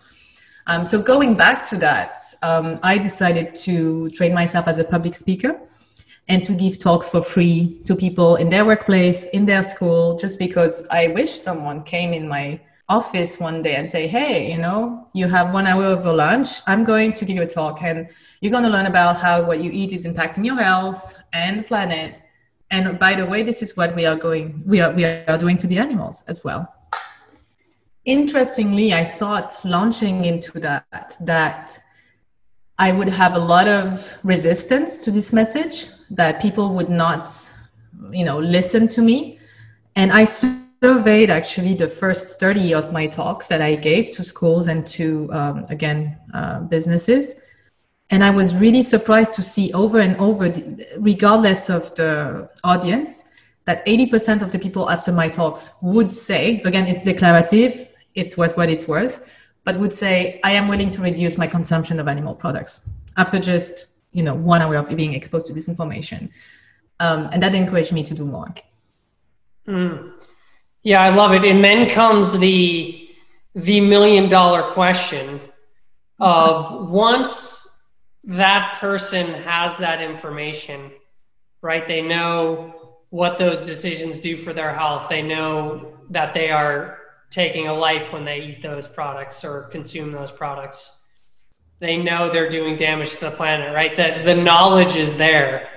Um, 0.69 0.85
so 0.85 1.01
going 1.01 1.37
back 1.37 1.65
to 1.69 1.77
that, 1.79 2.19
um, 2.43 2.81
I 2.83 2.99
decided 2.99 3.55
to 3.67 4.11
train 4.11 4.35
myself 4.35 4.67
as 4.67 4.79
a 4.79 4.85
public 4.85 5.15
speaker 5.15 5.61
and 6.29 6.43
to 6.45 6.53
give 6.53 6.81
talks 6.81 7.09
for 7.09 7.23
free 7.23 7.81
to 7.85 7.95
people 7.95 8.35
in 8.37 8.51
their 8.51 8.65
workplace, 8.65 9.29
in 9.29 9.47
their 9.47 9.63
school, 9.63 10.19
just 10.19 10.41
because 10.41 10.87
I 10.89 11.09
wish 11.09 11.33
someone 11.33 11.85
came 11.85 12.13
in 12.13 12.27
my 12.27 12.61
office 12.89 13.39
one 13.39 13.63
day 13.63 13.77
and 13.77 13.89
say, 13.89 14.09
hey, 14.09 14.51
you 14.51 14.59
know, 14.59 15.07
you 15.15 15.29
have 15.29 15.53
one 15.53 15.69
hour 15.69 15.85
of 15.85 16.05
a 16.05 16.13
lunch. 16.13 16.49
I'm 16.67 16.85
going 16.85 17.13
to 17.13 17.25
give 17.25 17.37
you 17.37 17.43
a 17.43 17.49
talk 17.49 17.83
and 17.83 18.09
you're 18.41 18.53
going 18.53 18.65
to 18.65 18.71
learn 18.71 18.87
about 18.87 19.17
how 19.17 19.45
what 19.47 19.61
you 19.61 19.71
eat 19.71 19.93
is 19.93 20.05
impacting 20.05 20.45
your 20.45 20.57
health 20.57 21.17
and 21.33 21.61
the 21.61 21.63
planet. 21.63 22.17
And 22.73 22.99
by 22.99 23.15
the 23.15 23.25
way, 23.25 23.45
this 23.45 23.63
is 23.63 23.77
what 23.77 23.95
we 23.95 24.05
are 24.05 24.17
going, 24.17 24.63
we 24.67 24.81
are, 24.81 24.93
we 24.93 25.05
are 25.05 25.39
doing 25.39 25.57
to 25.59 25.69
the 25.69 25.79
animals 25.79 26.25
as 26.27 26.43
well 26.43 26.76
interestingly, 28.07 28.95
I 28.95 29.05
thought 29.05 29.61
launching 29.65 30.25
into 30.25 30.59
that 30.61 31.17
that 31.21 31.79
I 32.79 32.93
would 32.93 33.09
have 33.09 33.35
a 33.35 33.39
lot 33.39 33.69
of 33.69 34.17
resistance 34.23 34.99
to 34.99 35.11
this 35.11 35.33
message, 35.33 35.87
that 36.11 36.41
people 36.41 36.75
would 36.75 36.89
not, 36.89 37.31
you 38.11 38.25
know, 38.25 38.39
listen 38.39 38.87
to 38.89 39.03
me. 39.03 39.39
And 39.97 40.13
I 40.13 40.25
surveyed 40.25 41.31
actually 41.31 41.75
the 41.75 41.89
first 41.89 42.39
30 42.39 42.75
of 42.75 42.93
my 42.93 43.07
talks 43.07 43.49
that 43.49 43.63
I 43.63 43.77
gave 43.77 44.11
to 44.13 44.23
schools 44.23 44.69
and 44.69 44.87
to, 44.89 45.29
um, 45.33 45.65
again, 45.71 46.19
uh, 46.35 46.61
businesses. 46.61 47.37
And 48.11 48.23
I 48.23 48.31
was 48.31 48.55
really 48.55 48.83
surprised 48.83 49.35
to 49.35 49.43
see 49.43 49.73
over 49.73 49.99
and 49.99 50.17
over, 50.19 50.53
regardless 50.99 51.71
of 51.71 51.95
the 51.97 52.49
audience, 52.63 53.25
that 53.65 53.85
80% 53.87 54.43
of 54.43 54.53
the 54.53 54.59
people 54.59 54.89
after 54.91 55.11
my 55.11 55.29
talks 55.29 55.73
would 55.83 56.13
say, 56.13 56.61
again, 56.65 56.87
it's 56.87 57.01
declarative, 57.01 57.89
it's 58.17 58.37
worth 58.37 58.57
what 58.57 58.69
it's 58.69 58.89
worth, 58.89 59.29
but 59.65 59.77
would 59.79 59.93
say, 59.93 60.41
I 60.43 60.53
am 60.53 60.69
willing 60.69 60.91
to 60.91 61.03
reduce 61.03 61.37
my 61.37 61.47
consumption 61.47 62.01
of 62.01 62.09
animal 62.09 62.35
products 62.35 62.89
after 63.17 63.39
just, 63.39 63.89
you 64.13 64.23
know, 64.23 64.35
one 64.35 64.63
hour 64.63 64.77
of 64.77 64.97
being 64.97 65.15
exposed 65.15 65.47
to 65.49 65.53
this 65.53 65.69
information. 65.69 66.31
Um, 66.99 67.29
and 67.33 67.43
that 67.43 67.55
encouraged 67.55 67.93
me 67.93 68.03
to 68.05 68.15
do 68.15 68.25
more. 68.25 68.53
Mm. 69.69 70.13
Yeah, 70.83 71.03
I 71.03 71.15
love 71.15 71.33
it. 71.33 71.45
And 71.45 71.63
then 71.63 71.89
comes 71.89 72.33
the 72.39 73.03
the 73.55 73.81
million 73.81 74.29
dollar 74.29 74.73
question 74.73 75.41
of 76.21 76.91
once 76.91 77.67
that 78.25 78.77
person 78.79 79.27
has 79.27 79.77
that 79.79 80.03
information, 80.03 80.91
right? 81.63 81.87
They 81.89 82.03
know 82.03 82.99
what 83.11 83.39
those 83.39 83.65
decisions 83.65 84.21
do 84.21 84.37
for 84.37 84.53
their 84.53 84.73
health. 84.75 85.09
They 85.09 85.23
know 85.23 85.95
that 86.11 86.35
they 86.35 86.51
are 86.51 86.99
taking 87.37 87.69
a 87.69 87.75
life 87.75 88.15
when 88.15 88.25
they 88.25 88.41
eat 88.41 88.63
those 88.63 88.89
products 88.89 89.45
or 89.45 89.65
consume 89.65 90.11
those 90.11 90.33
products. 90.33 91.05
They 91.81 91.99
know 91.99 92.31
they're 92.31 92.49
doing 92.49 92.79
damage 92.79 93.13
to 93.17 93.27
the 93.27 93.31
planet, 93.31 93.75
right? 93.75 93.95
That 93.95 94.25
the 94.25 94.35
knowledge 94.35 94.97
is 94.97 95.15
there. 95.17 95.69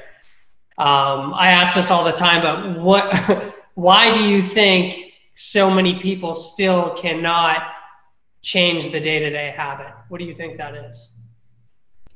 Um, 0.77 1.33
I 1.33 1.51
ask 1.51 1.75
this 1.75 1.91
all 1.91 2.05
the 2.05 2.13
time, 2.13 2.41
but 2.41 2.81
what? 2.81 3.53
why 3.73 4.13
do 4.13 4.23
you 4.23 4.41
think 4.41 5.11
so 5.35 5.69
many 5.69 5.99
people 5.99 6.33
still 6.33 6.91
cannot 6.91 7.61
change 8.41 8.93
the 8.93 9.01
day-to-day 9.01 9.53
habit? 9.55 9.93
What 10.07 10.19
do 10.19 10.23
you 10.23 10.33
think 10.33 10.57
that 10.57 10.75
is? 10.75 11.09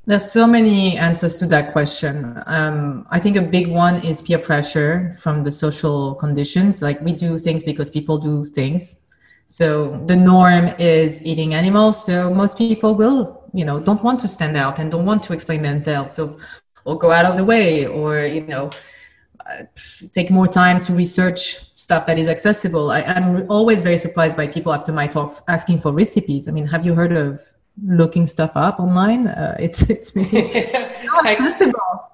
There's 0.05 0.31
so 0.31 0.47
many 0.47 0.97
answers 0.97 1.37
to 1.39 1.45
that 1.47 1.73
question. 1.73 2.41
Um, 2.45 3.05
I 3.09 3.19
think 3.19 3.35
a 3.35 3.41
big 3.41 3.67
one 3.67 4.03
is 4.05 4.21
peer 4.21 4.39
pressure 4.39 5.17
from 5.19 5.43
the 5.43 5.51
social 5.51 6.15
conditions. 6.15 6.81
Like 6.81 7.01
we 7.01 7.11
do 7.11 7.37
things 7.37 7.63
because 7.63 7.89
people 7.89 8.17
do 8.17 8.45
things. 8.45 9.02
So 9.47 10.01
the 10.07 10.15
norm 10.15 10.73
is 10.79 11.23
eating 11.25 11.53
animals. 11.53 12.03
So 12.03 12.33
most 12.33 12.57
people 12.57 12.95
will, 12.95 13.43
you 13.53 13.65
know, 13.65 13.79
don't 13.79 14.03
want 14.03 14.19
to 14.21 14.27
stand 14.27 14.57
out 14.57 14.79
and 14.79 14.89
don't 14.89 15.05
want 15.05 15.23
to 15.23 15.33
explain 15.33 15.61
themselves. 15.61 16.13
So 16.13 16.37
or 16.85 16.97
go 16.97 17.11
out 17.11 17.25
of 17.25 17.37
the 17.37 17.43
way 17.43 17.85
or, 17.85 18.19
you 18.19 18.41
know, 18.41 18.71
uh, 19.45 19.63
take 20.13 20.29
more 20.31 20.47
time 20.47 20.79
to 20.81 20.93
research 20.93 21.59
stuff 21.75 22.05
that 22.05 22.17
is 22.17 22.27
accessible. 22.27 22.91
I, 22.91 23.01
am 23.01 23.45
always 23.49 23.81
very 23.81 23.97
surprised 23.97 24.37
by 24.37 24.47
people 24.47 24.73
after 24.73 24.91
my 24.91 25.07
talks 25.07 25.41
asking 25.47 25.79
for 25.79 25.91
recipes. 25.91 26.47
I 26.47 26.51
mean, 26.51 26.65
have 26.67 26.85
you 26.85 26.93
heard 26.93 27.11
of 27.11 27.41
looking 27.85 28.27
stuff 28.27 28.51
up 28.55 28.79
online? 28.79 29.27
Uh, 29.27 29.55
it's 29.59 29.89
it's 29.89 30.15
really 30.15 30.65
accessible. 31.25 32.11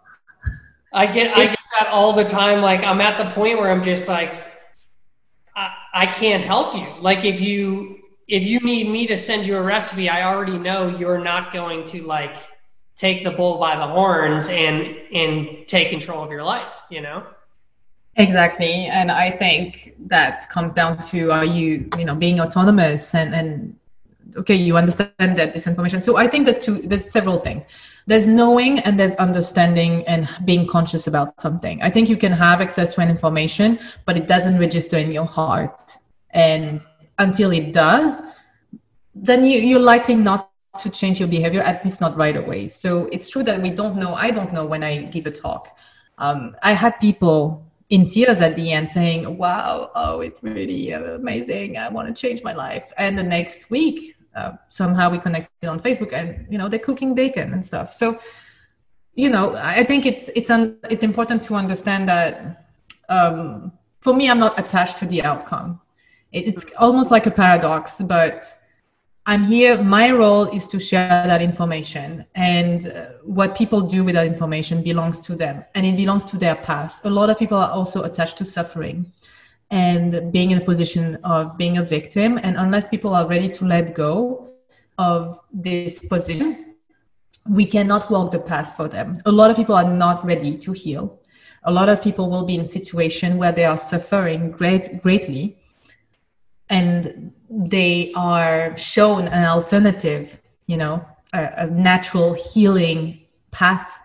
I 0.92 1.06
get 1.06 1.38
I 1.38 1.48
get 1.48 1.60
that 1.80 1.90
all 1.90 2.14
the 2.14 2.24
time. 2.24 2.62
Like 2.62 2.82
I'm 2.82 3.02
at 3.02 3.18
the 3.24 3.30
point 3.32 3.60
where 3.60 3.72
I'm 3.72 3.84
just 3.84 4.08
like, 4.08 4.49
I, 5.94 6.06
can't 6.08 6.44
help 6.44 6.76
you. 6.76 7.02
Like 7.02 7.26
if 7.26 7.42
you 7.42 8.00
if 8.28 8.44
you 8.44 8.60
need 8.60 8.90
me 8.90 9.08
to 9.08 9.18
send 9.18 9.46
you 9.46 9.58
a 9.58 9.62
recipe, 9.62 10.08
I 10.10 10.24
already 10.24 10.58
know 10.58 10.88
you're 10.88 11.24
not 11.24 11.52
going 11.52 11.86
to 11.86 12.04
like 12.04 12.38
take 12.96 13.24
the 13.24 13.32
bull 13.32 13.58
by 13.58 13.76
the 13.76 13.88
horns 13.88 14.50
and 14.50 14.96
and 15.14 15.68
take 15.68 15.90
control 15.90 16.24
of 16.24 16.32
your 16.32 16.44
life. 16.44 16.74
You 16.90 17.02
know. 17.02 17.26
Exactly, 18.16 18.86
and 18.88 19.12
I 19.12 19.32
think 19.32 19.96
that 20.08 20.50
comes 20.50 20.74
down 20.74 21.00
to 21.12 21.32
are 21.32 21.46
you 21.46 21.90
you 21.98 22.06
know 22.06 22.16
being 22.16 22.40
autonomous 22.40 23.16
and 23.16 23.34
and 23.34 23.76
okay 24.36 24.56
you 24.56 24.78
understand 24.78 25.38
that 25.38 25.54
this 25.54 25.68
information. 25.68 26.02
So 26.02 26.18
I 26.18 26.28
think 26.28 26.46
there's 26.46 26.60
two 26.60 26.80
there's 26.80 27.10
several 27.10 27.40
things. 27.40 27.68
There's 28.10 28.26
knowing 28.26 28.80
and 28.80 29.00
there's 29.00 29.14
understanding 29.28 30.04
and 30.08 30.28
being 30.44 30.66
conscious 30.66 31.06
about 31.06 31.40
something. 31.40 31.80
I 31.84 31.92
think 31.92 32.10
you 32.10 32.18
can 32.18 32.32
have 32.32 32.60
access 32.60 32.96
to 32.96 33.02
an 33.02 33.10
information, 33.10 33.78
but 34.06 34.18
it 34.18 34.28
doesn't 34.28 34.58
register 34.58 34.98
in 34.98 35.12
your 35.12 35.26
heart, 35.26 35.80
and 36.32 36.84
until 37.20 37.52
it 37.52 37.72
does, 37.72 38.24
then 39.14 39.46
you 39.46 39.60
you're 39.60 39.88
likely 39.94 40.16
not 40.16 40.50
to 40.80 40.90
change 40.90 41.20
your 41.20 41.30
behavior 41.30 41.62
at 41.62 41.86
least 41.86 42.02
not 42.02 42.18
right 42.18 42.36
away. 42.36 42.66
So 42.66 43.08
it's 43.12 43.30
true 43.30 43.44
that 43.44 43.62
we 43.62 43.70
don't 43.70 43.98
know. 43.98 44.16
I 44.16 44.32
don't 44.32 44.54
know 44.54 44.66
when 44.66 44.84
I 44.84 45.04
give 45.04 45.28
a 45.28 45.32
talk. 45.46 45.78
Um, 46.18 46.56
I 46.64 46.74
had 46.74 46.94
people 47.00 47.64
in 47.90 48.08
tears 48.08 48.42
at 48.42 48.56
the 48.56 48.72
end 48.72 48.88
saying 48.88 49.38
wow 49.38 49.90
oh 49.96 50.20
it's 50.22 50.42
really 50.44 50.92
amazing 50.92 51.76
i 51.76 51.90
want 51.90 52.08
to 52.08 52.14
change 52.14 52.44
my 52.44 52.54
life 52.54 52.94
and 52.98 53.18
the 53.18 53.24
next 53.24 53.72
week 53.72 54.16
uh, 54.40 54.58
somehow 54.70 55.10
we 55.10 55.18
connected 55.20 55.68
on 55.68 55.80
facebook 55.80 56.12
and 56.14 56.46
you 56.50 56.58
know 56.58 56.68
they're 56.70 56.88
cooking 56.90 57.14
bacon 57.14 57.54
and 57.54 57.64
stuff 57.64 57.94
so 57.94 58.18
you 59.16 59.30
know 59.30 59.56
i 59.56 59.84
think 59.84 60.06
it's 60.06 60.30
it's 60.30 60.50
un, 60.50 60.78
it's 60.90 61.04
important 61.04 61.44
to 61.44 61.56
understand 61.56 62.08
that 62.08 62.66
um, 63.10 63.72
for 64.02 64.14
me 64.14 64.30
i'm 64.30 64.40
not 64.40 64.58
attached 64.60 64.98
to 64.98 65.06
the 65.06 65.22
outcome 65.22 65.80
it's 66.32 66.66
almost 66.78 67.10
like 67.12 67.26
a 67.26 67.32
paradox 67.32 68.02
but 68.02 68.42
I'm 69.30 69.44
here. 69.44 69.80
My 69.84 70.10
role 70.10 70.46
is 70.46 70.66
to 70.70 70.80
share 70.80 71.08
that 71.28 71.40
information, 71.40 72.26
and 72.34 72.88
uh, 72.88 73.10
what 73.22 73.56
people 73.56 73.82
do 73.82 74.04
with 74.04 74.16
that 74.16 74.26
information 74.26 74.82
belongs 74.82 75.20
to 75.20 75.36
them, 75.36 75.64
and 75.76 75.86
it 75.86 75.96
belongs 75.96 76.26
to 76.32 76.38
their 76.38 76.56
past. 76.56 77.06
A 77.06 77.12
lot 77.12 77.30
of 77.30 77.38
people 77.38 77.58
are 77.58 77.70
also 77.70 78.02
attached 78.02 78.40
to 78.40 78.46
suffering 78.46 79.12
and 79.72 80.32
being 80.32 80.52
in 80.52 80.58
a 80.58 80.66
position 80.66 81.16
of 81.24 81.58
being 81.58 81.78
a 81.78 81.84
victim. 81.84 82.40
And 82.42 82.58
unless 82.58 82.88
people 82.88 83.14
are 83.14 83.28
ready 83.28 83.50
to 83.50 83.66
let 83.66 83.94
go 83.94 84.50
of 84.98 85.40
this 85.54 86.08
position, 86.08 86.76
we 87.48 87.66
cannot 87.66 88.10
walk 88.10 88.32
the 88.32 88.40
path 88.40 88.76
for 88.76 88.88
them. 88.88 89.20
A 89.26 89.32
lot 89.32 89.50
of 89.50 89.56
people 89.56 89.76
are 89.76 89.90
not 89.90 90.26
ready 90.26 90.58
to 90.58 90.72
heal. 90.72 91.20
A 91.64 91.72
lot 91.72 91.90
of 91.90 92.02
people 92.02 92.30
will 92.30 92.46
be 92.46 92.56
in 92.56 92.62
a 92.62 92.66
situation 92.66 93.38
where 93.38 93.52
they 93.52 93.66
are 93.66 93.78
suffering 93.78 94.52
great, 94.52 95.02
greatly 95.02 95.58
and 96.70 97.34
they 97.50 98.12
are 98.16 98.78
shown 98.78 99.28
an 99.28 99.46
alternative, 99.46 100.40
you 100.68 100.78
know, 100.78 101.04
a, 101.34 101.50
a 101.58 101.68
natural 101.68 102.34
healing 102.34 103.26
path. 103.52 104.00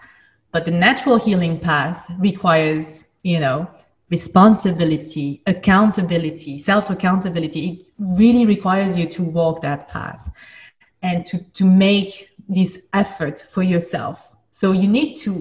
But 0.50 0.64
the 0.64 0.70
natural 0.70 1.18
healing 1.18 1.60
path 1.60 2.06
requires, 2.18 3.08
you 3.22 3.40
know, 3.40 3.68
responsibility, 4.16 5.42
accountability, 5.46 6.54
self 6.58 6.84
accountability. 6.90 7.60
It 7.70 7.80
really 7.98 8.44
requires 8.54 8.92
you 9.00 9.06
to 9.16 9.22
walk 9.38 9.56
that 9.62 9.88
path 9.88 10.22
and 11.02 11.26
to, 11.26 11.36
to 11.58 11.64
make 11.64 12.10
this 12.58 12.72
effort 12.92 13.36
for 13.54 13.62
yourself. 13.62 14.16
So 14.50 14.66
you 14.82 14.88
need 14.88 15.10
to 15.24 15.32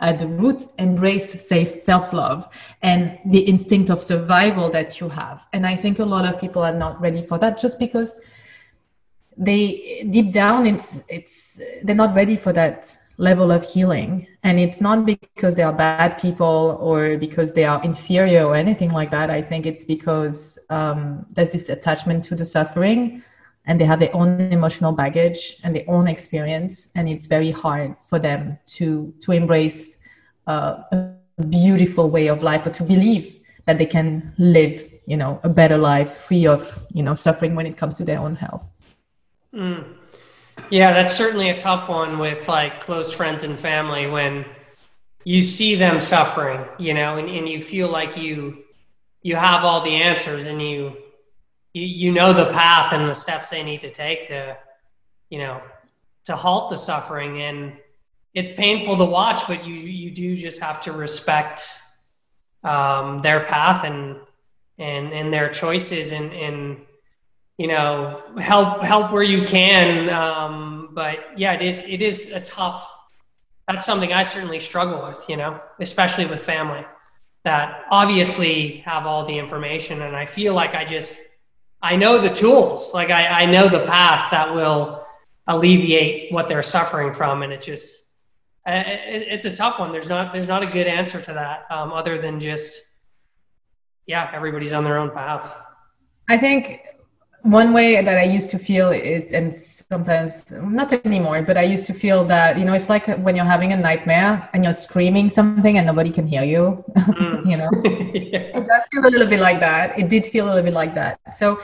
at 0.00 0.18
the 0.18 0.26
root 0.26 0.60
embrace 0.78 1.28
safe 1.52 1.72
self-love 1.90 2.40
and 2.90 3.00
the 3.34 3.42
instinct 3.52 3.88
of 3.94 4.02
survival 4.02 4.66
that 4.76 5.00
you 5.00 5.08
have 5.08 5.38
and 5.52 5.64
i 5.64 5.76
think 5.82 6.00
a 6.00 6.08
lot 6.14 6.24
of 6.30 6.40
people 6.40 6.62
are 6.68 6.78
not 6.84 7.00
ready 7.00 7.22
for 7.30 7.38
that 7.38 7.54
just 7.64 7.78
because 7.78 8.10
they 9.48 10.04
deep 10.10 10.32
down 10.32 10.66
it's 10.66 11.04
it's 11.08 11.60
they're 11.84 12.02
not 12.04 12.12
ready 12.20 12.36
for 12.44 12.52
that 12.52 12.78
level 13.18 13.50
of 13.50 13.64
healing. 13.64 14.26
And 14.42 14.58
it's 14.58 14.80
not 14.80 15.06
because 15.06 15.54
they 15.54 15.62
are 15.62 15.72
bad 15.72 16.20
people 16.20 16.78
or 16.80 17.16
because 17.16 17.52
they 17.52 17.64
are 17.64 17.82
inferior 17.82 18.44
or 18.44 18.56
anything 18.56 18.90
like 18.90 19.10
that. 19.10 19.30
I 19.30 19.42
think 19.42 19.66
it's 19.66 19.84
because 19.84 20.58
um, 20.70 21.26
there's 21.30 21.52
this 21.52 21.68
attachment 21.68 22.24
to 22.26 22.34
the 22.34 22.44
suffering 22.44 23.22
and 23.66 23.80
they 23.80 23.84
have 23.84 24.00
their 24.00 24.14
own 24.14 24.40
emotional 24.52 24.92
baggage 24.92 25.56
and 25.62 25.74
their 25.74 25.84
own 25.88 26.08
experience. 26.08 26.90
And 26.94 27.08
it's 27.08 27.26
very 27.26 27.50
hard 27.50 27.96
for 28.06 28.18
them 28.18 28.58
to 28.78 29.14
to 29.20 29.32
embrace 29.32 30.02
uh, 30.46 30.82
a 30.92 31.12
beautiful 31.48 32.10
way 32.10 32.26
of 32.28 32.42
life 32.42 32.66
or 32.66 32.70
to 32.70 32.82
believe 32.82 33.38
that 33.66 33.78
they 33.78 33.86
can 33.86 34.34
live 34.38 34.88
you 35.06 35.16
know 35.16 35.40
a 35.42 35.48
better 35.48 35.76
life 35.76 36.12
free 36.12 36.46
of 36.46 36.86
you 36.92 37.02
know 37.02 37.14
suffering 37.14 37.54
when 37.54 37.66
it 37.66 37.76
comes 37.76 37.96
to 37.96 38.04
their 38.04 38.18
own 38.18 38.36
health. 38.36 38.72
Mm. 39.54 40.01
Yeah 40.70 40.92
that's 40.92 41.14
certainly 41.16 41.50
a 41.50 41.58
tough 41.58 41.88
one 41.88 42.18
with 42.18 42.48
like 42.48 42.80
close 42.80 43.12
friends 43.12 43.44
and 43.44 43.58
family 43.58 44.06
when 44.06 44.44
you 45.24 45.42
see 45.42 45.74
them 45.74 46.00
suffering 46.00 46.64
you 46.78 46.94
know 46.94 47.16
and, 47.16 47.28
and 47.28 47.48
you 47.48 47.62
feel 47.62 47.88
like 47.88 48.16
you 48.16 48.62
you 49.22 49.36
have 49.36 49.64
all 49.64 49.82
the 49.82 49.94
answers 49.94 50.46
and 50.46 50.60
you 50.60 50.96
you, 51.72 51.82
you 51.84 52.12
know 52.12 52.32
the 52.32 52.52
path 52.52 52.92
and 52.92 53.08
the 53.08 53.14
steps 53.14 53.50
they 53.50 53.62
need 53.62 53.80
to 53.80 53.90
take 53.90 54.26
to 54.26 54.56
you 55.30 55.38
know 55.38 55.60
to 56.24 56.36
halt 56.36 56.70
the 56.70 56.76
suffering. 56.76 57.42
And 57.42 57.72
it's 58.34 58.50
painful 58.50 58.96
to 58.96 59.04
watch 59.04 59.42
but 59.46 59.66
you 59.66 59.74
you 59.74 60.10
do 60.10 60.36
just 60.36 60.60
have 60.60 60.80
to 60.80 60.92
respect 60.92 61.68
um, 62.64 63.20
their 63.22 63.40
path 63.44 63.84
and 63.84 64.16
and 64.78 65.12
and 65.12 65.32
their 65.32 65.50
choices 65.50 66.12
and 66.12 66.32
and 66.32 66.78
you 67.58 67.66
know 67.66 68.22
help 68.38 68.82
help 68.82 69.12
where 69.12 69.22
you 69.22 69.46
can 69.46 70.08
um, 70.10 70.90
but 70.92 71.38
yeah 71.38 71.52
it 71.52 71.62
is 71.62 71.84
it 71.84 72.02
is 72.02 72.30
a 72.30 72.40
tough 72.40 72.90
that's 73.68 73.84
something 73.84 74.12
i 74.12 74.22
certainly 74.22 74.58
struggle 74.60 75.06
with 75.06 75.24
you 75.28 75.36
know 75.36 75.60
especially 75.80 76.26
with 76.26 76.42
family 76.42 76.84
that 77.44 77.84
obviously 77.90 78.78
have 78.78 79.06
all 79.06 79.26
the 79.26 79.38
information 79.38 80.02
and 80.02 80.16
i 80.16 80.26
feel 80.26 80.54
like 80.54 80.74
i 80.74 80.84
just 80.84 81.18
I 81.82 81.96
know 81.96 82.20
the 82.20 82.30
tools, 82.30 82.94
like 82.94 83.10
I, 83.10 83.42
I 83.42 83.46
know 83.46 83.68
the 83.68 83.84
path 83.84 84.30
that 84.30 84.54
will 84.54 85.04
alleviate 85.48 86.32
what 86.32 86.46
they're 86.46 86.62
suffering 86.62 87.12
from, 87.12 87.42
and 87.42 87.52
it 87.52 87.60
just 87.60 88.06
it, 88.64 89.24
it's 89.28 89.46
a 89.46 89.54
tough 89.54 89.80
one. 89.80 89.90
There's 89.90 90.08
not 90.08 90.32
there's 90.32 90.46
not 90.46 90.62
a 90.62 90.66
good 90.68 90.86
answer 90.86 91.20
to 91.20 91.32
that, 91.32 91.66
um, 91.70 91.92
other 91.92 92.22
than 92.22 92.38
just 92.38 92.82
yeah, 94.06 94.30
everybody's 94.32 94.72
on 94.72 94.84
their 94.84 94.98
own 94.98 95.10
path. 95.10 95.56
I 96.28 96.38
think 96.38 96.82
one 97.42 97.72
way 97.72 98.00
that 98.00 98.18
I 98.18 98.22
used 98.22 98.50
to 98.50 98.58
feel 98.58 98.90
is, 98.90 99.26
and 99.32 99.52
sometimes 99.52 100.50
not 100.52 100.92
anymore, 100.92 101.42
but 101.42 101.56
I 101.56 101.64
used 101.64 101.86
to 101.86 101.94
feel 101.94 102.24
that, 102.26 102.56
you 102.56 102.64
know, 102.64 102.72
it's 102.72 102.88
like 102.88 103.06
when 103.18 103.34
you're 103.34 103.44
having 103.44 103.72
a 103.72 103.76
nightmare 103.76 104.48
and 104.52 104.62
you're 104.62 104.74
screaming 104.74 105.28
something 105.28 105.76
and 105.76 105.86
nobody 105.86 106.10
can 106.10 106.26
hear 106.26 106.44
you, 106.44 106.84
mm. 106.96 107.46
you 107.50 107.56
know, 107.56 107.68
yeah. 108.14 108.38
it 108.58 108.66
does 108.66 108.82
feel 108.92 109.06
a 109.06 109.10
little 109.10 109.26
bit 109.26 109.40
like 109.40 109.58
that. 109.58 109.98
It 109.98 110.08
did 110.08 110.24
feel 110.26 110.46
a 110.46 110.48
little 110.48 110.62
bit 110.62 110.74
like 110.74 110.94
that. 110.94 111.18
So, 111.34 111.60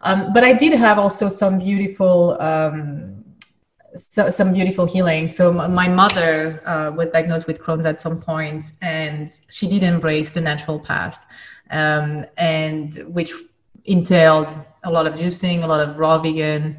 um, 0.00 0.32
but 0.32 0.42
I 0.42 0.52
did 0.52 0.72
have 0.72 0.98
also 0.98 1.28
some 1.28 1.60
beautiful, 1.60 2.36
um, 2.40 3.24
so, 3.96 4.30
some 4.30 4.52
beautiful 4.52 4.86
healing. 4.86 5.28
So 5.28 5.52
my 5.52 5.86
mother 5.86 6.60
uh, 6.66 6.92
was 6.96 7.10
diagnosed 7.10 7.46
with 7.46 7.60
Crohn's 7.60 7.86
at 7.86 8.00
some 8.00 8.20
point, 8.20 8.72
and 8.82 9.32
she 9.48 9.68
did 9.68 9.82
embrace 9.84 10.32
the 10.32 10.40
natural 10.40 10.80
path, 10.80 11.24
um, 11.70 12.24
and 12.36 12.94
which 13.14 13.32
entailed 13.84 14.56
a 14.84 14.90
lot 14.90 15.06
of 15.06 15.14
juicing, 15.14 15.62
a 15.62 15.66
lot 15.66 15.80
of 15.86 15.96
raw 15.98 16.18
vegan, 16.18 16.76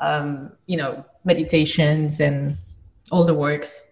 um, 0.00 0.52
you 0.66 0.76
know, 0.76 1.04
meditations 1.24 2.20
and 2.20 2.56
all 3.10 3.24
the 3.24 3.34
works. 3.34 3.86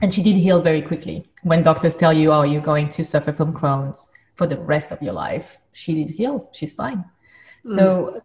And 0.00 0.12
she 0.12 0.22
did 0.22 0.36
heal 0.36 0.60
very 0.60 0.82
quickly. 0.82 1.26
When 1.42 1.62
doctors 1.62 1.96
tell 1.96 2.12
you, 2.12 2.32
oh, 2.32 2.42
you're 2.42 2.60
going 2.60 2.88
to 2.90 3.04
suffer 3.04 3.32
from 3.32 3.52
Crohn's 3.52 4.10
for 4.34 4.46
the 4.46 4.58
rest 4.58 4.92
of 4.92 5.00
your 5.02 5.12
life, 5.12 5.58
she 5.72 5.94
did 5.94 6.10
heal. 6.10 6.50
She's 6.52 6.72
fine. 6.72 7.04
Mm. 7.66 7.76
So, 7.76 8.22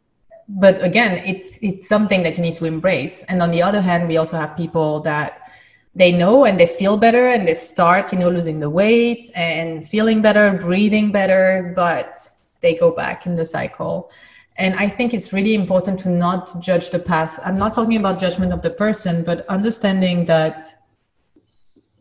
but 0.48 0.84
again, 0.84 1.24
it's 1.26 1.60
it's 1.62 1.88
something 1.88 2.24
that 2.24 2.38
you 2.38 2.42
need 2.42 2.56
to 2.56 2.66
embrace. 2.66 3.24
And 3.24 3.42
on 3.42 3.52
the 3.52 3.62
other 3.62 3.82
hand, 3.82 4.08
we 4.08 4.18
also 4.18 4.38
have 4.38 4.56
people 4.56 5.02
that 5.02 5.52
they 5.94 6.12
know 6.12 6.46
and 6.46 6.60
they 6.60 6.68
feel 6.68 6.96
better 6.96 7.28
and 7.30 7.48
they 7.48 7.56
start, 7.56 8.14
you 8.14 8.20
know, 8.20 8.30
losing 8.30 8.60
the 8.60 8.70
weight 8.70 9.24
and 9.36 9.88
feeling 9.88 10.22
better, 10.22 10.58
breathing 10.58 11.12
better, 11.12 11.74
but 11.76 12.18
they 12.62 12.76
go 12.76 12.92
back 12.92 13.26
in 13.26 13.34
the 13.34 13.46
cycle. 13.46 14.12
And 14.58 14.76
I 14.76 14.90
think 14.90 15.14
it's 15.14 15.32
really 15.32 15.54
important 15.54 16.00
to 16.02 16.10
not 16.10 16.60
judge 16.62 16.90
the 16.90 17.00
past. 17.00 17.40
I'm 17.46 17.58
not 17.58 17.74
talking 17.76 17.98
about 17.98 18.20
judgment 18.20 18.52
of 18.52 18.62
the 18.62 18.72
person, 18.72 19.24
but 19.24 19.46
understanding 19.48 20.26
that 20.26 20.64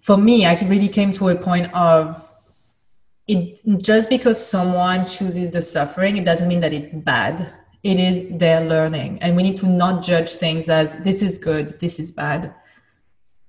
for 0.01 0.17
me, 0.17 0.47
I 0.47 0.59
really 0.67 0.89
came 0.89 1.13
to 1.13 1.29
a 1.29 1.37
point 1.37 1.73
of 1.75 2.33
it 3.27 3.61
just 3.83 4.09
because 4.09 4.45
someone 4.45 5.05
chooses 5.05 5.51
the 5.51 5.61
suffering, 5.61 6.17
it 6.17 6.25
doesn't 6.25 6.47
mean 6.47 6.61
that 6.61 6.73
it's 6.73 6.95
bad. 6.95 7.53
It 7.83 7.99
is 7.99 8.39
their 8.39 8.61
learning. 8.61 9.19
And 9.21 9.37
we 9.37 9.43
need 9.43 9.57
to 9.59 9.67
not 9.67 10.05
judge 10.05 10.35
things 10.35 10.69
as 10.69 11.03
this 11.03 11.23
is 11.23 11.37
good, 11.37 11.79
this 11.81 11.99
is 11.99 12.11
bad. 12.11 12.55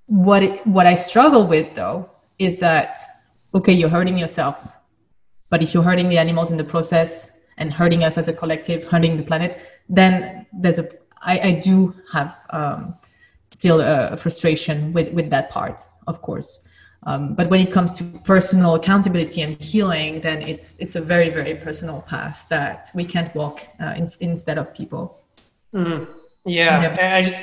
What 0.07 0.43
it, 0.43 0.65
what 0.65 0.85
I 0.85 0.95
struggle 0.95 1.47
with 1.47 1.75
though 1.75 2.09
is 2.39 2.57
that 2.57 2.97
okay, 3.53 3.73
you're 3.73 3.89
hurting 3.89 4.17
yourself, 4.17 4.77
but 5.49 5.63
if 5.63 5.73
you're 5.73 5.83
hurting 5.83 6.09
the 6.09 6.17
animals 6.17 6.51
in 6.51 6.57
the 6.57 6.63
process 6.63 7.36
and 7.57 7.73
hurting 7.73 8.03
us 8.03 8.17
as 8.17 8.27
a 8.27 8.33
collective, 8.33 8.83
hurting 8.83 9.17
the 9.17 9.23
planet, 9.23 9.61
then 9.89 10.45
there's 10.53 10.79
a 10.79 10.87
I, 11.21 11.39
I 11.39 11.51
do 11.53 11.95
have 12.11 12.37
um, 12.51 12.95
still 13.51 13.81
a 13.81 14.15
frustration 14.17 14.93
with 14.93 15.13
with 15.13 15.29
that 15.31 15.49
part, 15.49 15.81
of 16.07 16.21
course. 16.21 16.67
Um, 17.03 17.35
but 17.35 17.49
when 17.49 17.65
it 17.65 17.71
comes 17.71 17.91
to 17.99 18.03
personal 18.23 18.75
accountability 18.75 19.41
and 19.41 19.61
healing, 19.61 20.21
then 20.21 20.41
it's 20.41 20.77
it's 20.79 20.95
a 20.95 21.01
very 21.01 21.29
very 21.29 21.55
personal 21.55 22.01
path 22.01 22.47
that 22.49 22.89
we 22.93 23.05
can't 23.05 23.33
walk 23.35 23.61
uh, 23.79 23.93
in, 23.97 24.11
instead 24.19 24.57
of 24.57 24.73
people. 24.73 25.21
Mm, 25.73 26.07
yeah. 26.45 26.81
yeah. 26.81 26.95
As, 26.99 27.33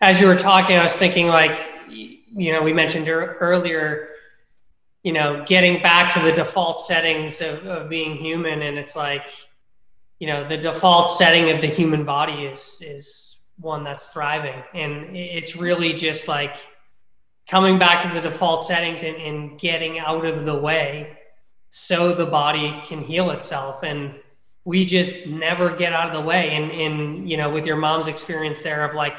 as 0.00 0.20
you 0.20 0.26
were 0.26 0.36
talking, 0.36 0.76
I 0.76 0.82
was 0.82 0.96
thinking 0.96 1.26
like, 1.26 1.58
you 1.88 2.52
know, 2.52 2.62
we 2.62 2.72
mentioned 2.72 3.08
earlier, 3.08 4.10
you 5.02 5.12
know, 5.12 5.44
getting 5.46 5.80
back 5.82 6.12
to 6.14 6.20
the 6.20 6.32
default 6.32 6.80
settings 6.80 7.40
of, 7.40 7.64
of 7.66 7.88
being 7.88 8.16
human, 8.16 8.62
and 8.62 8.78
it's 8.78 8.96
like, 8.96 9.30
you 10.18 10.26
know, 10.26 10.48
the 10.48 10.56
default 10.56 11.10
setting 11.10 11.50
of 11.50 11.60
the 11.60 11.68
human 11.68 12.04
body 12.04 12.44
is 12.44 12.78
is 12.80 13.36
one 13.58 13.84
that's 13.84 14.08
thriving, 14.08 14.62
and 14.74 15.16
it's 15.16 15.56
really 15.56 15.92
just 15.92 16.28
like 16.28 16.56
coming 17.48 17.78
back 17.78 18.02
to 18.02 18.14
the 18.14 18.20
default 18.20 18.64
settings 18.64 19.02
and, 19.02 19.16
and 19.16 19.58
getting 19.58 19.98
out 19.98 20.24
of 20.24 20.44
the 20.44 20.54
way 20.54 21.16
so 21.70 22.12
the 22.12 22.26
body 22.26 22.80
can 22.84 23.02
heal 23.02 23.30
itself. 23.30 23.82
And 23.82 24.14
we 24.64 24.84
just 24.84 25.26
never 25.26 25.74
get 25.74 25.92
out 25.92 26.08
of 26.08 26.14
the 26.14 26.26
way. 26.28 26.50
And 26.50 26.70
in 26.70 27.26
you 27.26 27.36
know 27.36 27.50
with 27.50 27.64
your 27.64 27.76
mom's 27.76 28.08
experience 28.08 28.62
there 28.62 28.84
of 28.84 28.94
like 28.94 29.14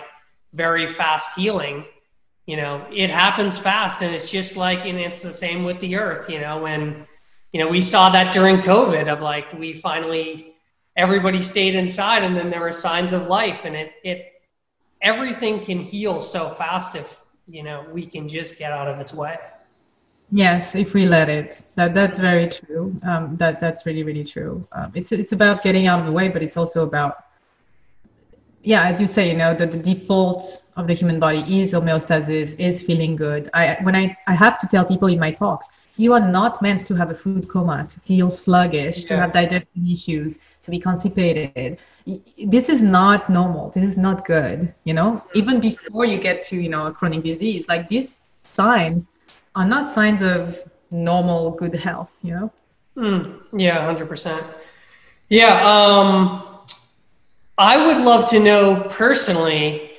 very 0.54 0.88
fast 0.88 1.38
healing 1.38 1.86
you 2.50 2.58
know 2.58 2.86
it 2.92 3.12
happens 3.12 3.58
fast 3.58 4.02
and 4.02 4.16
it's 4.16 4.30
just 4.30 4.56
like 4.66 4.82
and 4.90 4.98
it's 4.98 5.22
the 5.22 5.36
same 5.46 5.64
with 5.64 5.80
the 5.82 5.96
earth 5.96 6.30
you 6.34 6.40
know 6.40 6.56
when 6.66 7.06
you 7.54 7.60
know 7.60 7.70
we 7.76 7.82
saw 7.94 8.10
that 8.10 8.34
during 8.34 8.58
covid 8.58 9.08
of 9.14 9.20
like 9.22 9.48
we 9.54 9.70
finally 9.74 10.50
everybody 11.00 11.42
stayed 11.42 11.76
inside 11.76 12.24
and 12.24 12.36
then 12.36 12.50
there 12.50 12.62
were 12.68 12.72
signs 12.72 13.14
of 13.14 13.28
life 13.28 13.62
and 13.66 13.76
it 13.76 13.92
it 14.04 14.20
everything 15.02 15.64
can 15.64 15.80
heal 15.80 16.20
so 16.20 16.50
fast 16.56 16.96
if 16.96 17.22
you 17.48 17.64
know 17.64 17.86
we 17.92 18.06
can 18.06 18.28
just 18.28 18.58
get 18.58 18.72
out 18.72 18.88
of 18.88 19.00
its 19.00 19.14
way. 19.14 19.38
Yes 20.32 20.76
if 20.76 20.94
we 20.94 21.06
let 21.06 21.30
it. 21.30 21.64
That 21.76 21.94
that's 21.94 22.20
very 22.20 22.48
true. 22.48 23.00
Um, 23.04 23.38
that 23.38 23.60
that's 23.60 23.86
really 23.86 24.04
really 24.04 24.26
true. 24.26 24.68
Um, 24.72 24.92
it's 24.94 25.12
it's 25.12 25.32
about 25.32 25.64
getting 25.64 25.88
out 25.88 26.00
of 26.00 26.06
the 26.06 26.12
way 26.12 26.30
but 26.30 26.44
it's 26.44 26.58
also 26.58 26.84
about 26.84 27.14
yeah 28.64 28.88
as 28.88 29.00
you 29.00 29.08
say 29.08 29.30
you 29.30 29.38
know 29.38 29.54
the, 29.54 29.66
the 29.66 29.78
default 29.78 30.64
of 30.76 30.88
the 30.88 30.94
human 30.94 31.20
body 31.20 31.62
is 31.62 31.74
homeostasis 31.74 32.60
is 32.60 32.82
feeling 32.82 33.16
good. 33.16 33.50
I 33.54 33.78
when 33.82 33.96
i 33.96 34.16
i 34.28 34.34
have 34.34 34.60
to 34.60 34.68
tell 34.68 34.86
people 34.86 35.08
in 35.08 35.20
my 35.20 35.32
talks 35.32 35.70
you 35.98 36.14
are 36.14 36.32
not 36.32 36.62
meant 36.62 36.86
to 36.88 36.96
have 36.96 37.10
a 37.10 37.14
food 37.14 37.50
coma 37.50 37.86
to 37.90 38.00
feel 38.00 38.30
sluggish 38.30 39.02
yeah. 39.04 39.08
to 39.10 39.18
have 39.18 39.34
digestion 39.34 39.86
issues 39.86 40.40
to 40.64 40.72
be 40.72 40.80
constipated. 40.80 41.78
This 42.46 42.70
is 42.70 42.82
not 42.82 43.30
normal. 43.30 43.70
This 43.72 43.84
is 43.84 43.98
not 43.98 44.26
good 44.26 44.74
you 44.84 44.94
know? 44.94 45.22
Even 45.34 45.60
before 45.60 46.06
you 46.06 46.18
get 46.18 46.42
to 46.44 46.58
you 46.58 46.70
know 46.70 46.88
a 46.88 46.92
chronic 46.92 47.24
disease 47.24 47.68
like 47.68 47.88
these 47.88 48.16
signs 48.44 49.10
are 49.56 49.66
not 49.66 49.88
signs 49.88 50.22
of 50.22 50.58
normal 50.92 51.52
good 51.52 51.76
health 51.76 52.20
you 52.24 52.34
know? 52.34 52.52
Mm, 52.98 53.42
yeah 53.54 53.94
100% 53.94 54.44
yeah 55.30 55.64
um 55.72 56.49
i 57.60 57.86
would 57.86 57.98
love 57.98 58.28
to 58.30 58.40
know 58.40 58.88
personally 58.90 59.92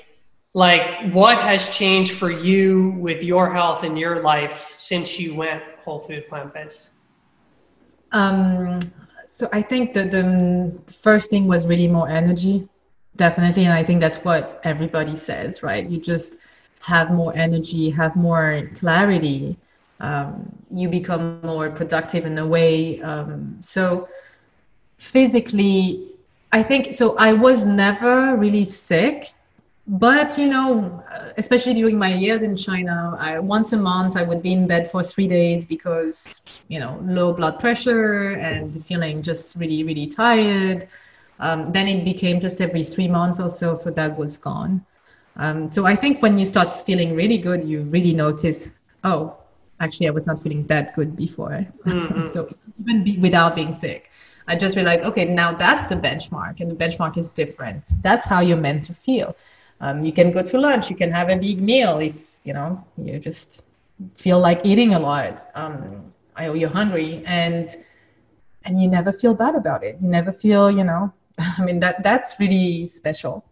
like 0.55 1.12
what 1.12 1.38
has 1.38 1.68
changed 1.68 2.12
for 2.12 2.31
you 2.31 2.96
with 2.99 3.23
your 3.23 3.53
health 3.53 3.85
and 3.85 3.96
your 3.96 4.20
life 4.23 4.68
since 4.73 5.20
you 5.20 5.35
went 5.35 5.62
whole 5.85 6.01
food 6.01 6.29
plant 6.29 6.53
based 6.53 6.90
um 8.11 8.81
so 9.31 9.49
I 9.53 9.62
think 9.62 9.94
that 9.94 10.11
the, 10.11 10.73
first 11.03 11.31
thing 11.31 11.46
was 11.46 11.64
really 11.64 11.87
more 11.87 12.09
energy, 12.09 12.68
definitely, 13.14 13.64
and 13.64 13.73
I 13.73 13.85
think 13.85 14.01
that's 14.01 14.18
what 14.18 14.61
everybody 14.64 15.14
says, 15.14 15.62
right? 15.62 15.88
You 15.88 16.01
just 16.01 16.35
have 16.81 17.12
more 17.12 17.33
energy, 17.37 17.90
have 17.90 18.16
more 18.16 18.68
clarity. 18.75 19.57
Um, 20.01 20.51
you 20.73 20.88
become 20.88 21.40
more 21.42 21.70
productive 21.70 22.27
in 22.27 22.37
a 22.38 22.46
way. 22.46 23.01
Um, 23.03 23.57
so 23.61 24.09
physically, 24.99 26.10
I 26.52 26.62
think 26.62 26.94
so. 26.94 27.16
I 27.16 27.32
was 27.32 27.66
never 27.66 28.36
really 28.36 28.64
sick 28.64 29.32
but 29.90 30.38
you 30.38 30.46
know 30.46 31.02
especially 31.36 31.74
during 31.74 31.98
my 31.98 32.14
years 32.14 32.42
in 32.42 32.54
china 32.54 33.16
I, 33.18 33.38
once 33.40 33.72
a 33.72 33.76
month 33.76 34.16
i 34.16 34.22
would 34.22 34.40
be 34.40 34.52
in 34.52 34.66
bed 34.66 34.88
for 34.88 35.02
three 35.02 35.26
days 35.26 35.64
because 35.64 36.42
you 36.68 36.78
know 36.78 37.00
low 37.02 37.32
blood 37.32 37.58
pressure 37.58 38.34
and 38.34 38.84
feeling 38.86 39.20
just 39.20 39.56
really 39.56 39.82
really 39.82 40.06
tired 40.06 40.88
um, 41.40 41.64
then 41.72 41.88
it 41.88 42.04
became 42.04 42.38
just 42.38 42.60
every 42.60 42.84
three 42.84 43.08
months 43.08 43.40
or 43.40 43.50
so 43.50 43.74
so 43.74 43.90
that 43.90 44.16
was 44.16 44.36
gone 44.36 44.84
um, 45.36 45.68
so 45.70 45.86
i 45.86 45.96
think 45.96 46.22
when 46.22 46.38
you 46.38 46.46
start 46.46 46.86
feeling 46.86 47.16
really 47.16 47.38
good 47.38 47.64
you 47.64 47.82
really 47.84 48.12
notice 48.12 48.70
oh 49.02 49.36
actually 49.80 50.06
i 50.06 50.10
was 50.10 50.26
not 50.26 50.40
feeling 50.40 50.64
that 50.66 50.94
good 50.94 51.16
before 51.16 51.66
mm-hmm. 51.86 52.26
so 52.26 52.54
even 52.78 53.02
be, 53.02 53.18
without 53.18 53.56
being 53.56 53.74
sick 53.74 54.10
i 54.50 54.54
just 54.64 54.76
realized 54.76 55.04
okay 55.04 55.24
now 55.24 55.50
that's 55.64 55.86
the 55.86 55.98
benchmark 56.06 56.60
and 56.60 56.70
the 56.70 56.78
benchmark 56.82 57.16
is 57.16 57.32
different 57.32 57.82
that's 58.02 58.26
how 58.26 58.40
you're 58.40 58.64
meant 58.68 58.84
to 58.84 58.94
feel 58.94 59.34
um, 59.80 60.04
you 60.04 60.12
can 60.12 60.30
go 60.30 60.42
to 60.42 60.58
lunch. 60.60 60.90
You 60.90 60.96
can 60.96 61.10
have 61.10 61.28
a 61.30 61.36
big 61.36 61.60
meal 61.60 61.98
if 61.98 62.34
you 62.44 62.52
know 62.52 62.84
you 62.96 63.18
just 63.18 63.62
feel 64.14 64.38
like 64.38 64.60
eating 64.64 64.94
a 64.94 64.98
lot. 64.98 65.50
Um, 65.54 66.12
you're 66.38 66.70
hungry, 66.70 67.22
and 67.26 67.74
and 68.64 68.80
you 68.80 68.88
never 68.88 69.12
feel 69.12 69.34
bad 69.34 69.54
about 69.54 69.82
it. 69.84 69.98
You 70.00 70.08
never 70.08 70.32
feel, 70.32 70.70
you 70.70 70.84
know. 70.84 71.12
I 71.38 71.64
mean 71.64 71.80
that 71.80 72.02
that's 72.02 72.38
really 72.38 72.86
special. 72.86 73.44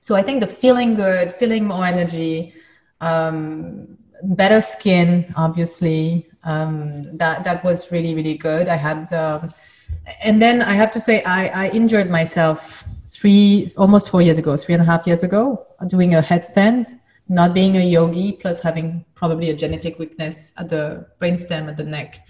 So 0.00 0.14
I 0.14 0.22
think 0.22 0.40
the 0.40 0.46
feeling 0.46 0.94
good, 0.94 1.32
feeling 1.32 1.64
more 1.64 1.84
energy, 1.84 2.54
um, 3.00 3.98
better 4.22 4.60
skin, 4.60 5.32
obviously. 5.36 6.28
Um, 6.44 7.16
that 7.16 7.44
that 7.44 7.64
was 7.64 7.90
really 7.90 8.14
really 8.14 8.36
good. 8.36 8.68
I 8.68 8.76
had, 8.76 9.12
um, 9.12 9.52
and 10.22 10.40
then 10.40 10.62
I 10.62 10.74
have 10.74 10.90
to 10.92 11.00
say 11.00 11.22
I 11.24 11.66
I 11.66 11.68
injured 11.70 12.10
myself 12.10 12.84
three 13.06 13.68
almost 13.76 14.10
four 14.10 14.22
years 14.22 14.38
ago 14.38 14.56
three 14.56 14.74
and 14.74 14.82
a 14.82 14.86
half 14.86 15.06
years 15.06 15.22
ago 15.22 15.66
doing 15.86 16.14
a 16.14 16.22
headstand 16.22 16.88
not 17.28 17.54
being 17.54 17.76
a 17.76 17.84
yogi 17.84 18.32
plus 18.32 18.60
having 18.60 19.04
probably 19.14 19.50
a 19.50 19.54
genetic 19.54 19.98
weakness 19.98 20.52
at 20.58 20.68
the 20.68 21.06
brainstem 21.20 21.68
at 21.68 21.76
the 21.76 21.84
neck 21.84 22.20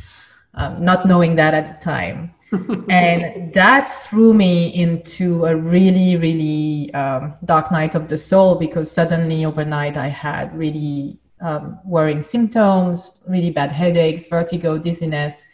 um, 0.57 0.83
not 0.83 1.07
knowing 1.07 1.37
that 1.37 1.55
at 1.55 1.69
the 1.69 1.85
time. 1.85 2.33
And 2.89 3.53
that 3.53 3.89
threw 3.89 4.33
me 4.33 4.69
into 4.69 5.45
a 5.47 5.57
really 5.57 6.17
really 6.17 6.95
um, 6.95 7.35
dark 7.45 7.73
night 7.73 7.95
of 7.95 8.09
the 8.09 8.17
soul 8.17 8.55
because 8.55 8.89
suddenly 8.91 9.45
overnight 9.45 9.97
i 9.97 10.07
had 10.07 10.57
really 10.57 11.19
um, 11.41 11.81
worrying 11.85 12.23
symptoms 12.23 13.19
really 13.27 13.51
bad 13.51 13.73
headaches 13.73 14.27
vertigo 14.27 14.79
dizziness 14.79 15.45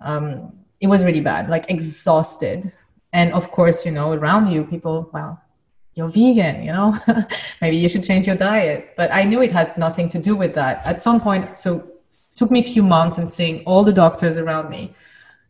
um, 0.00 0.52
it 0.80 0.86
was 0.86 1.04
really 1.04 1.20
bad 1.20 1.48
like 1.48 1.70
exhausted. 1.70 2.72
And 3.12 3.32
of 3.32 3.50
course 3.50 3.86
you 3.86 3.92
know 3.92 4.12
around 4.12 4.50
you 4.52 4.64
people 4.64 5.08
well 5.12 5.40
you're 5.94 6.08
vegan 6.08 6.62
you 6.62 6.72
know? 6.72 6.96
Maybe 7.60 7.76
you 7.76 7.88
should 7.88 8.04
change 8.04 8.26
your 8.26 8.36
diet. 8.36 8.94
But 8.96 9.12
i 9.12 9.24
knew 9.24 9.42
it 9.42 9.52
had 9.52 9.76
nothing 9.78 10.08
to 10.10 10.18
do 10.18 10.36
with 10.36 10.54
that. 10.54 10.84
At 10.84 11.00
some 11.00 11.20
point 11.20 11.58
so 11.58 11.90
took 12.36 12.50
me 12.50 12.60
a 12.60 12.68
few 12.74 12.82
months 12.82 13.18
and 13.18 13.28
seeing 13.28 13.64
all 13.64 13.82
the 13.82 13.92
doctors 13.92 14.38
around 14.38 14.70
me 14.70 14.94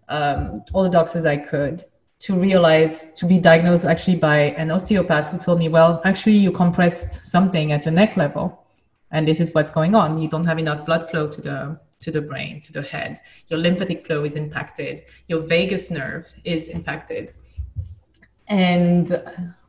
um, 0.09 0.63
all 0.73 0.83
the 0.83 0.89
doctors 0.89 1.27
i 1.27 1.37
could 1.37 1.83
to 2.19 2.35
realize 2.35 3.13
to 3.13 3.27
be 3.27 3.39
diagnosed 3.39 3.85
actually 3.85 4.17
by 4.17 4.39
an 4.57 4.71
osteopath 4.71 5.31
who 5.31 5.37
told 5.37 5.59
me 5.59 5.69
well 5.69 6.01
actually 6.07 6.37
you 6.37 6.51
compressed 6.51 7.13
something 7.31 7.73
at 7.73 7.85
your 7.85 7.93
neck 7.93 8.17
level 8.17 8.65
and 9.11 9.27
this 9.27 9.41
is 9.41 9.55
what's 9.55 9.71
going 9.71 9.95
on. 9.95 10.19
You 10.19 10.29
don't 10.29 10.45
have 10.45 10.59
enough 10.59 10.85
blood 10.85 11.09
flow 11.09 11.29
to 11.29 11.41
the 11.41 11.81
to 12.01 12.11
the 12.11 12.21
brain 12.21 12.61
to 12.61 12.73
the 12.73 12.83
head 12.83 13.21
your 13.49 13.59
lymphatic 13.59 14.05
flow 14.07 14.25
is 14.25 14.37
impacted 14.37 15.03
your 15.29 15.41
vagus 15.41 15.91
nerve 15.91 16.33
is 16.45 16.69
impacted 16.69 17.33
and 18.49 19.23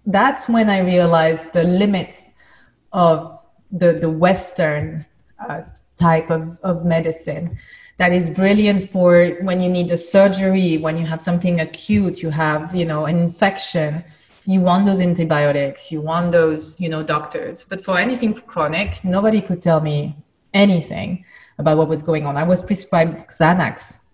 that's 0.05 0.49
when 0.49 0.69
I 0.69 0.79
realized 0.79 1.53
the 1.53 1.63
limits 1.63 2.31
of 2.91 3.45
the, 3.71 3.93
the 3.93 4.09
Western 4.09 5.05
uh, 5.47 5.61
type 5.97 6.29
of, 6.29 6.59
of 6.63 6.85
medicine 6.85 7.57
that 7.97 8.13
is 8.13 8.29
brilliant 8.29 8.89
for 8.89 9.37
when 9.41 9.59
you 9.59 9.69
need 9.69 9.91
a 9.91 9.97
surgery, 9.97 10.77
when 10.77 10.97
you 10.97 11.05
have 11.05 11.21
something 11.21 11.59
acute, 11.59 12.23
you 12.23 12.29
have, 12.29 12.73
you 12.73 12.85
know, 12.85 13.05
an 13.05 13.17
infection. 13.17 14.03
You 14.45 14.61
want 14.61 14.85
those 14.85 15.01
antibiotics, 15.01 15.91
you 15.91 16.01
want 16.01 16.31
those, 16.31 16.79
you 16.79 16.89
know, 16.89 17.03
doctors. 17.03 17.65
But 17.65 17.81
for 17.81 17.99
anything 17.99 18.33
chronic, 18.33 19.03
nobody 19.03 19.41
could 19.41 19.61
tell 19.61 19.81
me 19.81 20.15
anything 20.53 21.25
about 21.59 21.77
what 21.77 21.87
was 21.87 22.01
going 22.01 22.25
on. 22.25 22.35
I 22.35 22.43
was 22.43 22.61
prescribed 22.63 23.27
Xanax 23.27 24.05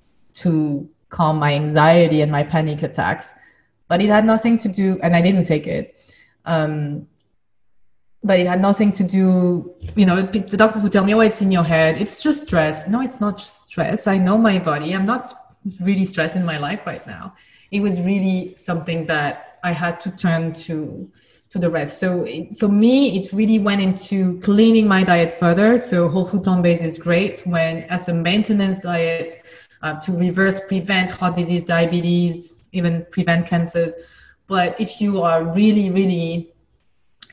to 0.41 0.89
calm 1.09 1.39
my 1.39 1.53
anxiety 1.53 2.21
and 2.21 2.29
my 2.29 2.43
panic 2.43 2.83
attacks 2.83 3.33
but 3.87 4.01
it 4.01 4.09
had 4.09 4.25
nothing 4.25 4.57
to 4.59 4.67
do, 4.67 4.99
and 5.03 5.15
I 5.15 5.21
didn't 5.21 5.45
take 5.45 5.67
it. 5.67 6.03
Um, 6.45 7.07
but 8.23 8.39
it 8.39 8.47
had 8.47 8.59
nothing 8.59 8.91
to 8.91 9.03
do 9.03 9.71
you 9.95 10.03
know 10.03 10.19
the 10.21 10.57
doctors 10.57 10.81
would 10.81 10.91
tell 10.91 11.05
me 11.05 11.13
oh 11.13 11.19
it's 11.19 11.43
in 11.43 11.51
your 11.51 11.63
head 11.63 12.01
it's 12.01 12.23
just 12.23 12.47
stress 12.47 12.87
no 12.87 12.99
it's 13.01 13.21
not 13.21 13.39
stress 13.39 14.07
i 14.07 14.17
know 14.17 14.35
my 14.35 14.57
body 14.57 14.95
i'm 14.95 15.05
not 15.05 15.31
really 15.79 16.05
stressed 16.05 16.35
in 16.35 16.43
my 16.43 16.57
life 16.57 16.87
right 16.87 17.05
now 17.05 17.35
it 17.69 17.81
was 17.81 18.01
really 18.01 18.55
something 18.55 19.05
that 19.05 19.51
i 19.63 19.71
had 19.71 19.99
to 19.99 20.09
turn 20.17 20.51
to 20.53 21.07
the 21.59 21.69
rest. 21.69 21.99
So 21.99 22.27
for 22.57 22.67
me 22.67 23.17
it 23.17 23.31
really 23.33 23.59
went 23.59 23.81
into 23.81 24.39
cleaning 24.41 24.87
my 24.87 25.03
diet 25.03 25.31
further. 25.31 25.79
So 25.79 26.09
whole 26.09 26.25
food 26.25 26.43
plant-based 26.43 26.83
is 26.83 26.97
great 26.97 27.41
when 27.45 27.83
as 27.83 28.09
a 28.09 28.13
maintenance 28.13 28.81
diet 28.81 29.33
uh, 29.81 29.99
to 30.01 30.11
reverse 30.11 30.59
prevent 30.67 31.09
heart 31.09 31.35
disease 31.35 31.63
diabetes 31.63 32.67
even 32.71 33.05
prevent 33.11 33.47
cancers. 33.47 33.95
But 34.47 34.79
if 34.79 35.01
you 35.01 35.21
are 35.21 35.43
really 35.43 35.89
really 35.89 36.53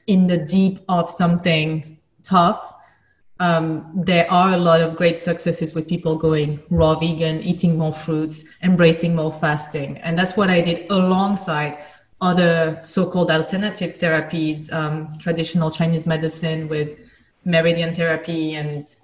in 0.06 0.26
the 0.26 0.38
deep 0.38 0.80
of 0.88 1.10
something 1.10 1.98
tough, 2.22 2.74
um, 3.40 3.90
there 3.94 4.30
are 4.30 4.52
a 4.52 4.56
lot 4.56 4.80
of 4.80 4.96
great 4.96 5.18
successes 5.18 5.74
with 5.74 5.88
people 5.88 6.16
going 6.16 6.60
raw 6.70 6.98
vegan, 6.98 7.42
eating 7.42 7.76
more 7.76 7.92
fruits, 7.92 8.44
embracing 8.62 9.16
more 9.16 9.32
fasting. 9.32 9.98
And 9.98 10.16
that's 10.16 10.36
what 10.36 10.48
I 10.48 10.60
did 10.60 10.90
alongside 10.90 11.78
other 12.22 12.78
so 12.80 13.10
called 13.10 13.30
alternative 13.30 13.90
therapies, 13.92 14.72
um, 14.72 15.18
traditional 15.18 15.70
Chinese 15.70 16.06
medicine 16.06 16.68
with 16.68 16.98
meridian 17.44 17.94
therapy 17.94 18.54
and, 18.54 18.96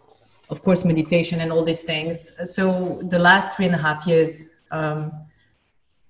of 0.49 0.63
course, 0.63 0.85
meditation 0.85 1.41
and 1.41 1.53
all 1.53 1.65
these 1.65 1.85
things. 1.85 2.33
So 2.55 3.01
the 3.03 3.19
last 3.19 3.57
three 3.57 3.67
and 3.67 3.75
a 3.75 3.79
half 3.79 4.07
years, 4.07 4.55
um, 4.71 5.13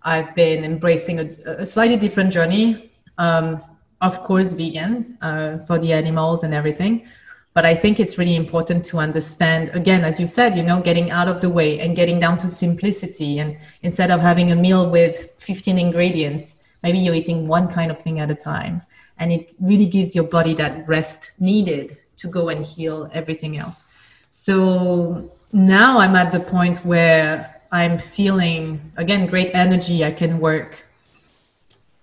I've 0.02 0.32
been 0.36 0.62
embracing 0.64 1.18
a, 1.18 1.24
a 1.62 1.66
slightly 1.66 1.96
different 1.96 2.32
journey. 2.32 2.92
Um, 3.18 3.60
of 4.00 4.22
course 4.22 4.52
vegan 4.52 5.18
uh, 5.22 5.58
for 5.58 5.78
the 5.78 5.92
animals 5.92 6.44
and 6.44 6.54
everything 6.54 7.06
but 7.54 7.66
i 7.66 7.74
think 7.74 7.98
it's 7.98 8.18
really 8.18 8.36
important 8.36 8.84
to 8.84 8.98
understand 8.98 9.70
again 9.70 10.04
as 10.04 10.20
you 10.20 10.26
said 10.26 10.56
you 10.56 10.62
know 10.62 10.80
getting 10.80 11.10
out 11.10 11.28
of 11.28 11.40
the 11.40 11.50
way 11.50 11.80
and 11.80 11.96
getting 11.96 12.20
down 12.20 12.38
to 12.38 12.48
simplicity 12.48 13.38
and 13.40 13.56
instead 13.82 14.10
of 14.10 14.20
having 14.20 14.52
a 14.52 14.56
meal 14.56 14.88
with 14.88 15.30
15 15.38 15.78
ingredients 15.78 16.57
maybe 16.82 16.98
you're 16.98 17.14
eating 17.14 17.48
one 17.48 17.68
kind 17.68 17.90
of 17.90 18.00
thing 18.00 18.20
at 18.20 18.30
a 18.30 18.34
time. 18.34 18.82
And 19.18 19.32
it 19.32 19.52
really 19.60 19.86
gives 19.86 20.14
your 20.14 20.24
body 20.24 20.54
that 20.54 20.86
rest 20.86 21.32
needed 21.38 21.98
to 22.18 22.28
go 22.28 22.48
and 22.48 22.64
heal 22.64 23.10
everything 23.12 23.56
else. 23.58 23.84
So 24.32 25.32
now 25.52 25.98
i'm 25.98 26.14
at 26.14 26.30
the 26.30 26.40
point 26.40 26.84
where 26.84 27.62
i'm 27.72 27.98
feeling 27.98 28.92
again 28.96 29.26
great 29.26 29.50
energy. 29.54 30.04
I 30.04 30.12
can 30.12 30.38
work 30.38 30.84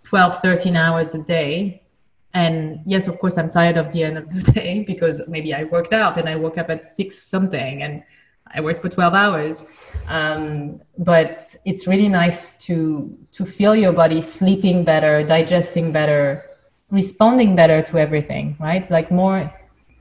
12 0.04 0.40
13 0.40 0.76
hours 0.76 1.16
a 1.16 1.24
day. 1.24 1.82
And 2.34 2.82
yes 2.86 3.08
of 3.08 3.18
course 3.20 3.38
i'm 3.38 3.50
tired 3.50 3.78
of 3.78 3.92
the 3.94 4.04
end 4.04 4.18
of 4.18 4.30
the 4.30 4.52
day 4.60 4.84
because 4.84 5.28
maybe 5.30 5.54
i 5.54 5.64
worked 5.64 5.94
out 5.94 6.18
and 6.18 6.28
i 6.28 6.36
woke 6.36 6.58
up 6.58 6.70
at 6.70 6.84
six 6.84 7.18
something 7.18 7.82
and 7.82 8.04
i 8.56 8.62
worked 8.62 8.82
for 8.82 8.90
12 8.90 9.14
hours. 9.14 9.70
Um, 10.08 10.82
but 10.98 11.56
it's 11.66 11.88
really 11.88 12.10
nice 12.10 12.56
to 12.66 13.18
to 13.34 13.46
feel 13.46 13.76
your 13.76 13.94
body 13.94 14.22
sleeping 14.22 14.84
better 14.84 15.24
digesting 15.24 15.92
better 15.92 16.44
responding 16.92 17.56
better 17.56 17.82
to 17.82 17.98
everything 17.98 18.56
right? 18.60 18.90
Like 18.90 19.12
more 19.12 19.52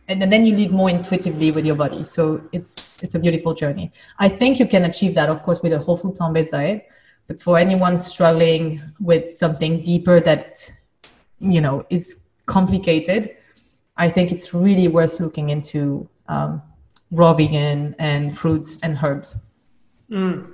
and 0.08 0.20
then 0.30 0.44
you 0.44 0.56
live 0.56 0.70
more 0.70 0.90
intuitively 0.90 1.50
with 1.50 1.64
your 1.64 1.76
body. 1.76 2.04
So 2.04 2.42
it's 2.52 3.02
it's 3.02 3.14
a 3.14 3.18
beautiful 3.18 3.54
journey. 3.54 3.92
I 4.18 4.28
think 4.28 4.58
you 4.58 4.66
can 4.66 4.84
achieve 4.84 5.14
that 5.14 5.28
of 5.30 5.42
course 5.42 5.62
with 5.62 5.72
a 5.72 5.78
whole 5.78 5.96
food 5.96 6.16
plant-based 6.16 6.52
diet. 6.52 6.86
But 7.26 7.40
for 7.40 7.56
anyone 7.56 7.98
struggling 7.98 8.82
with 9.00 9.32
something 9.32 9.80
deeper 9.80 10.20
that 10.20 10.70
you 11.40 11.60
know 11.60 11.86
is 11.88 12.24
complicated, 12.46 13.36
I 13.96 14.10
think 14.10 14.30
it's 14.30 14.52
really 14.52 14.88
worth 14.88 15.20
looking 15.20 15.48
into 15.48 16.08
um, 16.28 16.60
raw 17.10 17.34
vegan 17.34 17.94
and 17.98 18.36
fruits 18.36 18.80
and 18.80 18.98
herbs. 19.02 19.36
Mm. 20.10 20.50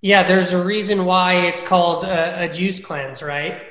Yeah, 0.00 0.22
there's 0.22 0.52
a 0.52 0.62
reason 0.62 1.06
why 1.06 1.46
it's 1.46 1.60
called 1.60 2.04
a, 2.04 2.44
a 2.44 2.48
juice 2.48 2.78
cleanse, 2.78 3.22
right? 3.22 3.62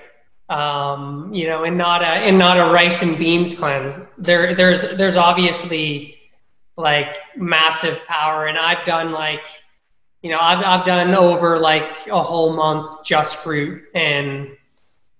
Um, 0.49 1.33
you 1.33 1.47
know, 1.47 1.63
and 1.63 1.77
not 1.77 2.01
a 2.01 2.07
and 2.07 2.37
not 2.37 2.59
a 2.59 2.65
rice 2.65 3.01
and 3.01 3.17
beans 3.17 3.53
cleanse. 3.53 3.97
There, 4.17 4.55
there's 4.55 4.81
there's 4.97 5.17
obviously 5.17 6.17
like 6.75 7.17
massive 7.37 8.03
power, 8.05 8.47
and 8.47 8.57
I've 8.57 8.85
done 8.85 9.11
like, 9.11 9.41
you 10.21 10.31
know, 10.31 10.39
I've 10.39 10.63
I've 10.65 10.85
done 10.85 11.13
over 11.13 11.59
like 11.59 12.07
a 12.07 12.21
whole 12.21 12.55
month 12.55 13.03
just 13.03 13.37
fruit, 13.37 13.83
and 13.93 14.49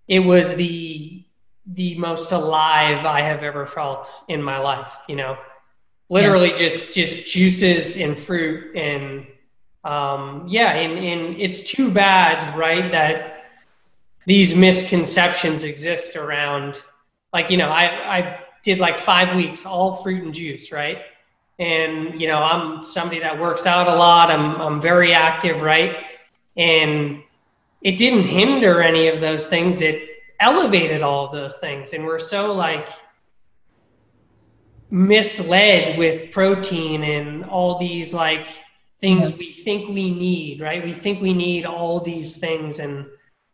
it 0.08 0.20
was 0.20 0.56
the 0.56 1.24
the 1.66 1.96
most 1.96 2.32
alive 2.32 3.06
I 3.06 3.22
have 3.22 3.44
ever 3.44 3.66
felt 3.66 4.12
in 4.28 4.42
my 4.42 4.58
life. 4.58 4.92
You 5.08 5.16
know, 5.16 5.38
literally 6.14 6.50
yes. 6.50 6.58
just 6.58 6.94
just 6.94 7.26
juices 7.26 7.98
and 7.98 8.18
fruit 8.18 8.76
and 8.76 9.26
um, 9.84 10.46
yeah, 10.48 10.74
and 10.74 10.98
and 10.98 11.42
it's 11.42 11.60
too 11.60 11.92
bad, 11.92 12.58
right, 12.58 12.90
that 12.92 13.46
these 14.26 14.56
misconceptions 14.56 15.64
exist 15.64 16.16
around. 16.16 16.82
Like 17.34 17.50
you 17.50 17.58
know, 17.58 17.70
I 17.70 18.18
I 18.18 18.40
did 18.64 18.80
like 18.80 18.98
five 18.98 19.36
weeks 19.36 19.66
all 19.66 20.02
fruit 20.02 20.24
and 20.24 20.34
juice, 20.34 20.72
right? 20.72 21.00
And 21.60 22.20
you 22.20 22.28
know, 22.28 22.38
I'm 22.38 22.82
somebody 22.82 23.20
that 23.20 23.38
works 23.38 23.66
out 23.66 23.88
a 23.88 23.96
lot. 23.96 24.32
I'm 24.32 24.56
I'm 24.62 24.80
very 24.80 25.14
active, 25.14 25.62
right? 25.62 25.98
And 26.56 27.24
it 27.82 27.98
didn't 27.98 28.28
hinder 28.28 28.82
any 28.82 29.08
of 29.08 29.20
those 29.20 29.48
things. 29.48 29.82
It 29.82 30.10
elevated 30.40 31.02
all 31.02 31.26
of 31.26 31.32
those 31.32 31.58
things 31.58 31.94
and 31.94 32.04
we're 32.04 32.20
so 32.20 32.54
like 32.54 32.90
misled 34.94 35.98
with 35.98 36.32
protein 36.32 37.02
and 37.02 37.44
all 37.46 37.80
these 37.80 38.14
like 38.14 38.46
things 39.02 39.28
yes. 39.28 39.40
we 39.40 39.52
think 39.52 39.90
we 39.90 40.12
need 40.12 40.62
right 40.62 40.86
we 40.86 40.94
think 40.94 41.20
we 41.20 41.34
need 41.34 41.66
all 41.66 42.00
these 42.00 42.38
things 42.38 42.78
and 42.78 43.08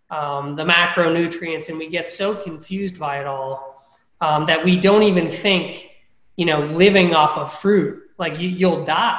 um, 0.09 0.57
the 0.57 0.65
macronutrients 0.65 1.69
and 1.69 1.77
we 1.77 1.87
get 1.87 2.09
so 2.09 2.35
confused 2.35 2.99
by 2.99 3.21
it 3.21 3.25
all 3.25 3.81
um, 4.19 4.45
that 4.47 4.65
we 4.65 4.77
don't 4.77 5.03
even 5.03 5.31
think 5.31 5.91
you 6.35 6.45
know 6.45 6.59
living 6.65 7.13
off 7.13 7.37
of 7.37 7.53
fruit 7.53 8.03
like 8.17 8.37
you, 8.37 8.67
will 8.67 8.83
die 8.83 9.17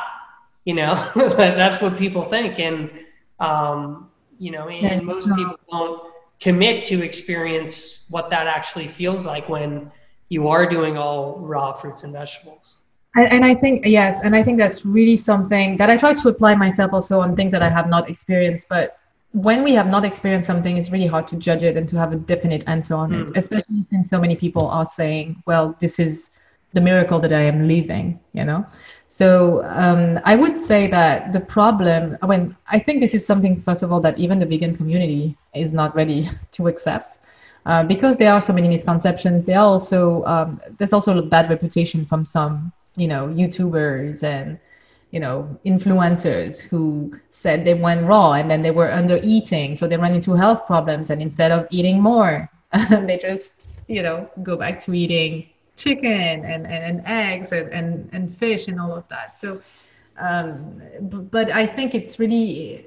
you 0.66 0.74
know 0.74 0.94
that's 1.16 1.80
what 1.80 1.96
people 1.96 2.22
think 2.22 2.60
and 2.60 2.90
um, 3.38 4.10
you 4.38 4.50
know 4.50 4.68
and, 4.68 4.86
and 4.86 5.06
most 5.06 5.26
people 5.34 5.58
don't 5.70 6.12
commit 6.38 6.84
to 6.84 7.02
experience 7.02 8.04
what 8.10 8.28
that 8.28 8.46
actually 8.46 8.88
feels 8.88 9.24
like 9.24 9.48
when 9.48 9.90
you 10.30 10.48
are 10.48 10.64
doing 10.64 10.96
all 10.96 11.38
raw 11.40 11.72
fruits 11.72 12.02
and 12.04 12.12
vegetables. 12.12 12.76
And, 13.16 13.26
and, 13.32 13.44
I 13.44 13.56
think 13.56 13.84
yes, 13.84 14.20
and 14.22 14.36
I 14.36 14.42
think 14.42 14.56
that's 14.56 14.86
really 14.86 15.16
something 15.16 15.76
that 15.78 15.90
I 15.90 15.96
try 15.96 16.14
to 16.14 16.28
apply 16.28 16.54
myself 16.54 16.92
also 16.92 17.20
on 17.20 17.34
things 17.34 17.50
that 17.50 17.62
I 17.62 17.68
have 17.68 17.88
not 17.88 18.08
experienced. 18.08 18.68
But 18.68 18.98
when 19.32 19.64
we 19.64 19.72
have 19.74 19.88
not 19.88 20.04
experienced 20.04 20.46
something, 20.46 20.76
it's 20.76 20.92
really 20.92 21.08
hard 21.08 21.26
to 21.28 21.36
judge 21.36 21.64
it 21.64 21.76
and 21.76 21.88
to 21.88 21.96
have 21.96 22.12
a 22.12 22.16
definite 22.16 22.62
answer 22.68 22.94
on 22.94 23.10
mm. 23.10 23.28
it, 23.28 23.36
especially 23.36 23.84
since 23.90 24.08
so 24.08 24.20
many 24.20 24.36
people 24.36 24.68
are 24.68 24.86
saying, 24.86 25.42
"Well, 25.44 25.76
this 25.80 25.98
is 25.98 26.30
the 26.72 26.80
miracle 26.80 27.18
that 27.18 27.32
I 27.32 27.40
am 27.40 27.66
living," 27.66 28.20
you 28.32 28.44
know. 28.44 28.64
So 29.08 29.64
um, 29.66 30.20
I 30.24 30.36
would 30.36 30.56
say 30.56 30.86
that 30.86 31.32
the 31.32 31.40
problem, 31.40 32.16
I 32.22 32.28
mean, 32.28 32.56
I 32.68 32.78
think 32.78 33.00
this 33.00 33.12
is 33.12 33.26
something, 33.26 33.60
first 33.62 33.82
of 33.82 33.90
all, 33.90 34.00
that 34.02 34.16
even 34.20 34.38
the 34.38 34.46
vegan 34.46 34.76
community 34.76 35.36
is 35.52 35.74
not 35.74 35.96
ready 35.96 36.30
to 36.52 36.68
accept. 36.68 37.18
Uh, 37.66 37.84
because 37.84 38.16
there 38.16 38.32
are 38.32 38.40
so 38.40 38.52
many 38.52 38.68
misconceptions, 38.68 39.44
there 39.46 39.58
also 39.58 40.24
um, 40.24 40.60
there's 40.78 40.92
also 40.92 41.16
a 41.18 41.22
bad 41.22 41.50
reputation 41.50 42.04
from 42.06 42.24
some, 42.24 42.72
you 42.96 43.06
know, 43.06 43.28
YouTubers 43.28 44.22
and 44.22 44.58
you 45.10 45.20
know 45.20 45.58
influencers 45.66 46.62
who 46.62 47.12
said 47.30 47.64
they 47.64 47.74
went 47.74 48.06
raw 48.06 48.32
and 48.34 48.50
then 48.50 48.62
they 48.62 48.70
were 48.70 48.90
under 48.90 49.20
eating, 49.22 49.76
so 49.76 49.86
they 49.86 49.96
run 49.96 50.14
into 50.14 50.32
health 50.32 50.66
problems, 50.66 51.10
and 51.10 51.20
instead 51.20 51.50
of 51.50 51.66
eating 51.70 52.00
more, 52.00 52.48
they 52.90 53.18
just 53.20 53.70
you 53.88 54.02
know 54.02 54.28
go 54.42 54.56
back 54.56 54.80
to 54.80 54.94
eating 54.94 55.46
chicken 55.80 56.44
and, 56.44 56.66
and, 56.66 56.66
and 56.66 57.02
eggs 57.06 57.52
and, 57.52 57.72
and, 57.72 58.08
and 58.12 58.34
fish 58.34 58.68
and 58.68 58.78
all 58.78 58.94
of 58.94 59.08
that. 59.08 59.36
So, 59.36 59.60
um, 60.18 60.82
but 61.32 61.50
I 61.50 61.66
think 61.66 61.94
it's 61.94 62.18
really 62.18 62.86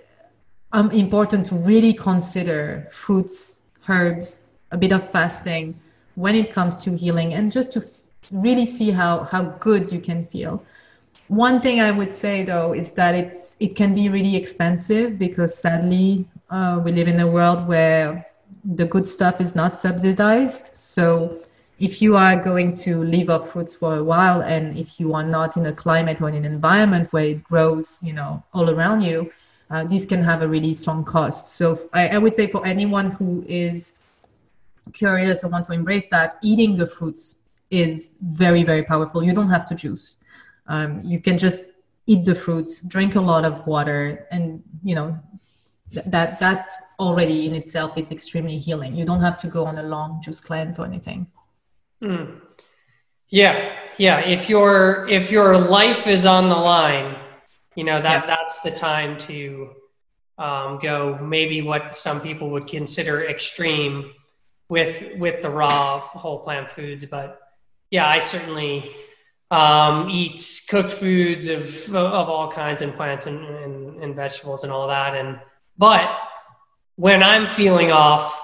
um, 0.72 0.92
important 0.92 1.48
to 1.48 1.56
really 1.56 1.94
consider 1.94 2.88
fruits, 2.92 3.60
herbs, 3.90 4.43
a 4.74 4.78
bit 4.78 4.92
of 4.92 5.10
fasting 5.12 5.80
when 6.16 6.36
it 6.36 6.52
comes 6.52 6.76
to 6.84 6.98
healing 6.98 7.34
and 7.34 7.52
just 7.52 7.72
to 7.74 7.86
really 8.32 8.66
see 8.66 8.92
how, 8.92 9.24
how 9.24 9.44
good 9.60 9.92
you 9.92 10.00
can 10.00 10.26
feel. 10.28 10.64
One 11.28 11.62
thing 11.62 11.80
I 11.80 11.92
would 11.92 12.12
say 12.12 12.44
though 12.44 12.74
is 12.74 12.92
that 12.94 13.16
it's 13.16 13.56
it 13.60 13.76
can 13.76 13.96
be 13.96 14.10
really 14.10 14.36
expensive 14.36 15.18
because 15.18 15.58
sadly 15.58 16.28
uh, 16.50 16.82
we 16.84 16.92
live 16.92 17.08
in 17.08 17.20
a 17.22 17.28
world 17.28 17.68
where 17.68 18.28
the 18.76 18.86
good 18.86 19.08
stuff 19.08 19.40
is 19.40 19.56
not 19.56 19.80
subsidized. 19.80 20.76
So 20.76 21.40
if 21.80 22.02
you 22.02 22.16
are 22.16 22.42
going 22.42 22.76
to 22.76 23.04
live 23.04 23.30
off 23.30 23.52
fruits 23.52 23.76
for 23.76 23.96
a 23.98 24.04
while 24.04 24.42
and 24.42 24.78
if 24.78 25.00
you 25.00 25.14
are 25.14 25.24
not 25.24 25.58
in 25.58 25.66
a 25.66 25.74
climate 25.74 26.22
or 26.22 26.30
in 26.30 26.36
an 26.36 26.46
environment 26.46 27.12
where 27.12 27.26
it 27.26 27.44
grows 27.44 28.00
you 28.04 28.14
know 28.14 28.42
all 28.54 28.70
around 28.70 29.02
you 29.02 29.32
uh, 29.72 29.84
this 29.84 30.06
can 30.06 30.24
have 30.24 30.44
a 30.44 30.48
really 30.48 30.74
strong 30.76 31.04
cost 31.04 31.56
so 31.56 31.90
I, 31.92 32.10
I, 32.10 32.18
would 32.20 32.36
say 32.36 32.48
for 32.48 32.66
anyone 32.66 33.12
who 33.12 33.44
is 33.48 34.00
curious 34.92 35.44
or 35.44 35.50
want 35.50 35.66
to 35.66 35.74
embrace 35.74 36.08
that 36.08 36.38
eating 36.44 36.78
the 36.78 36.88
fruits 36.88 37.38
is 37.70 38.18
very 38.22 38.64
very 38.64 38.84
powerful. 38.84 39.24
You 39.24 39.34
don't 39.34 39.50
have 39.50 39.66
to 39.68 39.76
juice. 39.76 40.18
Um, 40.68 41.02
you 41.04 41.20
can 41.20 41.38
just 41.38 41.64
eat 42.06 42.26
the 42.26 42.36
fruits, 42.36 42.82
drink 42.82 43.16
a 43.16 43.22
lot 43.22 43.46
of 43.46 43.66
water, 43.66 44.28
and 44.32 44.62
you 44.84 44.96
know 44.96 45.18
th- 45.92 46.06
that 46.08 46.40
that 46.40 46.68
already 47.00 47.48
in 47.48 47.56
itself 47.56 47.98
is 47.98 48.12
extremely 48.12 48.58
healing. 48.58 48.96
You 48.96 49.06
don't 49.06 49.22
have 49.22 49.38
to 49.40 49.48
go 49.48 49.66
on 49.66 49.78
a 49.78 49.84
long 49.84 50.22
juice 50.22 50.40
cleanse 50.40 50.80
or 50.80 50.86
anything. 50.86 51.28
Mm. 52.02 52.42
Yeah, 53.30 53.76
yeah. 53.98 54.20
If 54.20 54.50
your 54.50 55.08
if 55.10 55.32
your 55.32 55.58
life 55.58 56.08
is 56.08 56.26
on 56.26 56.50
the 56.50 56.56
line, 56.56 57.18
you 57.76 57.84
know 57.84 58.02
that 58.02 58.12
yes. 58.12 58.26
that's 58.26 58.60
the 58.62 58.72
time 58.72 59.18
to 59.20 59.72
um, 60.38 60.80
go. 60.82 61.18
Maybe 61.22 61.62
what 61.62 61.96
some 61.96 62.22
people 62.22 62.50
would 62.52 62.68
consider 62.68 63.26
extreme 63.26 64.12
with 64.70 65.18
with 65.18 65.42
the 65.42 65.50
raw 65.50 66.00
whole 66.00 66.40
plant 66.40 66.72
foods, 66.72 67.06
but 67.06 67.40
yeah, 67.92 68.08
I 68.08 68.20
certainly 68.20 68.96
um, 69.52 70.10
eat 70.10 70.64
cooked 70.68 70.92
foods 70.92 71.48
of 71.48 71.94
of 71.96 72.30
all 72.30 72.52
kinds 72.52 72.82
and 72.82 72.94
plants 72.96 73.26
and, 73.26 73.46
and, 73.46 74.04
and 74.04 74.16
vegetables 74.16 74.64
and 74.64 74.72
all 74.72 74.88
that. 74.88 75.16
And 75.16 75.40
but 75.78 76.10
when 76.96 77.22
I'm 77.22 77.48
feeling 77.48 77.92
off, 77.92 78.40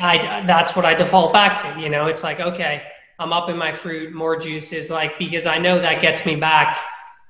I 0.00 0.44
that's 0.46 0.76
what 0.76 0.84
I 0.84 0.94
default 0.94 1.32
back 1.32 1.56
to. 1.62 1.80
You 1.80 1.88
know, 1.88 2.06
it's 2.06 2.22
like 2.22 2.40
okay, 2.40 2.82
I'm 3.18 3.32
up 3.32 3.48
in 3.48 3.56
my 3.56 3.72
fruit, 3.72 4.12
more 4.12 4.36
juices, 4.36 4.90
like 4.90 5.18
because 5.18 5.46
I 5.46 5.58
know 5.58 5.80
that 5.80 6.02
gets 6.02 6.26
me 6.26 6.36
back 6.36 6.78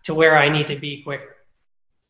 to 0.04 0.14
where 0.14 0.36
I 0.36 0.48
need 0.48 0.66
to 0.68 0.76
be 0.76 1.02
quicker. 1.02 1.33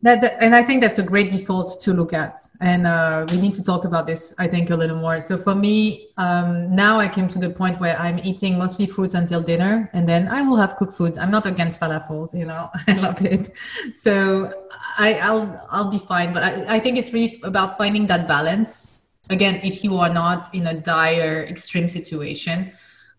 That, 0.05 0.21
that, 0.21 0.37
and 0.43 0.55
I 0.55 0.63
think 0.63 0.83
that's 0.83 0.99
a 0.99 1.03
great 1.03 1.31
default 1.31 1.81
to 1.81 1.95
look 1.95 2.13
at. 2.13 2.43
And 2.61 2.87
uh, 2.87 3.25
we 3.31 3.39
need 3.39 3.55
to 3.55 3.65
talk 3.65 3.87
about 3.87 4.07
this, 4.07 4.35
I 4.39 4.47
think, 4.47 4.69
a 4.69 4.77
little 4.77 4.99
more. 4.99 5.19
So 5.19 5.39
for 5.39 5.55
me, 5.55 6.09
um, 6.19 6.77
now 6.77 7.01
I 7.01 7.09
came 7.09 7.27
to 7.29 7.39
the 7.39 7.49
point 7.49 7.81
where 7.81 7.99
I'm 7.99 8.19
eating 8.19 8.59
mostly 8.59 8.85
fruits 8.85 9.15
until 9.15 9.41
dinner, 9.41 9.89
and 9.95 10.07
then 10.07 10.29
I 10.29 10.43
will 10.43 10.59
have 10.59 10.77
cooked 10.77 10.95
foods. 10.95 11.17
I'm 11.17 11.31
not 11.31 11.47
against 11.47 11.81
falafels, 11.81 12.39
you 12.39 12.45
know, 12.45 12.69
I 12.87 12.93
love 12.93 13.25
it. 13.25 13.55
So 13.95 14.53
I, 14.99 15.15
I'll 15.21 15.67
I'll 15.71 15.91
be 15.91 15.99
fine. 15.99 16.35
But 16.35 16.43
I, 16.43 16.77
I 16.77 16.81
think 16.81 16.99
it's 16.99 17.15
really 17.15 17.41
about 17.43 17.79
finding 17.79 18.07
that 18.09 18.29
balance. 18.29 19.01
Again, 19.31 19.59
if 19.65 19.83
you 19.83 19.97
are 19.97 20.13
not 20.13 20.55
in 20.55 20.67
a 20.67 20.75
dire, 20.75 21.47
extreme 21.49 21.89
situation 21.89 22.73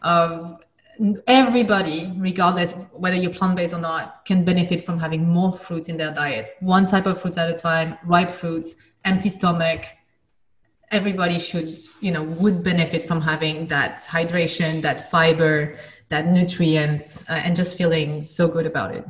of 0.03 0.63
everybody, 1.27 2.11
regardless 2.17 2.73
whether 2.91 3.15
you're 3.15 3.33
plant 3.33 3.55
based 3.55 3.73
or 3.73 3.79
not, 3.79 4.25
can 4.25 4.43
benefit 4.43 4.85
from 4.85 4.99
having 4.99 5.27
more 5.27 5.55
fruits 5.55 5.89
in 5.89 5.97
their 5.97 6.13
diet. 6.13 6.49
One 6.59 6.85
type 6.85 7.05
of 7.05 7.21
fruits 7.21 7.37
at 7.37 7.49
a 7.49 7.57
time, 7.57 7.97
ripe 8.05 8.31
fruits, 8.31 8.75
empty 9.03 9.29
stomach. 9.29 9.85
Everybody 10.91 11.39
should, 11.39 11.77
you 11.99 12.11
know, 12.11 12.23
would 12.23 12.63
benefit 12.63 13.07
from 13.07 13.21
having 13.21 13.67
that 13.67 13.99
hydration, 13.99 14.81
that 14.81 15.09
fiber, 15.09 15.75
that 16.09 16.27
nutrients, 16.27 17.23
uh, 17.29 17.33
and 17.33 17.55
just 17.55 17.77
feeling 17.77 18.25
so 18.25 18.47
good 18.47 18.65
about 18.65 18.95
it. 18.95 19.05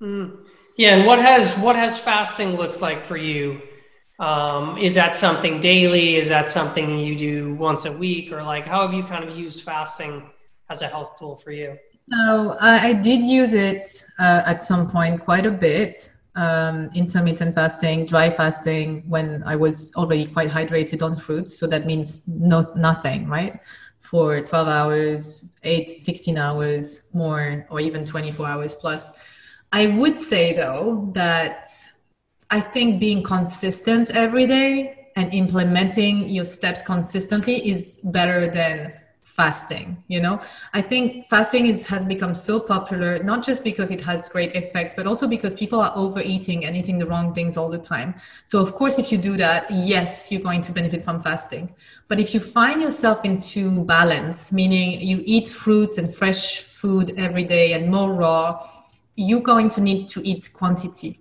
Mm. 0.00 0.38
Yeah, 0.76 0.96
and 0.96 1.06
what 1.06 1.18
has 1.18 1.54
what 1.58 1.76
has 1.76 1.98
fasting 1.98 2.56
looked 2.56 2.80
like 2.80 3.04
for 3.04 3.16
you? 3.16 3.62
Um, 4.18 4.78
is 4.78 4.94
that 4.94 5.14
something 5.14 5.60
daily? 5.60 6.16
Is 6.16 6.28
that 6.28 6.48
something 6.50 6.98
you 6.98 7.16
do 7.16 7.54
once 7.54 7.84
a 7.84 7.92
week, 7.92 8.32
or 8.32 8.42
like 8.42 8.66
how 8.66 8.86
have 8.86 8.94
you 8.94 9.04
kind 9.04 9.28
of 9.28 9.36
used 9.36 9.62
fasting? 9.62 10.30
As 10.68 10.82
a 10.82 10.88
health 10.88 11.18
tool 11.18 11.36
for 11.36 11.50
you? 11.50 11.78
So 12.08 12.56
I 12.60 12.92
did 12.92 13.22
use 13.22 13.52
it 13.52 13.84
uh, 14.18 14.42
at 14.46 14.62
some 14.62 14.88
point 14.88 15.20
quite 15.20 15.46
a 15.46 15.50
bit. 15.50 16.12
Um, 16.36 16.90
intermittent 16.94 17.54
fasting, 17.54 18.04
dry 18.04 18.28
fasting, 18.28 19.02
when 19.08 19.42
I 19.44 19.56
was 19.56 19.94
already 19.96 20.26
quite 20.26 20.50
hydrated 20.50 21.02
on 21.02 21.16
fruits. 21.16 21.58
So 21.58 21.66
that 21.66 21.86
means 21.86 22.28
no 22.28 22.60
nothing, 22.76 23.26
right? 23.26 23.58
For 24.00 24.42
12 24.42 24.68
hours, 24.68 25.46
8, 25.64 25.88
16 25.88 26.36
hours 26.36 27.08
more, 27.12 27.66
or 27.70 27.80
even 27.80 28.04
24 28.04 28.46
hours 28.46 28.74
plus. 28.74 29.14
I 29.72 29.86
would 29.86 30.20
say 30.20 30.52
though 30.52 31.10
that 31.14 31.66
I 32.50 32.60
think 32.60 33.00
being 33.00 33.22
consistent 33.22 34.10
every 34.14 34.46
day 34.46 35.08
and 35.16 35.32
implementing 35.34 36.28
your 36.28 36.44
steps 36.44 36.82
consistently 36.82 37.68
is 37.68 38.00
better 38.04 38.48
than 38.48 38.92
fasting 39.36 40.02
you 40.08 40.20
know? 40.20 40.40
I 40.72 40.80
think 40.80 41.28
fasting 41.28 41.66
is 41.66 41.86
has 41.86 42.04
become 42.04 42.34
so 42.34 42.58
popular 42.58 43.22
not 43.22 43.44
just 43.44 43.62
because 43.62 43.90
it 43.90 44.00
has 44.00 44.28
great 44.28 44.56
effects 44.56 44.94
but 44.94 45.06
also 45.06 45.28
because 45.28 45.54
people 45.54 45.80
are 45.80 45.92
overeating 45.94 46.64
and 46.64 46.74
eating 46.74 46.98
the 46.98 47.06
wrong 47.06 47.34
things 47.34 47.56
all 47.56 47.68
the 47.68 47.78
time. 47.78 48.14
So 48.46 48.60
of 48.60 48.74
course 48.74 48.98
if 48.98 49.12
you 49.12 49.18
do 49.18 49.36
that 49.36 49.70
yes 49.70 50.32
you're 50.32 50.46
going 50.50 50.62
to 50.62 50.72
benefit 50.72 51.04
from 51.04 51.20
fasting. 51.20 51.74
But 52.08 52.18
if 52.18 52.32
you 52.32 52.40
find 52.40 52.80
yourself 52.80 53.24
into 53.24 53.84
balance 53.84 54.52
meaning 54.52 55.00
you 55.00 55.22
eat 55.26 55.48
fruits 55.48 55.98
and 55.98 56.14
fresh 56.14 56.60
food 56.60 57.14
every 57.18 57.44
day 57.44 57.74
and 57.74 57.90
more 57.90 58.12
raw 58.14 58.66
you're 59.16 59.40
going 59.52 59.68
to 59.70 59.80
need 59.80 60.08
to 60.08 60.26
eat 60.26 60.50
quantity. 60.52 61.20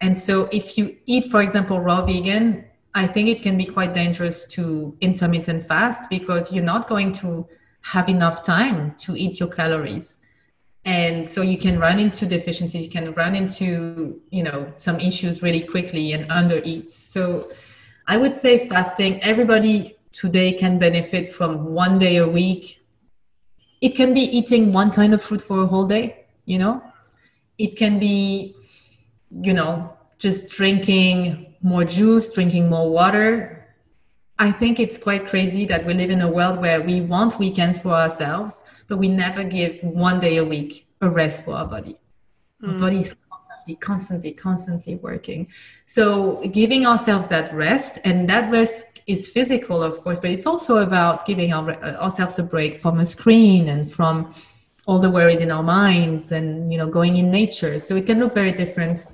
And 0.00 0.16
so 0.16 0.48
if 0.52 0.78
you 0.78 0.96
eat 1.06 1.24
for 1.32 1.42
example 1.42 1.80
raw 1.80 2.04
vegan 2.06 2.64
I 2.96 3.06
think 3.06 3.28
it 3.28 3.42
can 3.42 3.58
be 3.58 3.66
quite 3.66 3.92
dangerous 3.92 4.46
to 4.54 4.96
intermittent 5.02 5.66
fast 5.66 6.08
because 6.08 6.50
you're 6.50 6.64
not 6.64 6.88
going 6.88 7.12
to 7.20 7.46
have 7.82 8.08
enough 8.08 8.42
time 8.42 8.94
to 9.00 9.14
eat 9.14 9.38
your 9.38 9.50
calories. 9.50 10.20
And 10.86 11.28
so 11.28 11.42
you 11.42 11.58
can 11.58 11.78
run 11.78 11.98
into 11.98 12.24
deficiency, 12.24 12.78
you 12.78 12.88
can 12.88 13.12
run 13.12 13.36
into, 13.36 14.18
you 14.30 14.42
know, 14.42 14.72
some 14.76 14.98
issues 14.98 15.42
really 15.42 15.60
quickly 15.60 16.12
and 16.12 16.26
undereat. 16.30 16.90
So 16.90 17.50
I 18.06 18.16
would 18.16 18.34
say 18.34 18.66
fasting, 18.66 19.22
everybody 19.22 19.98
today 20.12 20.54
can 20.54 20.78
benefit 20.78 21.26
from 21.26 21.66
one 21.74 21.98
day 21.98 22.16
a 22.16 22.26
week. 22.26 22.82
It 23.82 23.90
can 23.90 24.14
be 24.14 24.22
eating 24.22 24.72
one 24.72 24.90
kind 24.90 25.12
of 25.12 25.22
fruit 25.22 25.42
for 25.42 25.62
a 25.62 25.66
whole 25.66 25.86
day, 25.86 26.24
you 26.46 26.58
know? 26.58 26.82
It 27.58 27.76
can 27.76 27.98
be, 27.98 28.56
you 29.30 29.52
know, 29.52 29.92
just 30.18 30.48
drinking 30.48 31.45
more 31.66 31.84
juice, 31.84 32.32
drinking 32.32 32.68
more 32.68 32.88
water. 32.88 33.66
I 34.38 34.52
think 34.52 34.78
it's 34.78 34.98
quite 34.98 35.26
crazy 35.26 35.64
that 35.66 35.84
we 35.84 35.94
live 35.94 36.10
in 36.10 36.20
a 36.20 36.30
world 36.30 36.60
where 36.60 36.80
we 36.80 37.00
want 37.00 37.40
weekends 37.40 37.78
for 37.78 37.90
ourselves, 37.90 38.64
but 38.86 38.98
we 38.98 39.08
never 39.08 39.42
give 39.42 39.82
one 39.82 40.20
day 40.20 40.36
a 40.36 40.44
week 40.44 40.86
a 41.00 41.10
rest 41.10 41.44
for 41.44 41.54
our 41.54 41.66
body. 41.66 41.96
Mm. 42.62 42.74
Our 42.74 42.78
body 42.78 43.00
is 43.00 43.14
constantly, 43.28 43.74
constantly, 43.74 44.32
constantly 44.32 44.94
working. 44.96 45.48
So 45.86 46.46
giving 46.52 46.86
ourselves 46.86 47.26
that 47.28 47.52
rest, 47.52 47.98
and 48.04 48.28
that 48.28 48.48
rest 48.52 49.00
is 49.08 49.28
physical, 49.28 49.82
of 49.82 49.98
course, 50.02 50.20
but 50.20 50.30
it's 50.30 50.46
also 50.46 50.78
about 50.78 51.26
giving 51.26 51.52
our, 51.52 51.74
ourselves 52.04 52.38
a 52.38 52.44
break 52.44 52.78
from 52.78 53.00
a 53.00 53.06
screen 53.06 53.68
and 53.68 53.90
from 53.90 54.30
all 54.86 55.00
the 55.00 55.10
worries 55.10 55.40
in 55.40 55.50
our 55.50 55.64
minds 55.64 56.30
and 56.30 56.70
you 56.72 56.78
know 56.78 56.86
going 56.86 57.16
in 57.16 57.28
nature 57.28 57.80
so 57.80 57.96
it 57.96 58.06
can 58.06 58.20
look 58.20 58.32
very 58.32 58.52
different 58.52 59.04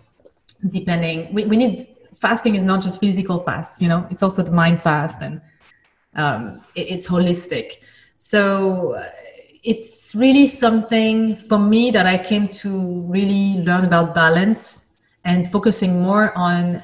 depending 0.68 1.32
we, 1.32 1.46
we 1.46 1.57
need 1.57 1.86
fasting 2.24 2.54
is 2.54 2.64
not 2.64 2.80
just 2.86 3.00
physical 3.00 3.38
fast 3.48 3.82
you 3.82 3.88
know 3.88 4.06
it's 4.12 4.22
also 4.22 4.42
the 4.42 4.56
mind 4.62 4.80
fast 4.80 5.20
and 5.20 5.40
um, 6.14 6.60
it, 6.74 6.90
it's 6.92 7.08
holistic. 7.08 7.78
So 8.16 8.94
uh, 8.94 9.10
it's 9.62 10.14
really 10.14 10.46
something 10.48 11.36
for 11.36 11.58
me 11.58 11.90
that 11.92 12.04
i 12.04 12.18
came 12.18 12.48
to 12.48 13.02
really 13.02 13.62
learn 13.62 13.84
about 13.84 14.12
balance 14.12 14.96
and 15.24 15.48
focusing 15.50 16.02
more 16.02 16.36
on 16.36 16.82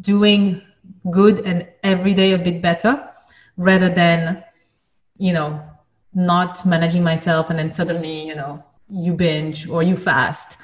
doing 0.00 0.62
good 1.10 1.40
and 1.40 1.68
every 1.82 2.14
day 2.14 2.32
a 2.32 2.38
bit 2.38 2.62
better 2.62 2.92
rather 3.58 3.90
than 3.90 4.42
you 5.18 5.34
know 5.34 5.60
not 6.14 6.64
managing 6.64 7.02
myself 7.02 7.50
and 7.50 7.58
then 7.58 7.70
suddenly 7.70 8.26
you 8.26 8.34
know 8.34 8.64
you 8.88 9.12
binge 9.12 9.68
or 9.68 9.82
you 9.82 9.94
fast 9.94 10.56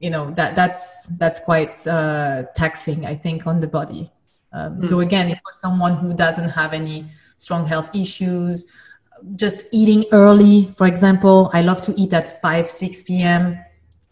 you 0.00 0.10
know 0.10 0.30
that 0.32 0.54
that's 0.54 1.08
that's 1.18 1.40
quite 1.40 1.86
uh, 1.86 2.44
taxing 2.54 3.06
i 3.06 3.14
think 3.14 3.46
on 3.46 3.60
the 3.60 3.66
body 3.66 4.10
um, 4.52 4.76
mm. 4.76 4.84
so 4.84 4.96
hmm. 4.96 5.02
again 5.02 5.30
if 5.30 5.38
for 5.38 5.52
someone 5.52 5.96
who 5.96 6.14
doesn't 6.14 6.48
have 6.48 6.72
any 6.72 7.04
strong 7.38 7.66
health 7.66 7.94
issues 7.94 8.66
just 9.36 9.66
eating 9.72 10.04
early 10.12 10.72
for 10.76 10.86
example 10.86 11.50
i 11.52 11.62
love 11.62 11.80
to 11.82 11.98
eat 12.00 12.12
at 12.12 12.40
5 12.40 12.68
6 12.68 13.02
p.m 13.02 13.58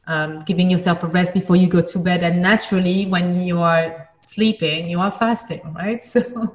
um, 0.09 0.41
giving 0.41 0.70
yourself 0.70 1.03
a 1.03 1.09
rest 1.09 1.34
before 1.34 1.57
you 1.57 1.66
go 1.66 1.80
to 1.80 1.99
bed 1.99 2.22
and 2.22 2.41
naturally 2.41 3.07
when 3.07 3.43
you 3.43 3.61
are 3.61 4.09
sleeping 4.24 4.89
you 4.89 5.01
are 5.01 5.12
fasting 5.12 5.61
right 5.74 6.05
so 6.14 6.53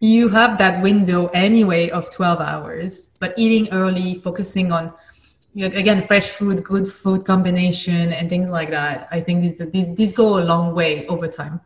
you 0.00 0.28
have 0.28 0.58
that 0.58 0.82
window 0.82 1.28
anyway 1.28 1.88
of 1.90 2.10
12 2.10 2.40
hours 2.40 3.14
but 3.20 3.32
eating 3.36 3.68
early 3.72 4.16
focusing 4.16 4.72
on 4.72 4.92
again 5.56 6.06
fresh 6.06 6.30
food 6.30 6.64
good 6.64 6.88
food 6.88 7.24
combination 7.24 8.12
and 8.12 8.28
things 8.28 8.48
like 8.48 8.70
that. 8.70 9.08
I 9.10 9.20
think 9.20 9.42
these 9.42 9.58
these 9.58 9.94
these 9.94 10.12
go 10.12 10.38
a 10.38 10.44
long 10.44 10.74
way 10.74 11.06
over 11.06 11.28
time. 11.28 11.60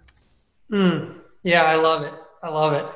Mm, 0.71 1.15
yeah 1.43 1.63
i 1.63 1.77
love 1.77 2.03
it. 2.03 2.15
I 2.43 2.49
love 2.49 2.73
it. 2.73 2.87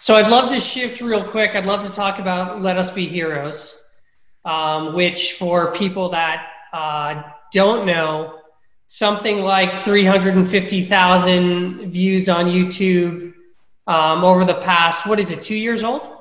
So 0.00 0.14
i'd 0.14 0.28
love 0.28 0.50
to 0.50 0.60
shift 0.60 1.00
real 1.00 1.24
quick. 1.24 1.52
I'd 1.54 1.66
love 1.66 1.84
to 1.84 1.92
talk 1.92 2.18
about 2.18 2.62
let 2.62 2.76
us 2.76 2.90
be 2.90 3.08
heroes 3.08 3.82
um, 4.46 4.94
which 4.94 5.34
for 5.34 5.72
people 5.72 6.08
that 6.10 6.46
uh, 6.72 7.22
don't 7.52 7.86
know 7.86 8.40
something 8.86 9.40
like 9.40 9.74
350000 9.84 11.90
views 11.90 12.28
on 12.28 12.46
youtube 12.46 13.34
um, 13.88 14.24
over 14.24 14.44
the 14.44 14.60
past 14.62 15.06
what 15.06 15.18
is 15.18 15.32
it 15.32 15.42
two 15.42 15.56
years 15.56 15.82
old? 15.82 16.12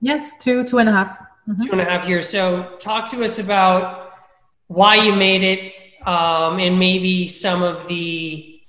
Yes 0.00 0.42
two 0.42 0.64
two 0.64 0.78
and 0.78 0.88
a 0.88 0.92
half 0.92 1.22
mm-hmm. 1.48 1.62
two 1.64 1.72
and 1.72 1.80
a 1.80 1.84
half 1.84 2.08
years. 2.08 2.28
So 2.28 2.76
talk 2.78 3.10
to 3.10 3.24
us 3.24 3.38
about 3.38 4.12
why 4.68 4.96
you 4.96 5.14
made 5.14 5.42
it 5.42 6.06
um, 6.06 6.58
and 6.58 6.78
maybe 6.78 7.28
some 7.28 7.62
of 7.62 7.86
the 7.88 8.60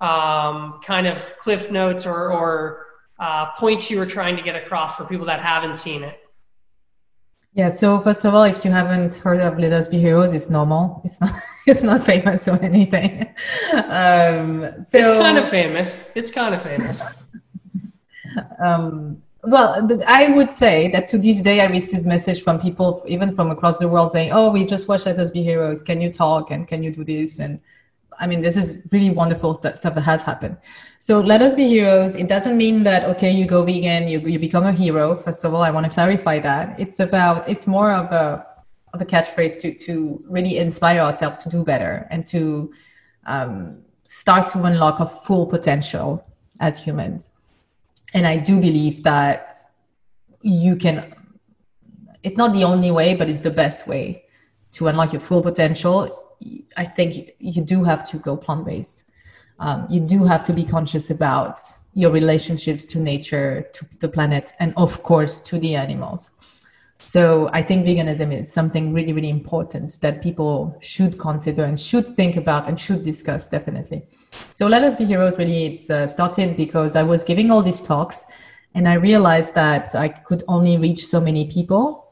um, 0.00 0.80
kind 0.84 1.06
of 1.06 1.36
cliff 1.38 1.70
notes 1.70 2.06
or, 2.06 2.30
or 2.32 2.86
uh, 3.18 3.46
points 3.52 3.90
you 3.90 3.98
were 3.98 4.06
trying 4.06 4.36
to 4.36 4.42
get 4.42 4.54
across 4.54 4.96
for 4.96 5.04
people 5.04 5.26
that 5.26 5.40
haven't 5.40 5.76
seen 5.76 6.02
it. 6.02 6.20
Yeah. 7.54 7.70
So 7.70 7.98
first 8.00 8.24
of 8.26 8.34
all, 8.34 8.44
if 8.44 8.66
you 8.66 8.70
haven't 8.70 9.14
heard 9.14 9.40
of 9.40 9.58
Let 9.58 9.72
Us 9.72 9.88
Be 9.88 9.98
Heroes, 9.98 10.32
it's 10.32 10.50
normal. 10.50 11.00
It's 11.04 11.20
not. 11.20 11.32
It's 11.68 11.82
not 11.82 12.04
famous 12.04 12.46
or 12.46 12.62
anything. 12.62 13.34
Um, 13.72 14.80
so 14.80 14.98
it's 14.98 15.10
kind 15.10 15.36
of 15.36 15.48
famous. 15.48 16.00
It's 16.14 16.30
kind 16.30 16.54
of 16.54 16.62
famous. 16.62 17.02
um, 18.64 19.20
well, 19.46 20.02
I 20.06 20.28
would 20.28 20.50
say 20.50 20.90
that 20.90 21.08
to 21.08 21.18
this 21.18 21.40
day, 21.40 21.60
I 21.60 21.66
receive 21.66 22.04
message 22.04 22.42
from 22.42 22.60
people, 22.60 23.04
even 23.06 23.34
from 23.34 23.50
across 23.50 23.78
the 23.78 23.88
world, 23.88 24.12
saying, 24.12 24.32
"Oh, 24.32 24.50
we 24.50 24.64
just 24.64 24.88
watched 24.88 25.06
Let 25.06 25.18
Us 25.18 25.30
Be 25.30 25.42
Heroes. 25.42 25.82
Can 25.82 26.00
you 26.00 26.12
talk 26.12 26.50
and 26.50 26.66
can 26.66 26.82
you 26.82 26.90
do 26.90 27.04
this?" 27.04 27.38
And 27.38 27.60
I 28.18 28.26
mean, 28.26 28.42
this 28.42 28.56
is 28.56 28.82
really 28.92 29.10
wonderful 29.10 29.54
st- 29.54 29.78
stuff 29.78 29.94
that 29.94 30.02
has 30.02 30.22
happened. 30.22 30.56
So 30.98 31.20
let 31.20 31.42
us 31.42 31.54
be 31.54 31.68
heroes. 31.68 32.16
It 32.16 32.28
doesn't 32.28 32.56
mean 32.56 32.82
that 32.84 33.04
okay, 33.16 33.30
you 33.30 33.46
go 33.46 33.64
vegan, 33.64 34.08
you 34.08 34.20
you 34.20 34.38
become 34.38 34.64
a 34.64 34.72
hero. 34.72 35.16
First 35.16 35.44
of 35.44 35.54
all, 35.54 35.62
I 35.62 35.70
want 35.70 35.86
to 35.86 35.92
clarify 35.92 36.38
that 36.40 36.78
it's 36.80 37.00
about 37.00 37.48
it's 37.48 37.66
more 37.66 37.92
of 37.92 38.12
a 38.12 38.46
of 38.94 39.00
a 39.00 39.04
catchphrase 39.04 39.60
to 39.60 39.74
to 39.86 40.22
really 40.28 40.58
inspire 40.58 41.00
ourselves 41.00 41.38
to 41.38 41.48
do 41.50 41.62
better 41.64 42.06
and 42.10 42.26
to 42.26 42.72
um, 43.26 43.82
start 44.04 44.48
to 44.48 44.62
unlock 44.62 45.00
our 45.00 45.08
full 45.08 45.46
potential 45.46 46.24
as 46.60 46.82
humans. 46.82 47.30
And 48.16 48.26
I 48.26 48.36
do 48.38 48.60
believe 48.60 49.02
that 49.04 49.52
you 50.42 50.74
can. 50.76 51.14
It's 52.22 52.36
not 52.36 52.52
the 52.52 52.64
only 52.64 52.90
way, 52.90 53.14
but 53.14 53.28
it's 53.30 53.42
the 53.42 53.50
best 53.50 53.86
way 53.86 54.24
to 54.72 54.88
unlock 54.88 55.12
your 55.12 55.20
full 55.20 55.42
potential 55.42 56.26
I 56.76 56.84
think 56.84 57.32
you 57.38 57.62
do 57.62 57.84
have 57.84 58.08
to 58.10 58.18
go 58.18 58.36
plant 58.36 58.66
based. 58.66 59.10
Um, 59.58 59.86
you 59.88 60.00
do 60.00 60.24
have 60.24 60.44
to 60.44 60.52
be 60.52 60.64
conscious 60.64 61.10
about 61.10 61.58
your 61.94 62.10
relationships 62.10 62.84
to 62.86 62.98
nature, 62.98 63.66
to 63.72 63.86
the 64.00 64.08
planet, 64.08 64.52
and 64.58 64.74
of 64.76 65.02
course 65.02 65.40
to 65.40 65.58
the 65.58 65.74
animals. 65.74 66.30
So 67.06 67.48
I 67.52 67.62
think 67.62 67.86
veganism 67.86 68.32
is 68.32 68.52
something 68.52 68.92
really, 68.92 69.12
really 69.12 69.30
important 69.30 69.98
that 70.00 70.22
people 70.22 70.76
should 70.80 71.18
consider 71.18 71.64
and 71.64 71.78
should 71.78 72.06
think 72.16 72.36
about 72.36 72.68
and 72.68 72.78
should 72.78 73.04
discuss 73.04 73.48
definitely. 73.48 74.06
So 74.56 74.66
let 74.66 74.82
us 74.82 74.96
be 74.96 75.04
heroes. 75.04 75.38
Really, 75.38 75.66
it's 75.66 75.88
uh, 75.88 76.06
started 76.06 76.56
because 76.56 76.96
I 76.96 77.04
was 77.04 77.24
giving 77.24 77.50
all 77.50 77.62
these 77.62 77.80
talks, 77.80 78.26
and 78.74 78.88
I 78.88 78.94
realized 78.94 79.54
that 79.54 79.94
I 79.94 80.08
could 80.08 80.42
only 80.48 80.76
reach 80.76 81.06
so 81.06 81.20
many 81.20 81.46
people 81.50 82.06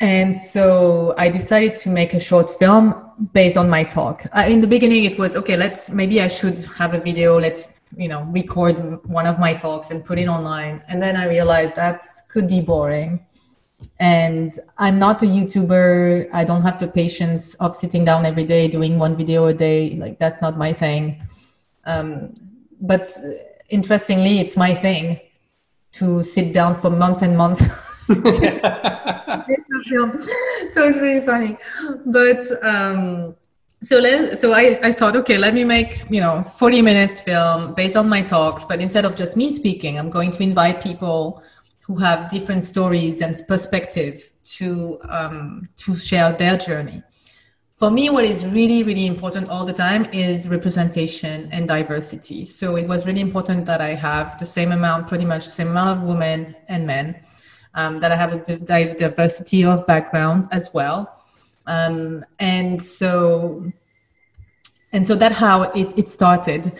and 0.00 0.36
so 0.36 1.14
I 1.18 1.28
decided 1.28 1.76
to 1.76 1.90
make 1.90 2.14
a 2.14 2.20
short 2.20 2.50
film 2.58 2.94
based 3.32 3.56
on 3.56 3.68
my 3.68 3.82
talk. 3.82 4.24
Uh, 4.32 4.44
in 4.48 4.60
the 4.60 4.66
beginning, 4.66 5.04
it 5.04 5.18
was 5.18 5.34
okay. 5.34 5.56
Let's 5.56 5.90
maybe 5.90 6.20
I 6.20 6.28
should 6.28 6.64
have 6.76 6.94
a 6.94 7.00
video. 7.00 7.38
Let 7.38 7.74
you 7.96 8.08
know, 8.08 8.22
record 8.30 9.04
one 9.06 9.26
of 9.26 9.40
my 9.40 9.54
talks 9.54 9.90
and 9.90 10.04
put 10.04 10.18
it 10.18 10.28
online. 10.28 10.82
And 10.88 11.02
then 11.02 11.16
I 11.16 11.28
realized 11.28 11.74
that 11.76 12.04
could 12.28 12.46
be 12.46 12.60
boring. 12.60 13.26
And 14.00 14.58
I'm 14.78 14.98
not 14.98 15.22
a 15.22 15.26
YouTuber. 15.26 16.30
I 16.32 16.44
don't 16.44 16.62
have 16.62 16.78
the 16.78 16.88
patience 16.88 17.54
of 17.54 17.76
sitting 17.76 18.04
down 18.04 18.26
every 18.26 18.44
day 18.44 18.68
doing 18.68 18.98
one 18.98 19.16
video 19.16 19.46
a 19.46 19.54
day. 19.54 19.96
Like 19.96 20.18
that's 20.18 20.40
not 20.40 20.58
my 20.58 20.72
thing. 20.72 21.22
Um, 21.84 22.32
but 22.80 23.08
interestingly, 23.68 24.40
it's 24.40 24.56
my 24.56 24.74
thing 24.74 25.20
to 25.92 26.22
sit 26.22 26.52
down 26.52 26.74
for 26.74 26.90
months 26.90 27.22
and 27.22 27.36
months. 27.36 27.62
So 30.70 30.86
it's 30.86 30.98
really 30.98 31.24
funny. 31.24 31.56
But 32.06 32.44
um, 32.62 33.34
so 33.82 33.98
let, 33.98 34.38
so 34.38 34.52
I, 34.52 34.78
I 34.82 34.92
thought, 34.92 35.16
okay, 35.16 35.38
let 35.38 35.54
me 35.54 35.64
make, 35.64 36.04
you 36.10 36.20
know, 36.20 36.42
40 36.42 36.82
minutes 36.82 37.20
film 37.20 37.74
based 37.74 37.96
on 37.96 38.08
my 38.08 38.22
talks, 38.22 38.64
but 38.64 38.80
instead 38.80 39.04
of 39.04 39.14
just 39.14 39.36
me 39.36 39.52
speaking, 39.52 39.98
I'm 39.98 40.10
going 40.10 40.30
to 40.32 40.42
invite 40.42 40.82
people 40.82 41.42
who 41.88 41.96
have 41.96 42.30
different 42.30 42.62
stories 42.62 43.20
and 43.22 43.34
perspective 43.48 44.34
to 44.44 45.00
um, 45.08 45.68
to 45.78 45.96
share 45.96 46.32
their 46.32 46.56
journey. 46.56 47.02
For 47.78 47.90
me, 47.90 48.10
what 48.10 48.24
is 48.24 48.44
really, 48.44 48.82
really 48.82 49.06
important 49.06 49.48
all 49.48 49.64
the 49.64 49.72
time 49.72 50.04
is 50.12 50.48
representation 50.48 51.48
and 51.52 51.66
diversity. 51.66 52.44
So 52.44 52.76
it 52.76 52.86
was 52.88 53.06
really 53.06 53.20
important 53.20 53.66
that 53.66 53.80
I 53.80 53.94
have 53.94 54.36
the 54.36 54.44
same 54.44 54.72
amount, 54.72 55.06
pretty 55.06 55.24
much 55.24 55.44
the 55.44 55.52
same 55.52 55.68
amount 55.68 55.98
of 55.98 56.04
women 56.04 56.56
and 56.66 56.86
men 56.86 57.20
um, 57.74 58.00
that 58.00 58.10
I 58.10 58.16
have 58.16 58.34
a 58.34 58.94
diversity 58.96 59.64
of 59.64 59.86
backgrounds 59.86 60.48
as 60.50 60.74
well. 60.74 61.24
Um, 61.68 62.24
and 62.40 62.82
so, 62.82 63.70
and 64.92 65.06
so 65.06 65.14
that's 65.14 65.36
how 65.36 65.62
it, 65.62 65.96
it 65.96 66.08
started. 66.08 66.72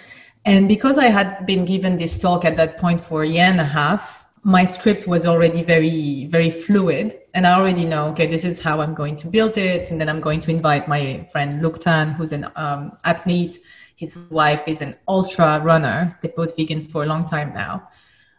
And 0.45 0.67
because 0.67 0.99
I 0.99 1.07
had 1.07 1.47
been 1.47 1.65
given 1.65 1.97
this 1.97 2.19
talk 2.19 2.45
at 2.45 2.57
that 2.57 2.79
point 2.79 3.01
for 3.01 3.23
a 3.23 3.27
year 3.27 3.45
and 3.45 3.61
a 3.61 3.65
half, 3.65 4.18
my 4.43 4.64
script 4.64 5.07
was 5.07 5.26
already 5.26 5.62
very, 5.62 6.26
very 6.26 6.51
fluid. 6.51 7.18
And 7.34 7.47
I 7.47 7.59
already 7.59 7.84
know, 7.84 8.07
okay, 8.09 8.26
this 8.26 8.45
is 8.45 8.62
how 8.62 8.80
I'm 8.80 8.95
going 8.95 9.16
to 9.16 9.26
build 9.26 9.59
it. 9.59 9.91
And 9.91 10.01
then 10.01 10.09
I'm 10.09 10.20
going 10.20 10.41
to 10.41 10.51
invite 10.51 10.89
my 10.89 11.28
friend 11.32 11.62
Luke 11.62 11.80
Tan, 11.80 12.12
who's 12.12 12.32
an 12.32 12.47
um, 12.57 12.93
athlete. 13.05 13.59
His 13.97 14.16
wife 14.30 14.66
is 14.68 14.80
an 14.80 14.97
ultra 15.07 15.61
runner. 15.61 16.18
They're 16.22 16.32
both 16.36 16.57
vegan 16.57 16.82
for 16.82 17.03
a 17.03 17.07
long 17.07 17.24
time 17.24 17.53
now 17.53 17.89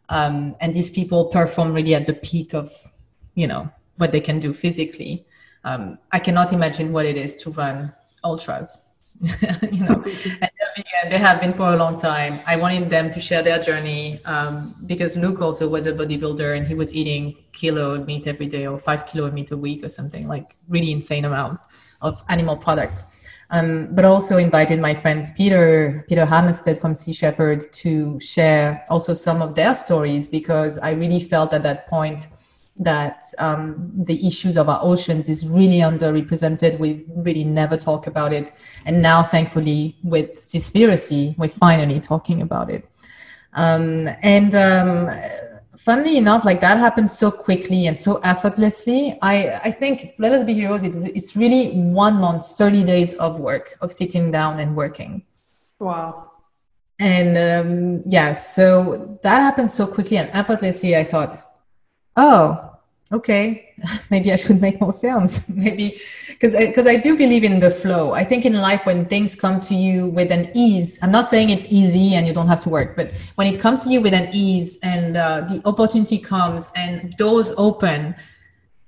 um, 0.09 0.55
and 0.59 0.73
these 0.73 0.91
people 0.91 1.25
perform 1.25 1.73
really 1.73 1.95
at 1.95 2.05
the 2.05 2.13
peak 2.13 2.53
of 2.53 2.71
you 3.35 3.47
know 3.47 3.69
what 3.97 4.11
they 4.11 4.19
can 4.19 4.39
do 4.39 4.53
physically 4.53 5.25
um, 5.63 5.97
i 6.11 6.19
cannot 6.19 6.51
imagine 6.51 6.91
what 6.91 7.05
it 7.05 7.15
is 7.15 7.35
to 7.35 7.51
run 7.51 7.93
ultras 8.23 8.85
you 9.72 9.84
know 9.84 10.03
and 10.39 11.11
they 11.11 11.17
have 11.17 11.41
been 11.41 11.53
for 11.53 11.74
a 11.74 11.76
long 11.76 11.99
time. 11.99 12.39
I 12.45 12.55
wanted 12.55 12.89
them 12.89 13.11
to 13.11 13.20
share 13.20 13.43
their 13.43 13.59
journey 13.59 14.22
um, 14.26 14.76
because 14.86 15.17
luke 15.17 15.41
also 15.41 15.67
was 15.67 15.86
a 15.88 15.93
bodybuilder 15.93 16.57
and 16.57 16.67
he 16.67 16.74
was 16.74 16.93
eating 16.93 17.36
kilo 17.51 17.95
of 17.95 18.07
meat 18.07 18.28
every 18.28 18.47
day 18.47 18.65
or 18.65 18.78
five 18.78 19.05
kilo 19.05 19.28
of 19.28 19.34
meat 19.34 19.51
a 19.51 19.57
week 19.57 19.84
or 19.84 19.89
something 19.89 20.28
like 20.28 20.55
really 20.70 20.91
insane 20.91 21.26
amount 21.26 21.59
of 22.01 22.24
animal 22.30 22.55
products. 22.55 23.03
Um, 23.51 23.89
but 23.95 24.05
also 24.05 24.38
invited 24.38 24.80
my 24.80 24.93
friends 24.93 25.32
Peter 25.32 26.05
Peter 26.07 26.24
Hammarstedt 26.26 26.80
from 26.80 26.93
Sea 26.93 27.13
Shepherd 27.13 27.74
to 27.74 28.20
share 28.20 28.86
also 28.89 29.13
some 29.13 29.41
of 29.41 29.55
their 29.55 29.74
stories 29.74 30.30
because 30.30 30.78
I 30.78 30.91
really 30.91 31.20
felt 31.20 31.53
at 31.53 31.63
that 31.63 31.88
point 31.88 32.28
that 32.80 33.23
um, 33.38 33.91
the 33.95 34.25
issues 34.25 34.57
of 34.57 34.69
our 34.69 34.80
oceans 34.82 35.30
is 35.30 35.45
really 35.45 35.80
underrepresented. 35.80 36.80
We 36.80 37.05
really 37.09 37.43
never 37.43 37.77
talk 37.77 38.07
about 38.07 38.34
it, 38.34 38.51
and 38.86 39.01
now 39.01 39.21
thankfully 39.23 39.97
with 40.03 40.36
Seaspiracy, 40.36 41.38
we're 41.38 41.49
finally 41.49 41.99
talking 41.99 42.41
about 42.41 42.69
it. 42.69 42.89
Um, 43.53 44.09
and 44.21 44.55
um, 44.55 45.09
funnily 45.77 46.17
enough, 46.17 46.45
like 46.45 46.61
that 46.61 46.77
happens 46.77 47.17
so 47.17 47.32
quickly 47.32 47.88
and 47.88 47.97
so 47.97 48.17
effortlessly. 48.17 49.17
I, 49.21 49.59
I 49.63 49.71
think 49.71 50.13
Let 50.19 50.34
Us 50.34 50.43
Be 50.43 50.53
Heroes, 50.53 50.84
it, 50.84 50.93
it's 51.15 51.36
really 51.36 51.71
one 51.71 52.15
month, 52.15 52.45
30 52.45 52.84
days 52.84 53.13
of 53.13 53.39
work, 53.39 53.77
of 53.82 53.91
sitting 53.91 54.30
down 54.32 54.59
and 54.59 54.75
working. 54.75 55.23
Wow. 55.80 56.32
And 56.99 57.38
um, 57.38 58.03
yeah, 58.05 58.34
so 58.34 59.17
that 59.23 59.39
happened 59.39 59.71
so 59.71 59.88
quickly 59.88 60.17
and 60.17 60.30
effortlessly. 60.34 60.97
I 60.97 61.05
thought, 61.05 61.38
oh, 62.20 62.70
okay, 63.11 63.74
maybe 64.11 64.32
I 64.32 64.36
should 64.36 64.61
make 64.61 64.80
more 64.82 64.93
films. 64.93 65.49
maybe 65.65 65.99
because 66.28 66.53
because 66.55 66.86
I, 66.86 66.91
I 66.91 66.97
do 66.97 67.17
believe 67.17 67.43
in 67.43 67.59
the 67.59 67.72
flow. 67.72 68.11
I 68.13 68.24
think 68.24 68.45
in 68.45 68.53
life 68.53 68.86
when 68.86 69.05
things 69.05 69.36
come 69.36 69.59
to 69.61 69.76
you 69.76 70.07
with 70.07 70.32
an 70.32 70.51
ease, 70.53 70.99
I'm 71.01 71.11
not 71.11 71.30
saying 71.30 71.49
it's 71.49 71.67
easy 71.70 72.15
and 72.15 72.28
you 72.28 72.34
don't 72.34 72.47
have 72.47 72.61
to 72.61 72.70
work, 72.70 72.95
but 72.95 73.11
when 73.36 73.47
it 73.47 73.59
comes 73.59 73.84
to 73.84 73.89
you 73.89 74.01
with 74.01 74.13
an 74.13 74.30
ease 74.34 74.80
and 74.84 75.17
uh, 75.17 75.41
the 75.49 75.61
opportunity 75.65 76.20
comes 76.20 76.70
and 76.76 77.15
doors 77.17 77.51
open, 77.57 78.15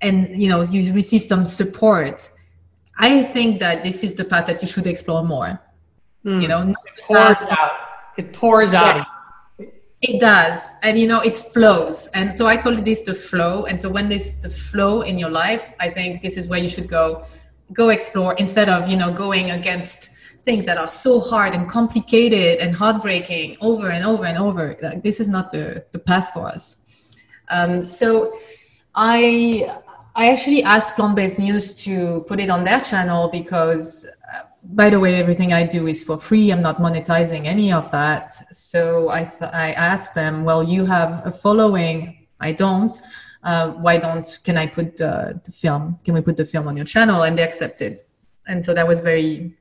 and 0.00 0.16
you 0.40 0.48
know 0.48 0.62
you 0.62 0.92
receive 0.92 1.22
some 1.22 1.46
support, 1.46 2.30
I 2.98 3.22
think 3.22 3.60
that 3.60 3.82
this 3.82 4.04
is 4.04 4.14
the 4.14 4.24
path 4.24 4.46
that 4.46 4.62
you 4.62 4.68
should 4.68 4.86
explore 4.86 5.24
more. 5.24 5.60
Mm. 6.24 6.42
You 6.42 6.48
know, 6.48 6.60
it 6.68 6.76
pours 7.06 7.42
out. 7.50 7.72
It 8.18 8.32
pours 8.32 8.74
yeah. 8.74 8.84
out 8.84 9.06
it 10.02 10.20
does. 10.20 10.72
And 10.82 10.98
you 10.98 11.06
know, 11.06 11.20
it 11.20 11.36
flows. 11.36 12.08
And 12.08 12.36
so 12.36 12.46
I 12.46 12.56
call 12.56 12.74
this 12.74 13.02
the 13.02 13.14
flow. 13.14 13.64
And 13.64 13.80
so 13.80 13.88
when 13.88 14.08
this 14.08 14.32
the 14.34 14.50
flow 14.50 15.02
in 15.02 15.18
your 15.18 15.30
life, 15.30 15.72
I 15.80 15.90
think 15.90 16.22
this 16.22 16.36
is 16.36 16.48
where 16.48 16.58
you 16.58 16.68
should 16.68 16.88
go 16.88 17.24
go 17.72 17.88
explore 17.88 18.34
instead 18.34 18.68
of, 18.68 18.88
you 18.88 18.96
know, 18.96 19.12
going 19.12 19.52
against 19.52 20.10
things 20.44 20.66
that 20.66 20.76
are 20.76 20.88
so 20.88 21.20
hard 21.20 21.54
and 21.54 21.70
complicated 21.70 22.60
and 22.60 22.74
heartbreaking 22.74 23.56
over 23.60 23.90
and 23.90 24.04
over 24.04 24.24
and 24.24 24.36
over. 24.36 24.76
Like 24.82 25.02
this 25.02 25.20
is 25.20 25.28
not 25.28 25.52
the, 25.52 25.84
the 25.92 25.98
path 25.98 26.30
for 26.34 26.46
us. 26.46 26.78
Um, 27.48 27.88
so 27.88 28.36
I 28.94 29.72
I 30.14 30.30
actually 30.30 30.62
asked 30.64 30.96
Plant 30.96 31.16
Based 31.16 31.38
News 31.38 31.74
to 31.84 32.24
put 32.26 32.40
it 32.40 32.50
on 32.50 32.64
their 32.64 32.80
channel 32.80 33.28
because 33.28 34.06
by 34.64 34.90
the 34.90 35.00
way, 35.00 35.16
everything 35.16 35.52
I 35.52 35.66
do 35.66 35.86
is 35.86 36.04
for 36.04 36.18
free. 36.18 36.50
I'm 36.52 36.62
not 36.62 36.78
monetizing 36.78 37.46
any 37.46 37.72
of 37.72 37.90
that. 37.90 38.32
So 38.54 39.10
I, 39.10 39.24
th- 39.24 39.50
I 39.52 39.72
asked 39.72 40.14
them, 40.14 40.44
well, 40.44 40.62
you 40.62 40.86
have 40.86 41.26
a 41.26 41.32
following. 41.32 42.26
I 42.40 42.52
don't. 42.52 42.94
uh, 43.42 43.72
why 43.72 43.98
don't 43.98 44.38
can 44.44 44.56
i 44.56 44.66
put 44.66 44.96
the, 44.96 45.40
the 45.44 45.52
film 45.52 45.98
can 46.04 46.14
we 46.14 46.20
put 46.20 46.36
the 46.36 46.44
film 46.44 46.68
on 46.68 46.76
your 46.76 46.86
channel 46.86 47.22
and 47.22 47.36
they 47.36 47.42
accepted 47.42 48.00
and 48.46 48.64
so 48.64 48.72
that 48.74 48.86
was 48.86 49.00
very 49.00 49.54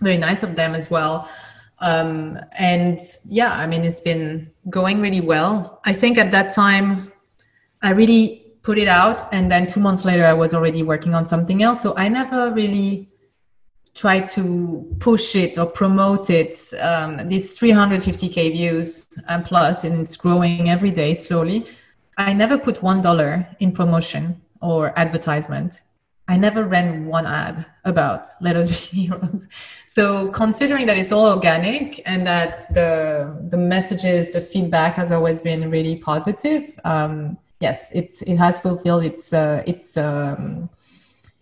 very 0.00 0.18
nice 0.18 0.42
of 0.42 0.54
them 0.54 0.74
as 0.74 0.90
well 0.90 1.28
um, 1.80 2.38
and 2.52 3.00
yeah 3.28 3.52
i 3.52 3.66
mean 3.66 3.84
it's 3.84 4.00
been 4.00 4.50
going 4.70 5.00
really 5.00 5.20
well 5.20 5.80
i 5.84 5.92
think 5.92 6.18
at 6.18 6.30
that 6.30 6.52
time 6.54 7.12
i 7.82 7.90
really 7.90 8.44
put 8.62 8.78
it 8.78 8.88
out 8.88 9.22
and 9.32 9.50
then 9.50 9.66
two 9.66 9.80
months 9.80 10.04
later 10.04 10.24
i 10.24 10.32
was 10.32 10.54
already 10.54 10.82
working 10.82 11.14
on 11.14 11.26
something 11.26 11.62
else 11.62 11.80
so 11.80 11.94
i 11.96 12.08
never 12.08 12.52
really 12.52 13.08
tried 13.96 14.28
to 14.28 14.86
push 15.00 15.34
it 15.34 15.58
or 15.58 15.66
promote 15.66 16.30
it 16.30 16.54
um, 16.80 17.28
these 17.28 17.58
350k 17.58 18.52
views 18.52 19.06
and 19.28 19.44
plus 19.44 19.84
and 19.84 20.00
it's 20.02 20.16
growing 20.16 20.68
every 20.68 20.90
day 20.90 21.14
slowly 21.14 21.66
i 22.18 22.32
never 22.32 22.58
put 22.58 22.82
one 22.82 23.00
dollar 23.00 23.46
in 23.60 23.72
promotion 23.72 24.40
or 24.60 24.96
advertisement 24.98 25.80
I 26.28 26.36
never 26.36 26.64
ran 26.64 27.06
one 27.06 27.24
ad 27.24 27.64
about 27.84 28.26
Let 28.40 28.56
Us 28.56 28.88
Be 28.90 28.96
Heroes. 29.06 29.46
So 29.86 30.28
considering 30.32 30.86
that 30.86 30.98
it's 30.98 31.12
all 31.12 31.26
organic 31.26 32.02
and 32.04 32.26
that 32.26 32.72
the 32.74 33.46
the 33.48 33.56
messages, 33.56 34.32
the 34.32 34.40
feedback 34.40 34.94
has 34.94 35.12
always 35.12 35.40
been 35.40 35.70
really 35.70 35.96
positive, 35.96 36.78
um, 36.84 37.38
yes, 37.60 37.92
it's 37.94 38.22
it 38.22 38.36
has 38.36 38.58
fulfilled 38.58 39.04
its 39.04 39.32
uh, 39.32 39.62
its 39.66 39.96
um, 39.96 40.68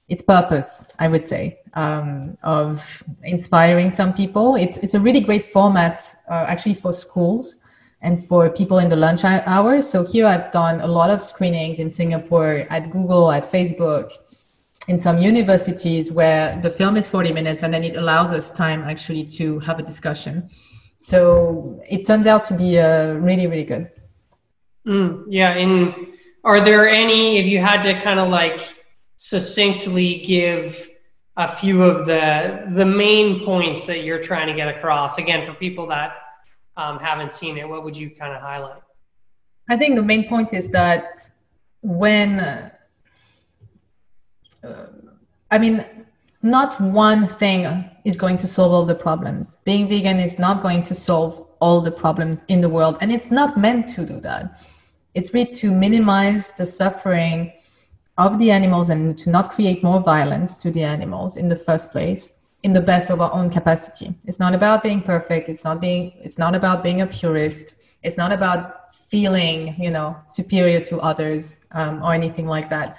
its 0.09 0.23
purpose, 0.23 0.93
I 0.99 1.09
would 1.09 1.25
say, 1.25 1.61
um, 1.75 2.37
of 2.43 3.03
inspiring 3.23 3.91
some 3.91 4.13
people. 4.13 4.57
It's 4.57 4.77
it's 4.79 4.95
a 4.95 5.01
really 5.01 5.21
great 5.21 5.53
format 5.53 6.03
uh, 6.29 6.45
actually 6.47 6.75
for 6.75 6.93
schools 6.93 7.57
and 8.03 8.27
for 8.27 8.51
people 8.51 8.79
in 8.79 8.91
the 8.91 8.97
lunch 8.97 9.25
hour. 9.25 9.81
So 9.81 10.05
here 10.05 10.27
I've 10.27 10.53
done 10.53 10.81
a 10.81 10.87
lot 10.87 11.09
of 11.09 11.23
screenings 11.23 11.79
in 11.79 11.91
Singapore 11.91 12.67
at 12.69 12.91
Google, 12.91 13.33
at 13.33 13.51
Facebook 13.51 14.13
in 14.89 14.99
some 14.99 15.19
universities 15.19 16.13
where 16.13 16.61
the 16.61 16.69
film 16.69 16.97
is 16.97 17.09
40 17.09 17.33
minutes 17.33 17.63
and 17.63 17.73
then 17.73 17.83
it 17.83 17.97
allows 17.97 18.33
us 18.33 18.53
time 18.53 18.83
actually 18.83 19.25
to 19.25 19.59
have 19.61 19.79
a 19.79 19.83
discussion. 19.83 20.51
So 20.99 21.81
it 21.89 22.07
turns 22.07 22.27
out 22.27 22.45
to 22.45 22.55
be 22.55 22.79
uh, 22.79 23.15
really, 23.15 23.47
really 23.47 23.65
good. 23.65 23.91
Mm, 24.87 25.25
yeah. 25.29 25.53
And 25.53 25.95
are 26.45 26.61
there 26.63 26.87
any, 26.87 27.39
if 27.39 27.47
you 27.47 27.59
had 27.59 27.83
to 27.83 27.99
kind 28.01 28.21
of 28.21 28.29
like 28.29 28.84
succinctly 29.33 30.21
give 30.21 30.91
a 31.37 31.49
few 31.61 31.83
of 31.83 32.07
the 32.07 32.67
the 32.81 32.87
main 32.87 33.45
points 33.45 33.87
that 33.87 34.01
you're 34.05 34.23
trying 34.23 34.47
to 34.47 34.55
get 34.55 34.69
across 34.69 35.19
again 35.19 35.45
for 35.47 35.55
people 35.55 35.87
that 35.87 36.11
um, 36.77 36.99
haven't 36.99 37.33
seen 37.33 37.57
it 37.57 37.69
what 37.69 37.83
would 37.85 37.97
you 37.97 38.11
kind 38.11 38.33
of 38.35 38.41
highlight 38.41 38.83
i 39.71 39.77
think 39.77 39.97
the 39.97 40.03
main 40.03 40.29
point 40.29 40.53
is 40.53 40.71
that 40.71 41.05
when 41.81 42.39
uh, 42.39 42.71
I 45.51 45.59
mean, 45.59 45.85
not 46.43 46.81
one 46.81 47.29
thing 47.29 47.61
is 48.05 48.17
going 48.17 48.37
to 48.39 48.49
solve 48.49 48.73
all 48.73 48.85
the 48.85 48.95
problems. 48.95 49.57
Being 49.65 49.89
vegan 49.89 50.19
is 50.19 50.39
not 50.39 50.63
going 50.63 50.83
to 50.85 50.95
solve 50.95 51.47
all 51.61 51.81
the 51.81 51.93
problems 51.93 52.45
in 52.49 52.61
the 52.61 52.69
world, 52.69 52.99
and 53.01 53.13
it's 53.13 53.31
not 53.31 53.57
meant 53.57 53.89
to 53.91 54.05
do 54.05 54.21
that. 54.21 54.61
It's 55.15 55.33
really 55.33 55.55
to 55.55 55.71
minimize 55.71 56.53
the 56.53 56.67
suffering 56.67 57.53
of 58.17 58.39
the 58.39 58.51
animals 58.51 58.91
and 58.91 59.19
to 59.19 59.31
not 59.31 59.51
create 59.51 59.83
more 59.83 60.01
violence 60.01 60.63
to 60.63 60.71
the 60.71 60.83
animals 60.83 61.37
in 61.37 61.49
the 61.49 61.57
first 61.57 61.91
place 61.91 62.43
in 62.65 62.73
the 62.73 62.81
best 62.81 63.11
of 63.11 63.21
our 63.21 63.33
own 63.33 63.51
capacity. 63.51 64.15
It's 64.25 64.41
not 64.41 64.55
about 64.55 64.83
being 64.83 65.03
perfect. 65.03 65.49
It's 65.49 65.65
not 65.65 65.81
being 65.81 66.13
it's 66.23 66.39
not 66.39 66.55
about 66.55 66.83
being 66.83 67.03
a 67.03 67.07
purist. 67.07 67.77
It's 68.03 68.17
not 68.17 68.33
about 68.33 68.95
feeling 68.95 69.75
you 69.79 69.91
know 69.91 70.17
superior 70.29 70.81
to 70.81 70.99
others 70.99 71.67
um, 71.73 72.03
or 72.03 72.15
anything 72.15 72.47
like 72.47 72.71
that. 72.71 72.99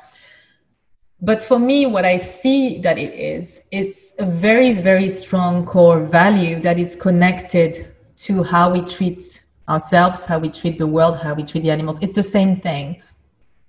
But 1.21 1.41
for 1.41 1.57
me 1.57 1.85
what 1.85 2.05
i 2.05 2.17
see 2.17 2.79
that 2.81 2.97
it 2.99 3.13
is 3.13 3.63
it's 3.71 4.13
a 4.19 4.25
very 4.25 4.73
very 4.73 5.09
strong 5.09 5.65
core 5.65 6.01
value 6.01 6.59
that 6.59 6.77
is 6.77 6.95
connected 6.95 7.87
to 8.17 8.43
how 8.43 8.71
we 8.71 8.81
treat 8.81 9.45
ourselves 9.67 10.25
how 10.25 10.37
we 10.37 10.49
treat 10.49 10.77
the 10.77 10.85
world 10.85 11.17
how 11.17 11.33
we 11.33 11.43
treat 11.43 11.63
the 11.63 11.71
animals. 11.71 11.97
It's 12.01 12.13
the 12.13 12.29
same 12.37 12.57
thing 12.57 13.01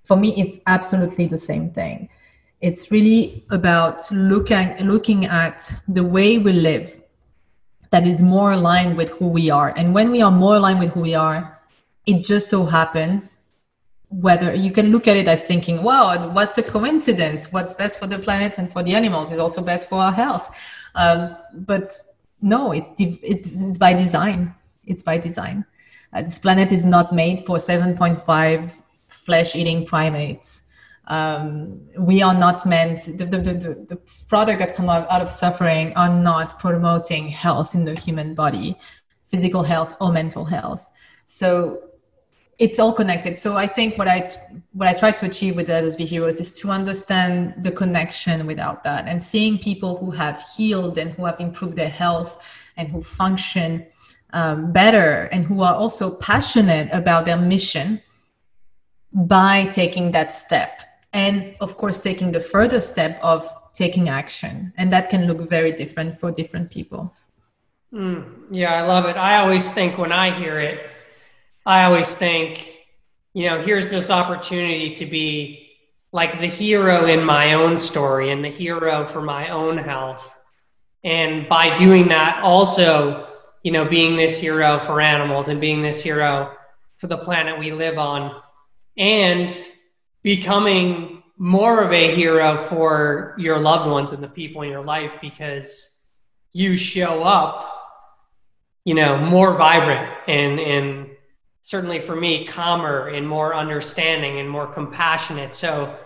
for 0.06 0.16
me 0.16 0.34
it's 0.36 0.58
absolutely 0.66 1.26
the 1.26 1.38
same 1.38 1.70
thing 1.70 2.08
it's 2.60 2.90
really 2.90 3.44
about 3.50 4.10
looking 4.10 4.74
looking 4.80 5.26
at 5.26 5.72
the 5.88 6.02
way 6.02 6.38
we 6.38 6.52
live 6.52 7.00
that 7.90 8.06
is 8.06 8.22
more 8.22 8.52
aligned 8.52 8.96
with 8.96 9.10
who 9.10 9.28
we 9.28 9.50
are 9.50 9.74
and 9.76 9.94
when 9.94 10.10
we 10.10 10.22
are 10.22 10.30
more 10.30 10.56
aligned 10.56 10.78
with 10.78 10.90
who 10.92 11.00
we 11.00 11.14
are 11.14 11.60
it 12.06 12.24
just 12.24 12.48
so 12.48 12.64
happens 12.64 13.46
whether 14.10 14.54
you 14.54 14.70
can 14.70 14.92
look 14.92 15.08
at 15.08 15.16
it 15.16 15.26
as 15.26 15.42
thinking, 15.42 15.82
wow, 15.82 16.30
what's 16.32 16.56
a 16.58 16.62
coincidence? 16.62 17.52
What's 17.52 17.74
best 17.74 17.98
for 17.98 18.06
the 18.06 18.18
planet 18.18 18.56
and 18.58 18.72
for 18.72 18.82
the 18.82 18.94
animals 18.94 19.32
is 19.32 19.38
also 19.38 19.62
best 19.62 19.88
for 19.88 19.98
our 19.98 20.12
health. 20.12 20.54
Um, 20.94 21.36
but 21.52 21.90
no, 22.40 22.72
it's, 22.72 22.90
it's, 22.98 23.62
it's 23.62 23.78
by 23.78 23.94
design. 23.94 24.54
It's 24.84 25.02
by 25.02 25.18
design. 25.18 25.64
Uh, 26.12 26.22
this 26.22 26.38
planet 26.38 26.70
is 26.70 26.84
not 26.84 27.12
made 27.12 27.44
for 27.44 27.56
7.5 27.56 28.82
flesh-eating 29.26 29.84
primates. 29.84 30.62
Um, 31.08 31.80
we 31.98 32.22
are 32.22 32.34
not 32.34 32.66
meant. 32.66 33.04
The, 33.18 33.26
the, 33.26 33.38
the, 33.38 33.86
the 33.92 33.98
product 34.28 34.58
that 34.60 34.74
come 34.74 34.88
out, 34.88 35.08
out 35.10 35.22
of 35.22 35.30
suffering 35.30 35.92
are 35.94 36.12
not 36.30 36.58
promoting 36.58 37.28
health 37.28 37.74
in 37.74 37.84
the 37.84 37.94
human 38.00 38.34
body, 38.34 38.78
physical 39.26 39.62
health 39.62 39.96
or 40.00 40.12
mental 40.12 40.44
health. 40.44 40.90
So 41.26 41.82
it's 42.58 42.78
all 42.78 42.92
connected 42.92 43.36
so 43.36 43.56
i 43.56 43.66
think 43.66 43.98
what 43.98 44.08
i 44.08 44.30
what 44.72 44.88
i 44.88 44.94
try 44.94 45.10
to 45.10 45.26
achieve 45.26 45.56
with 45.56 45.66
the 45.66 46.06
heroes 46.12 46.40
is 46.40 46.58
to 46.58 46.70
understand 46.70 47.54
the 47.62 47.70
connection 47.70 48.46
without 48.46 48.82
that 48.82 49.06
and 49.06 49.22
seeing 49.22 49.58
people 49.58 49.98
who 49.98 50.10
have 50.10 50.42
healed 50.56 50.96
and 50.96 51.12
who 51.12 51.26
have 51.26 51.38
improved 51.38 51.76
their 51.76 51.88
health 51.88 52.42
and 52.78 52.88
who 52.88 53.02
function 53.02 53.86
um, 54.32 54.72
better 54.72 55.28
and 55.32 55.44
who 55.44 55.62
are 55.62 55.74
also 55.74 56.16
passionate 56.16 56.88
about 56.92 57.26
their 57.26 57.36
mission 57.36 58.00
by 59.12 59.66
taking 59.66 60.12
that 60.12 60.32
step. 60.32 60.82
And 61.12 61.54
of 61.60 61.76
course 61.76 62.00
taking 62.00 62.32
the 62.32 62.40
further 62.40 62.80
step 62.80 63.18
of 63.22 63.48
taking 63.74 64.08
action. 64.08 64.72
And 64.76 64.92
that 64.92 65.08
can 65.08 65.26
look 65.26 65.48
very 65.48 65.72
different 65.72 66.18
for 66.18 66.30
different 66.30 66.70
people. 66.70 67.14
Mm, 67.94 68.24
yeah 68.50 68.74
i 68.74 68.82
love 68.82 69.06
it. 69.06 69.16
I 69.16 69.36
always 69.38 69.70
think 69.70 69.96
when 69.96 70.10
i 70.10 70.36
hear 70.36 70.58
it 70.58 70.90
I 71.66 71.82
always 71.82 72.14
think, 72.14 72.84
you 73.34 73.46
know, 73.46 73.60
here's 73.60 73.90
this 73.90 74.08
opportunity 74.08 74.90
to 74.94 75.04
be 75.04 75.72
like 76.12 76.40
the 76.40 76.46
hero 76.46 77.06
in 77.06 77.24
my 77.24 77.54
own 77.54 77.76
story 77.76 78.30
and 78.30 78.42
the 78.42 78.48
hero 78.48 79.04
for 79.04 79.20
my 79.20 79.48
own 79.48 79.76
health. 79.76 80.30
And 81.02 81.48
by 81.48 81.74
doing 81.74 82.06
that, 82.08 82.40
also, 82.40 83.26
you 83.64 83.72
know, 83.72 83.84
being 83.84 84.16
this 84.16 84.38
hero 84.38 84.78
for 84.78 85.00
animals 85.00 85.48
and 85.48 85.60
being 85.60 85.82
this 85.82 86.00
hero 86.00 86.56
for 86.98 87.08
the 87.08 87.18
planet 87.18 87.58
we 87.58 87.72
live 87.72 87.98
on 87.98 88.40
and 88.96 89.56
becoming 90.22 91.22
more 91.38 91.82
of 91.82 91.92
a 91.92 92.14
hero 92.14 92.56
for 92.68 93.34
your 93.38 93.58
loved 93.58 93.90
ones 93.90 94.12
and 94.12 94.22
the 94.22 94.28
people 94.28 94.62
in 94.62 94.70
your 94.70 94.84
life 94.84 95.12
because 95.20 95.98
you 96.52 96.76
show 96.76 97.22
up 97.22 97.72
you 98.84 98.94
know 98.94 99.18
more 99.18 99.56
vibrant 99.56 100.10
and 100.26 100.58
and 100.58 101.10
certainly 101.66 101.98
for 101.98 102.14
me, 102.14 102.46
calmer 102.46 103.08
and 103.08 103.28
more 103.28 103.52
understanding 103.52 104.38
and 104.38 104.48
more 104.48 104.68
compassionate. 104.68 105.52
So 105.52 105.96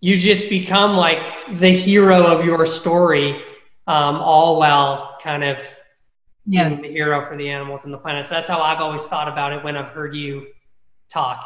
you 0.00 0.16
just 0.16 0.48
become 0.48 0.96
like 0.96 1.18
the 1.58 1.70
hero 1.70 2.24
of 2.24 2.44
your 2.44 2.64
story, 2.64 3.42
um, 3.88 4.14
all 4.18 4.56
while 4.56 5.18
kind 5.20 5.42
of 5.42 5.58
yes. 6.46 6.80
being 6.80 6.82
the 6.82 6.96
hero 6.96 7.26
for 7.26 7.36
the 7.36 7.50
animals 7.50 7.82
and 7.82 7.92
the 7.92 7.98
planet. 7.98 8.26
So 8.28 8.36
that's 8.36 8.46
how 8.46 8.62
I've 8.62 8.78
always 8.78 9.04
thought 9.04 9.26
about 9.26 9.52
it 9.52 9.64
when 9.64 9.76
I've 9.76 9.92
heard 9.92 10.14
you 10.14 10.46
talk. 11.10 11.44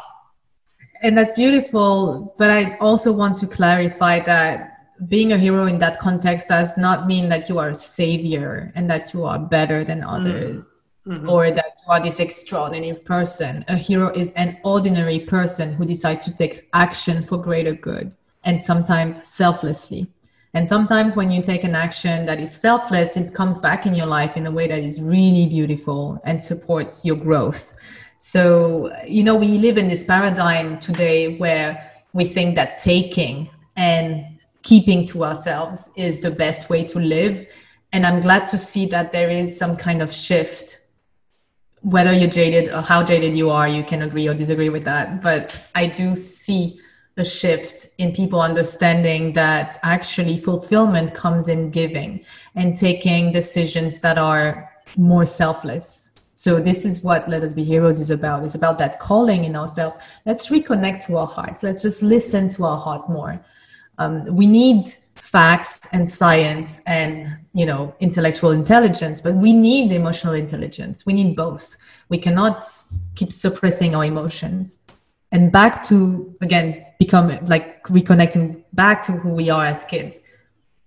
And 1.01 1.17
that's 1.17 1.33
beautiful. 1.33 2.35
But 2.37 2.49
I 2.49 2.77
also 2.77 3.11
want 3.11 3.37
to 3.39 3.47
clarify 3.47 4.19
that 4.21 4.75
being 5.07 5.31
a 5.31 5.37
hero 5.37 5.65
in 5.65 5.77
that 5.79 5.99
context 5.99 6.49
does 6.49 6.77
not 6.77 7.07
mean 7.07 7.29
that 7.29 7.47
you 7.47 7.57
are 7.59 7.69
a 7.69 7.75
savior 7.75 8.71
and 8.75 8.89
that 8.89 9.13
you 9.13 9.23
are 9.23 9.39
better 9.39 9.83
than 9.83 10.01
mm. 10.01 10.07
others. 10.07 10.65
Mm 10.65 10.69
mm-hmm. 11.09 11.29
or 11.29 11.51
that 11.51 11.73
you 11.83 11.91
are 11.91 12.01
this 12.01 12.19
extraordinary 12.19 12.93
person. 12.93 13.65
A 13.67 13.75
hero 13.75 14.09
is 14.09 14.31
an 14.33 14.57
ordinary 14.63 15.19
person 15.19 15.73
who 15.73 15.85
decides 15.85 16.25
to 16.25 16.35
take 16.35 16.69
action 16.73 17.23
for 17.23 17.37
greater 17.37 17.73
good 17.73 18.15
and 18.43 18.61
sometimes 18.61 19.27
selflessly. 19.27 20.07
And 20.53 20.67
sometimes 20.67 21.15
when 21.15 21.29
you 21.29 21.43
take 21.43 21.63
an 21.63 21.75
action 21.75 22.25
that 22.25 22.39
is 22.39 22.55
selfless, 22.55 23.17
it 23.17 23.35
comes 23.35 23.59
back 23.59 23.85
in 23.85 23.93
your 23.93 24.07
life 24.07 24.35
in 24.35 24.47
a 24.47 24.51
way 24.51 24.67
that 24.67 24.79
is 24.79 25.01
really 25.01 25.47
beautiful 25.47 26.19
and 26.25 26.41
supports 26.41 27.05
your 27.05 27.15
growth. 27.15 27.73
So, 28.21 28.93
you 29.07 29.23
know, 29.23 29.35
we 29.35 29.57
live 29.57 29.77
in 29.77 29.87
this 29.87 30.03
paradigm 30.03 30.77
today 30.77 31.37
where 31.37 31.89
we 32.11 32.25
think 32.25 32.55
that 32.55 32.77
taking 32.77 33.49
and 33.77 34.37
keeping 34.61 35.07
to 35.07 35.23
ourselves 35.23 35.89
is 35.95 36.19
the 36.19 36.29
best 36.29 36.69
way 36.69 36.83
to 36.83 36.99
live. 36.99 37.47
And 37.93 38.05
I'm 38.05 38.19
glad 38.19 38.49
to 38.49 38.57
see 38.57 38.85
that 38.87 39.13
there 39.13 39.29
is 39.29 39.57
some 39.57 39.77
kind 39.77 40.01
of 40.01 40.11
shift 40.13 40.79
whether 41.81 42.11
you're 42.11 42.29
jaded 42.29 42.73
or 42.73 42.81
how 42.81 43.03
jaded 43.03 43.37
you 43.37 43.49
are, 43.49 43.67
you 43.67 43.83
can 43.83 44.01
agree 44.01 44.27
or 44.27 44.33
disagree 44.33 44.67
with 44.67 44.83
that. 44.83 45.21
But 45.21 45.55
I 45.75 45.87
do 45.87 46.13
see 46.13 46.77
a 47.15 47.23
shift 47.23 47.87
in 47.97 48.11
people 48.11 48.41
understanding 48.41 49.33
that 49.33 49.77
actually 49.83 50.37
fulfillment 50.37 51.13
comes 51.13 51.47
in 51.47 51.69
giving 51.69 52.25
and 52.55 52.75
taking 52.75 53.31
decisions 53.31 53.99
that 54.01 54.17
are 54.17 54.69
more 54.97 55.25
selfless. 55.25 56.08
So 56.39 56.57
this 56.57 56.85
is 56.85 57.03
what 57.03 57.27
Let 57.27 57.43
Us 57.43 57.51
Be 57.51 57.65
Heroes 57.65 57.99
is 57.99 58.11
about. 58.11 58.45
It's 58.45 58.55
about 58.55 58.77
that 58.77 58.97
calling 58.97 59.43
in 59.43 59.57
ourselves. 59.57 59.99
Let's 60.25 60.47
reconnect 60.47 61.05
to 61.07 61.17
our 61.17 61.27
hearts. 61.27 61.63
Let's 61.63 61.81
just 61.81 62.01
listen 62.01 62.47
to 62.51 62.63
our 62.63 62.77
heart 62.77 63.09
more. 63.09 63.43
Um, 63.97 64.23
we 64.33 64.47
need 64.47 64.85
facts 65.15 65.81
and 65.91 66.09
science 66.09 66.81
and 66.87 67.27
you 67.53 67.65
know 67.65 67.93
intellectual 67.99 68.51
intelligence 68.51 69.19
but 69.19 69.35
we 69.35 69.51
need 69.51 69.91
emotional 69.91 70.33
intelligence 70.33 71.05
we 71.05 71.11
need 71.11 71.35
both 71.35 71.75
we 72.07 72.17
cannot 72.17 72.65
keep 73.15 73.31
suppressing 73.31 73.93
our 73.93 74.05
emotions 74.05 74.79
and 75.33 75.51
back 75.51 75.83
to 75.83 76.33
again 76.41 76.85
become 76.99 77.27
like 77.47 77.83
reconnecting 77.83 78.63
back 78.73 79.01
to 79.03 79.11
who 79.11 79.29
we 79.29 79.49
are 79.49 79.65
as 79.65 79.83
kids 79.83 80.21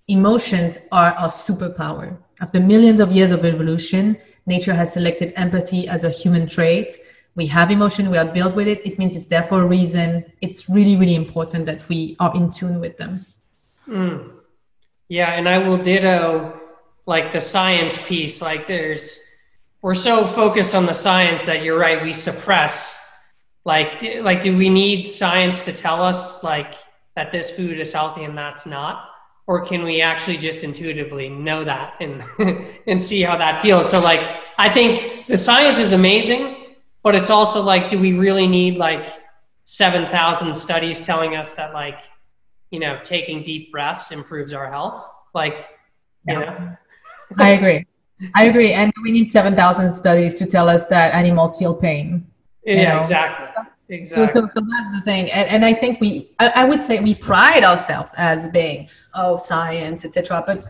emotions 0.09 0.79
are 0.91 1.13
our 1.13 1.29
superpower 1.29 2.17
after 2.41 2.59
millions 2.59 2.99
of 2.99 3.13
years 3.13 3.31
of 3.31 3.45
evolution 3.45 4.17
nature 4.47 4.75
has 4.75 4.93
selected 4.93 5.33
empathy 5.37 5.89
as 5.89 6.05
a 6.05 6.11
human 6.11 6.49
trait. 6.49 6.97
We 7.35 7.47
have 7.47 7.71
emotion 7.71 8.11
we 8.11 8.19
are 8.19 8.27
built 8.27 8.55
with 8.55 8.69
it. 8.69 8.85
It 8.87 8.99
means 8.99 9.17
it's 9.17 9.27
there 9.27 9.43
for 9.43 9.63
a 9.63 9.67
reason. 9.67 10.25
It's 10.41 10.69
really 10.69 10.97
really 10.97 11.15
important 11.15 11.67
that 11.67 11.89
we 11.89 12.17
are 12.21 12.35
in 12.35 12.51
tune 12.51 12.81
with 12.81 12.97
them. 12.99 13.25
Mm. 13.89 14.31
yeah 15.09 15.33
and 15.33 15.49
i 15.49 15.59
will 15.59 15.77
ditto 15.77 16.63
like 17.07 17.33
the 17.33 17.41
science 17.41 17.99
piece. 18.07 18.41
Like 18.41 18.67
there's 18.67 19.19
we're 19.81 19.95
so 19.95 20.27
focused 20.27 20.75
on 20.75 20.87
the 20.87 20.93
science 20.93 21.43
that 21.45 21.63
you're 21.63 21.79
right 21.79 22.03
we 22.03 22.13
suppress. 22.13 22.99
Like 23.65 24.03
like 24.21 24.41
do 24.41 24.57
we 24.57 24.69
need 24.69 25.07
science 25.07 25.65
to 25.65 25.73
tell 25.73 26.03
us 26.03 26.43
like 26.43 26.75
that 27.17 27.33
this 27.33 27.51
food 27.51 27.81
is 27.81 27.93
healthy 27.93 28.25
and 28.25 28.37
that's 28.37 28.67
not 28.67 29.12
or 29.47 29.65
can 29.65 29.83
we 29.83 30.01
actually 30.01 30.37
just 30.37 30.63
intuitively 30.63 31.29
know 31.29 31.65
that 31.65 31.95
and 32.01 32.25
and 32.87 33.03
see 33.03 33.23
how 33.23 33.37
that 33.37 33.63
feels? 33.63 33.91
So 33.91 34.01
like 34.01 34.41
i 34.59 34.69
think 34.69 35.27
the 35.27 35.37
science 35.37 35.79
is 35.79 35.93
amazing 35.93 36.63
but 37.03 37.15
it's 37.15 37.31
also 37.31 37.63
like 37.63 37.89
do 37.89 37.99
we 37.99 38.13
really 38.13 38.47
need 38.47 38.77
like 38.77 39.07
7000 39.65 40.55
studies 40.55 41.05
telling 41.05 41.37
us 41.37 41.55
that 41.55 41.73
like 41.73 42.01
you 42.71 42.81
know 42.81 42.99
taking 43.05 43.43
deep 43.43 43.73
breaths 43.73 44.11
improves 44.11 44.53
our 44.53 44.71
health? 44.71 45.09
Like 45.35 45.67
you 46.27 46.39
know? 46.39 46.77
I 47.39 47.51
agree. 47.51 47.87
I 48.35 48.45
agree. 48.45 48.73
And 48.73 48.93
we 49.03 49.11
need 49.11 49.33
7000 49.33 49.91
studies 49.91 50.35
to 50.35 50.47
tell 50.47 50.69
us 50.69 50.87
that 50.87 51.15
animals 51.15 51.57
feel 51.57 51.75
pain. 51.75 52.27
Yeah, 52.65 52.95
know? 52.95 53.01
exactly. 53.01 53.49
Exactly. 53.93 54.29
So, 54.29 54.47
so 54.47 54.61
that's 54.61 54.91
the 54.99 55.03
thing, 55.05 55.31
and, 55.31 55.49
and 55.51 55.65
I 55.65 55.75
think 55.75 56.01
we, 56.01 56.31
I, 56.39 56.49
I 56.49 56.65
would 56.65 56.81
say, 56.81 57.01
we 57.01 57.15
pride 57.15 57.63
ourselves 57.63 58.15
as 58.17 58.49
being 58.49 58.89
oh 59.15 59.37
science, 59.37 60.05
etc. 60.05 60.43
But 60.47 60.67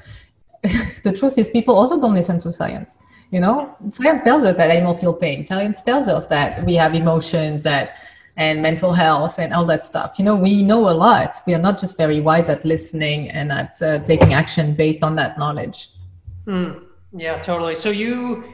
the 1.04 1.14
truth 1.16 1.38
is, 1.38 1.48
people 1.48 1.76
also 1.76 2.00
don't 2.00 2.14
listen 2.14 2.38
to 2.40 2.52
science. 2.52 2.98
You 3.30 3.40
know, 3.40 3.76
science 3.90 4.22
tells 4.22 4.42
us 4.42 4.56
that 4.56 4.70
animals 4.70 5.00
feel 5.00 5.14
pain. 5.14 5.44
Science 5.44 5.82
tells 5.82 6.08
us 6.08 6.26
that 6.26 6.64
we 6.66 6.74
have 6.74 6.94
emotions, 6.94 7.62
that 7.62 7.92
and 8.36 8.62
mental 8.62 8.92
health 8.92 9.38
and 9.38 9.52
all 9.52 9.66
that 9.66 9.84
stuff. 9.84 10.18
You 10.18 10.24
know, 10.24 10.34
we 10.34 10.62
know 10.62 10.88
a 10.88 10.94
lot. 10.94 11.36
We 11.46 11.54
are 11.54 11.60
not 11.60 11.78
just 11.78 11.96
very 11.96 12.20
wise 12.20 12.48
at 12.48 12.64
listening 12.64 13.28
and 13.28 13.52
at 13.52 13.80
uh, 13.82 13.98
taking 14.00 14.32
action 14.32 14.74
based 14.74 15.02
on 15.02 15.16
that 15.16 15.38
knowledge. 15.38 15.90
Mm, 16.46 16.82
yeah, 17.12 17.40
totally. 17.40 17.76
So 17.76 17.90
you 17.90 18.44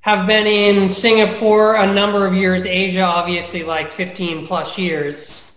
have 0.00 0.26
been 0.26 0.46
in 0.46 0.88
Singapore 0.88 1.74
a 1.74 1.92
number 1.92 2.26
of 2.26 2.34
years, 2.34 2.66
Asia, 2.66 3.02
obviously, 3.02 3.64
like 3.64 3.90
15 3.92 4.46
plus 4.46 4.78
years. 4.78 5.52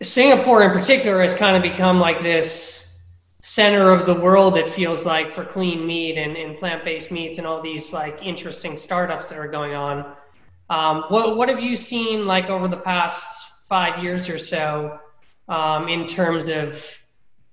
Singapore, 0.00 0.62
in 0.62 0.70
particular, 0.70 1.20
has 1.20 1.34
kind 1.34 1.56
of 1.56 1.62
become 1.62 1.98
like 2.00 2.22
this 2.22 2.82
center 3.42 3.90
of 3.90 4.06
the 4.06 4.14
world, 4.14 4.56
it 4.56 4.68
feels 4.68 5.04
like, 5.04 5.32
for 5.32 5.44
clean 5.44 5.84
meat 5.86 6.16
and, 6.16 6.36
and 6.36 6.56
plant 6.58 6.84
based 6.84 7.10
meats 7.10 7.38
and 7.38 7.46
all 7.46 7.60
these 7.60 7.92
like 7.92 8.24
interesting 8.24 8.76
startups 8.76 9.28
that 9.28 9.38
are 9.38 9.48
going 9.48 9.74
on. 9.74 10.14
Um, 10.70 11.04
what, 11.08 11.36
what 11.36 11.48
have 11.48 11.60
you 11.60 11.76
seen 11.76 12.26
like 12.26 12.46
over 12.46 12.68
the 12.68 12.76
past 12.76 13.26
five 13.68 14.02
years 14.02 14.28
or 14.28 14.38
so 14.38 14.98
um, 15.48 15.88
in 15.88 16.06
terms 16.06 16.48
of 16.48 17.01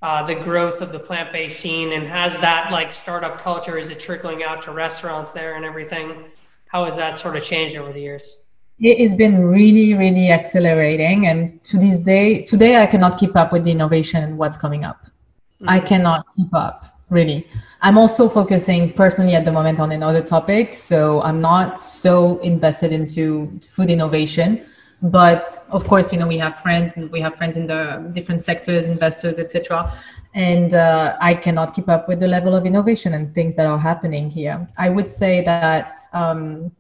uh, 0.02 0.26
the 0.26 0.36
growth 0.36 0.82
of 0.82 0.92
the 0.92 1.00
plant-based 1.00 1.60
scene 1.60 1.92
and 1.92 2.08
has 2.08 2.38
that 2.38 2.72
like 2.72 2.94
startup 2.94 3.40
culture 3.42 3.78
is 3.78 3.90
it 3.90 4.00
trickling 4.00 4.44
out 4.44 4.64
to 4.64 4.72
restaurants 4.72 5.32
there 5.32 5.56
and 5.56 5.66
everything? 5.66 6.26
How 6.68 6.86
has 6.86 6.96
that 6.96 7.18
sort 7.18 7.36
of 7.36 7.44
changed 7.44 7.76
over 7.76 7.92
the 7.92 8.00
years? 8.00 8.44
It 8.80 9.00
has 9.02 9.14
been 9.14 9.44
really 9.44 9.94
really 9.94 10.32
accelerating 10.32 11.28
and 11.28 11.62
to 11.64 11.78
this 11.78 12.02
day 12.02 12.44
today 12.44 12.78
i 12.78 12.86
cannot 12.86 13.20
keep 13.20 13.36
up 13.36 13.52
with 13.52 13.66
the 13.66 13.72
innovation 13.72 14.24
and 14.24 14.38
what's 14.38 14.56
coming 14.56 14.86
up. 14.86 15.04
Mm-hmm. 15.06 15.70
i 15.70 15.80
cannot 15.82 16.26
keep 16.36 16.54
up 16.54 16.86
really. 17.10 17.48
I'm 17.82 17.98
also 17.98 18.30
focusing 18.30 18.94
personally 18.94 19.34
at 19.34 19.44
the 19.44 19.52
moment 19.52 19.80
on 19.80 19.92
another 19.92 20.24
topic 20.24 20.74
so 20.74 21.22
i'm 21.24 21.42
not 21.42 21.82
so 21.82 22.40
invested 22.40 22.94
into 22.94 23.60
food 23.70 23.90
innovation 23.90 24.66
but 25.02 25.48
of 25.72 25.86
course 25.88 26.12
you 26.12 26.20
know 26.20 26.28
we 26.28 26.38
have 26.38 26.60
friends 26.60 26.98
and 26.98 27.10
we 27.12 27.20
have 27.20 27.36
friends 27.36 27.56
in 27.56 27.66
the 27.66 28.12
different 28.14 28.42
sectors 28.42 28.88
investors 28.88 29.40
etc 29.40 29.92
and 30.34 30.74
uh, 30.74 31.16
i 31.22 31.34
cannot 31.34 31.74
keep 31.74 31.88
up 31.88 32.08
with 32.08 32.20
the 32.20 32.28
level 32.28 32.54
of 32.54 32.66
innovation 32.66 33.14
and 33.14 33.34
things 33.34 33.56
that 33.56 33.66
are 33.66 33.80
happening 33.80 34.30
here. 34.30 34.68
I 34.78 34.90
would 34.90 35.10
say 35.10 35.44
that 35.46 35.96
um, 36.12 36.72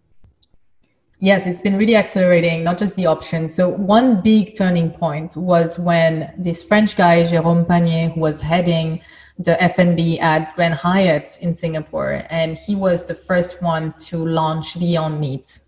yes 1.20 1.47
it's 1.47 1.61
been 1.61 1.78
really 1.78 1.95
accelerating 1.95 2.63
not 2.63 2.78
just 2.78 2.95
the 2.95 3.05
options 3.05 3.53
so 3.53 3.70
one 3.70 4.22
big 4.22 4.57
turning 4.57 4.91
point 4.91 5.36
was 5.36 5.80
when 5.80 6.34
this 6.38 6.61
french 6.63 6.95
guy 6.97 7.26
jerome 7.26 7.65
panier 7.65 8.13
who 8.13 8.20
was 8.20 8.41
heading 8.41 9.01
the 9.39 9.61
F&B 9.63 10.20
at 10.20 10.53
Grand 10.55 10.74
Hyatt 10.74 11.38
in 11.41 11.53
Singapore, 11.53 12.26
and 12.30 12.57
he 12.57 12.76
was 12.76 13.05
the 13.05 13.15
first 13.15 13.61
one 13.61 13.93
to 13.99 14.17
launch 14.17 14.78
Beyond 14.78 15.20
Meat, 15.20 15.59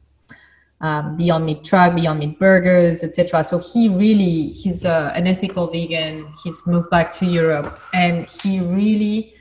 um, 0.82 1.16
Beyond 1.16 1.46
Meat 1.46 1.64
truck, 1.64 1.96
Beyond 1.96 2.20
Meat 2.20 2.40
burgers, 2.40 3.04
etc. 3.04 3.44
So 3.44 3.60
he 3.60 3.88
really 3.88 4.48
he's 4.50 4.84
uh, 4.84 5.14
an 5.16 5.28
ethical 5.28 5.68
vegan. 5.68 6.32
He's 6.44 6.66
moved 6.66 6.90
back 6.90 7.14
to 7.14 7.26
Europe, 7.26 7.80
and 7.94 8.30
he 8.30 8.60
really 8.60 9.36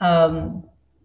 um, 0.00 0.62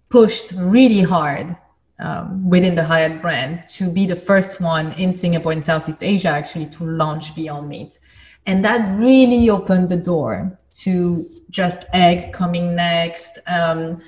pushed 0.09 0.51
really 0.51 1.01
hard 1.01 1.55
um, 1.99 2.47
within 2.47 2.75
the 2.75 2.83
Hyatt 2.83 3.21
brand 3.21 3.67
to 3.69 3.89
be 3.89 4.05
the 4.05 4.15
first 4.15 4.59
one 4.59 4.91
in 4.93 5.13
Singapore 5.13 5.53
and 5.53 5.65
Southeast 5.65 6.03
Asia 6.03 6.29
actually 6.29 6.67
to 6.67 6.83
launch 6.83 7.33
Beyond 7.33 7.69
Meat, 7.69 7.99
and 8.45 8.63
that 8.65 8.97
really 8.99 9.49
opened 9.49 9.87
the 9.87 9.97
door 9.97 10.57
to 10.81 11.25
just 11.49 11.85
egg 11.93 12.33
coming 12.33 12.75
next. 12.75 13.39
Um, 13.47 14.01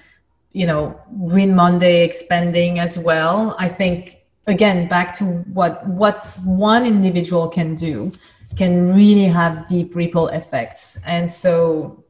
you 0.54 0.66
know, 0.66 1.00
Green 1.30 1.56
Monday 1.56 2.04
expanding 2.04 2.78
as 2.78 3.00
well. 3.00 3.56
I 3.58 3.70
think 3.70 4.21
again 4.48 4.88
back 4.88 5.16
to 5.18 5.26
what 5.54 5.86
what 5.88 6.38
one 6.46 6.86
individual 6.86 7.48
can 7.48 7.76
do 7.76 8.12
can 8.58 8.94
really 8.94 9.26
have 9.26 9.68
deep 9.68 9.96
ripple 9.96 10.28
effects. 10.30 10.98
And 11.06 11.32
so 11.32 12.04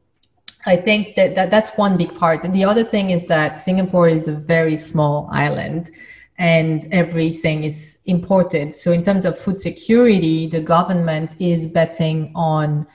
i 0.68 0.76
think 0.76 1.16
that, 1.16 1.34
that 1.36 1.50
that's 1.50 1.72
one 1.78 1.98
big 1.98 2.14
part. 2.16 2.44
And 2.44 2.54
the 2.54 2.64
other 2.64 2.84
thing 2.84 3.10
is 3.12 3.26
that 3.28 3.58
singapore 3.58 4.08
is 4.08 4.28
a 4.28 4.34
very 4.34 4.78
small 4.78 5.28
island 5.32 5.92
and 6.38 6.88
everything 6.92 7.64
is 7.64 8.02
imported. 8.06 8.74
So 8.74 8.92
in 8.92 9.04
terms 9.04 9.26
of 9.26 9.38
food 9.38 9.58
security 9.60 10.48
the 10.48 10.62
government 10.62 11.36
is 11.40 11.68
betting 11.68 12.32
on 12.36 12.88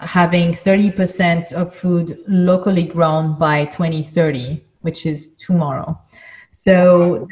having 0.00 0.52
30% 0.52 1.52
of 1.52 1.74
food 1.74 2.18
locally 2.28 2.84
grown 2.84 3.38
by 3.38 3.64
2030 3.66 4.62
which 4.82 5.06
is 5.06 5.34
tomorrow 5.36 5.98
so 6.60 7.28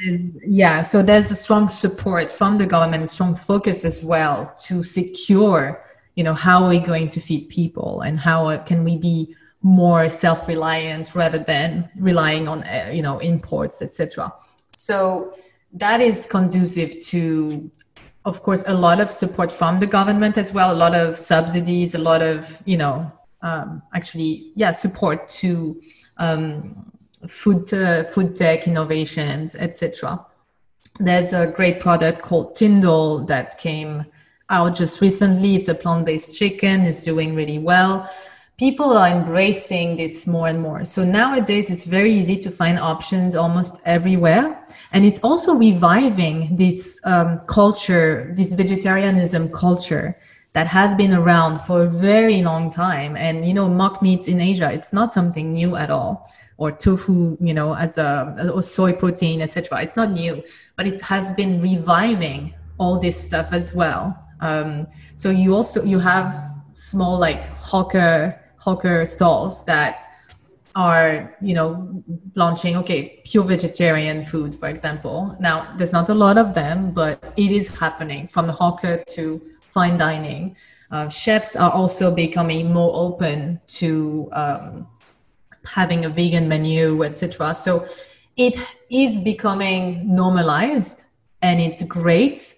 yeah, 0.47 0.83
so 0.83 1.03
there's 1.03 1.33
a 1.33 1.35
strong 1.35 1.69
support 1.69 2.31
from 2.31 2.59
the 2.59 2.65
government, 2.65 3.11
strong 3.11 3.35
focus 3.35 3.85
as 3.85 4.05
well 4.05 4.55
to 4.67 4.85
secure, 4.85 5.83
you 6.15 6.23
know, 6.23 6.33
how 6.33 6.63
are 6.63 6.69
we 6.69 6.79
going 6.79 7.09
to 7.09 7.19
feed 7.19 7.49
people 7.49 8.03
and 8.03 8.21
how 8.21 8.57
can 8.59 8.85
we 8.85 8.97
be 8.97 9.35
more 9.63 10.09
self-reliant 10.09 11.13
rather 11.17 11.41
than 11.41 11.91
relying 11.99 12.47
on, 12.47 12.63
uh, 12.63 12.89
you 12.93 13.03
know, 13.03 13.19
imports, 13.19 13.83
etc. 13.83 14.33
So 14.77 15.35
that 15.73 16.01
is 16.01 16.27
conducive 16.27 17.05
to, 17.07 17.69
of 18.27 18.45
course, 18.45 18.63
a 18.69 18.75
lot 18.75 19.01
of 19.01 19.11
support 19.11 19.51
from 19.51 19.81
the 19.81 19.89
government 19.89 20.39
as 20.39 20.53
well, 20.53 20.73
a 20.73 20.79
lot 20.79 20.95
of 20.95 21.19
subsidies, 21.19 21.97
a 21.97 21.99
lot 21.99 22.23
of, 22.23 22.63
you 22.65 22.77
know, 22.77 23.11
um, 23.43 23.83
actually, 23.93 24.53
yeah, 24.55 24.71
support 24.71 25.29
to 25.41 25.81
um, 26.19 26.93
food 27.29 27.73
uh, 27.73 28.05
food 28.05 28.37
tech 28.37 28.67
innovations, 28.67 29.57
etc. 29.57 30.25
There's 30.99 31.33
a 31.33 31.47
great 31.47 31.81
product 31.81 32.23
called 32.23 32.57
Tindle 32.57 33.27
that 33.27 33.59
came 33.59 34.07
out 34.49 34.77
just 34.77 35.01
recently. 35.01 35.57
It's 35.57 35.69
a 35.69 35.75
plant-based 35.75 36.37
chicken. 36.37 36.83
It's 36.83 37.03
doing 37.03 37.35
really 37.35 37.59
well. 37.59 38.11
People 38.59 38.97
are 38.97 39.09
embracing 39.09 39.99
this 39.99 40.27
more 40.27 40.49
and 40.49 40.63
more. 40.63 40.87
So 40.87 41.05
nowadays, 41.05 41.71
it's 41.71 41.85
very 41.85 42.13
easy 42.15 42.39
to 42.39 42.51
find 42.51 42.79
options 42.79 43.35
almost 43.35 43.83
everywhere, 43.85 44.59
and 44.93 45.05
it's 45.05 45.21
also 45.21 45.55
reviving 45.55 46.57
this 46.57 46.99
um, 47.05 47.41
culture, 47.47 48.33
this 48.35 48.55
vegetarianism 48.55 49.51
culture 49.53 50.17
that 50.55 50.67
has 50.67 50.95
been 50.95 51.13
around 51.13 51.61
for 51.67 51.83
a 51.83 51.87
very 51.87 52.43
long 52.43 52.71
time. 52.71 53.15
And 53.15 53.47
you 53.47 53.53
know, 53.53 53.69
mock 53.69 54.01
meats 54.01 54.27
in 54.27 54.41
Asia, 54.41 54.73
it's 54.73 54.91
not 54.91 55.13
something 55.13 55.53
new 55.53 55.77
at 55.77 55.91
all. 55.91 56.33
Or 56.59 56.73
tofu, 56.73 57.37
you 57.39 57.53
know, 57.53 57.75
as 57.75 57.99
a 57.99 58.51
or 58.55 58.63
soy 58.63 58.95
protein, 58.95 59.43
etc. 59.43 59.83
It's 59.83 59.97
not 59.97 60.13
new, 60.13 60.43
but 60.77 60.87
it 60.87 61.03
has 61.03 61.35
been 61.35 61.61
reviving 61.61 62.55
all 62.79 62.99
this 62.99 63.17
stuff 63.23 63.53
as 63.53 63.75
well. 63.75 64.17
Um, 64.41 64.87
so 65.17 65.31
you 65.31 65.55
also 65.55 65.83
you 65.85 65.99
have 65.99 66.53
small 66.75 67.19
like 67.19 67.43
hawker 67.59 68.41
hawker 68.59 69.07
stalls 69.07 69.65
that 69.65 70.05
are 70.75 71.35
you 71.41 71.55
know 71.55 72.03
launching 72.35 72.77
okay 72.77 73.23
pure 73.25 73.45
vegetarian 73.45 74.23
food 74.23 74.55
for 74.55 74.69
example 74.69 75.35
now 75.41 75.75
there's 75.79 75.93
not 75.93 76.11
a 76.11 76.15
lot 76.15 76.37
of 76.37 76.53
them 76.53 76.93
but 76.93 77.33
it 77.39 77.51
is 77.51 77.67
happening 77.81 78.29
from 78.29 78.47
the 78.47 78.53
hawker 78.53 79.03
to 79.09 79.41
fine 79.71 79.97
dining 79.97 80.55
uh, 80.91 81.09
chefs 81.09 81.57
are 81.57 81.71
also 81.71 82.15
becoming 82.15 82.73
more 82.73 82.93
open 82.95 83.59
to 83.67 84.29
um, 84.33 84.87
having 85.67 86.05
a 86.05 86.09
vegan 86.09 86.49
menu 86.49 87.05
etc 87.05 87.55
so 87.55 87.87
it 88.37 88.59
is 88.91 89.21
becoming 89.21 90.15
normalized 90.15 91.05
and 91.43 91.61
it's 91.61 91.83
great. 91.83 92.55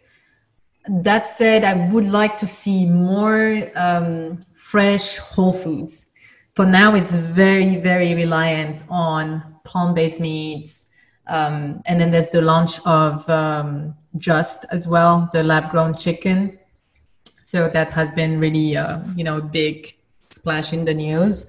That 0.88 1.28
said 1.28 1.64
i 1.64 1.88
would 1.90 2.08
like 2.08 2.36
to 2.38 2.46
see 2.46 2.86
more 2.86 3.70
um, 3.76 4.40
fresh 4.54 5.18
whole 5.18 5.52
foods. 5.52 6.10
For 6.54 6.66
now 6.66 6.94
it's 6.94 7.14
very 7.14 7.76
very 7.76 8.14
reliant 8.14 8.84
on 8.88 9.56
plant-based 9.64 10.20
meats 10.20 10.88
um, 11.26 11.82
and 11.86 12.00
then 12.00 12.10
there's 12.10 12.30
the 12.30 12.40
launch 12.40 12.80
of 12.86 13.28
um, 13.28 13.94
just 14.16 14.64
as 14.70 14.88
well 14.88 15.28
the 15.32 15.42
lab 15.42 15.70
grown 15.70 15.94
chicken. 15.94 16.58
So 17.44 17.68
that 17.68 17.90
has 17.90 18.10
been 18.12 18.40
really 18.40 18.76
uh, 18.76 19.00
you 19.14 19.24
know 19.24 19.40
big 19.40 19.94
splash 20.30 20.72
in 20.72 20.84
the 20.84 20.94
news 20.94 21.46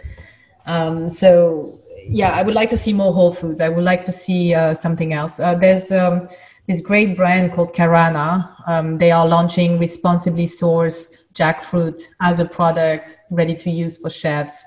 um, 0.69 1.09
so 1.09 1.73
yeah 2.07 2.31
i 2.31 2.41
would 2.41 2.55
like 2.55 2.69
to 2.69 2.77
see 2.77 2.93
more 2.93 3.13
whole 3.13 3.31
foods. 3.31 3.61
I 3.61 3.69
would 3.69 3.83
like 3.83 4.03
to 4.03 4.11
see 4.11 4.53
uh, 4.53 4.73
something 4.73 5.13
else. 5.13 5.39
Uh, 5.39 5.55
there's 5.55 5.91
um, 5.91 6.27
this 6.67 6.81
great 6.81 7.15
brand 7.17 7.53
called 7.53 7.73
Karana. 7.73 8.31
Um, 8.67 8.97
they 8.97 9.11
are 9.11 9.27
launching 9.27 9.79
responsibly 9.79 10.45
sourced 10.45 11.31
jackfruit 11.33 12.07
as 12.19 12.39
a 12.39 12.45
product 12.45 13.19
ready 13.29 13.55
to 13.55 13.69
use 13.69 13.97
for 13.97 14.09
chefs. 14.09 14.65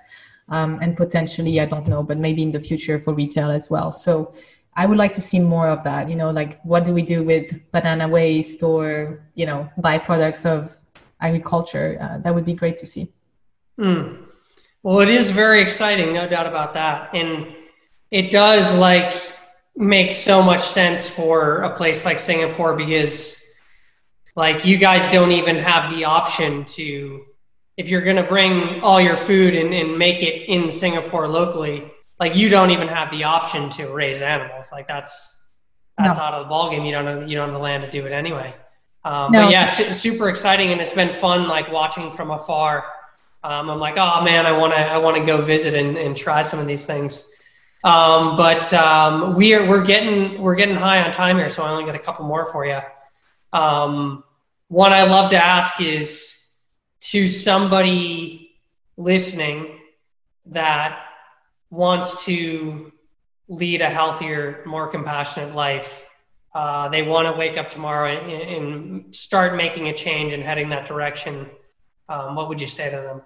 Um, 0.48 0.80
and 0.82 0.96
potentially 0.96 1.60
i 1.60 1.64
don't 1.64 1.86
know 1.86 2.02
but 2.02 2.18
maybe 2.18 2.42
in 2.42 2.50
the 2.50 2.60
future 2.60 2.98
for 2.98 3.14
retail 3.14 3.50
as 3.50 3.70
well. 3.70 3.90
So 3.92 4.34
i 4.74 4.86
would 4.86 4.98
like 4.98 5.14
to 5.14 5.22
see 5.22 5.40
more 5.40 5.68
of 5.68 5.82
that. 5.84 6.10
You 6.10 6.16
know 6.16 6.30
like 6.30 6.60
what 6.62 6.84
do 6.84 6.92
we 6.92 7.02
do 7.02 7.22
with 7.22 7.46
banana 7.70 8.06
waste 8.08 8.62
or 8.62 8.84
you 9.34 9.46
know 9.46 9.70
byproducts 9.78 10.44
of 10.44 10.76
agriculture? 11.20 11.88
Uh, 12.00 12.18
that 12.22 12.34
would 12.34 12.44
be 12.44 12.54
great 12.54 12.76
to 12.78 12.86
see. 12.86 13.04
Mm. 13.78 14.31
Well 14.82 15.00
it 15.00 15.10
is 15.10 15.30
very 15.30 15.60
exciting 15.62 16.12
no 16.12 16.28
doubt 16.28 16.46
about 16.46 16.74
that 16.74 17.14
and 17.14 17.46
it 18.10 18.30
does 18.30 18.74
like 18.74 19.32
make 19.76 20.12
so 20.12 20.42
much 20.42 20.62
sense 20.62 21.08
for 21.08 21.62
a 21.62 21.76
place 21.76 22.04
like 22.04 22.20
singapore 22.20 22.76
because 22.76 23.42
like 24.36 24.64
you 24.64 24.76
guys 24.76 25.10
don't 25.12 25.32
even 25.32 25.56
have 25.56 25.90
the 25.94 26.04
option 26.04 26.64
to 26.64 27.24
if 27.76 27.88
you're 27.88 28.02
going 28.02 28.16
to 28.16 28.22
bring 28.22 28.80
all 28.80 29.00
your 29.00 29.16
food 29.16 29.56
and, 29.56 29.72
and 29.74 29.98
make 29.98 30.22
it 30.22 30.48
in 30.48 30.70
Singapore 30.70 31.26
locally, 31.28 31.90
like 32.20 32.36
you 32.36 32.48
don't 32.48 32.70
even 32.70 32.88
have 32.88 33.10
the 33.10 33.24
option 33.24 33.70
to 33.70 33.88
raise 33.88 34.20
animals. 34.20 34.70
Like 34.70 34.86
that's 34.86 35.38
that's 35.98 36.18
no. 36.18 36.24
out 36.24 36.34
of 36.34 36.46
the 36.46 36.52
ballgame. 36.52 36.86
You 36.86 36.92
don't 36.92 37.06
have, 37.06 37.28
you 37.28 37.36
don't 37.36 37.48
have 37.48 37.54
the 37.54 37.62
land 37.62 37.84
to 37.84 37.90
do 37.90 38.06
it 38.06 38.12
anyway. 38.12 38.54
Um, 39.04 39.32
no. 39.32 39.44
But 39.44 39.50
yeah, 39.50 39.66
su- 39.66 39.92
super 39.94 40.28
exciting, 40.28 40.70
and 40.70 40.80
it's 40.80 40.92
been 40.92 41.12
fun 41.12 41.48
like 41.48 41.70
watching 41.72 42.12
from 42.12 42.30
afar. 42.30 42.84
Um, 43.44 43.70
I'm 43.70 43.80
like, 43.80 43.96
oh 43.96 44.22
man, 44.22 44.46
I 44.46 44.52
want 44.52 44.72
to 44.72 44.78
I 44.78 44.98
want 44.98 45.16
to 45.16 45.24
go 45.24 45.42
visit 45.42 45.74
and, 45.74 45.96
and 45.96 46.16
try 46.16 46.42
some 46.42 46.60
of 46.60 46.66
these 46.66 46.86
things. 46.86 47.28
Um, 47.84 48.36
but 48.36 48.72
um, 48.72 49.34
we 49.34 49.54
are 49.54 49.68
we're 49.68 49.84
getting 49.84 50.40
we're 50.40 50.54
getting 50.54 50.76
high 50.76 51.02
on 51.02 51.12
time 51.12 51.38
here, 51.38 51.50
so 51.50 51.64
I 51.64 51.70
only 51.70 51.84
got 51.84 51.96
a 51.96 51.98
couple 51.98 52.24
more 52.24 52.46
for 52.46 52.64
you. 52.64 52.80
Um, 53.52 54.22
one 54.68 54.92
I 54.92 55.04
love 55.04 55.30
to 55.30 55.44
ask 55.44 55.80
is 55.80 56.38
to 57.00 57.28
somebody 57.28 58.52
listening 58.96 59.80
that 60.46 61.00
wants 61.70 62.24
to 62.24 62.92
lead 63.48 63.80
a 63.80 63.90
healthier, 63.90 64.62
more 64.64 64.88
compassionate 64.88 65.54
life. 65.54 66.04
Uh, 66.54 66.88
they 66.88 67.02
want 67.02 67.26
to 67.26 67.32
wake 67.32 67.56
up 67.56 67.70
tomorrow 67.70 68.10
and, 68.10 68.30
and, 68.30 69.14
start 69.14 69.56
making 69.56 69.88
a 69.88 69.94
change 69.94 70.32
and 70.34 70.42
heading 70.42 70.68
that 70.68 70.86
direction. 70.86 71.48
Um, 72.10 72.34
what 72.34 72.48
would 72.48 72.60
you 72.60 72.66
say 72.66 72.90
to 72.90 72.96
them? 72.96 73.22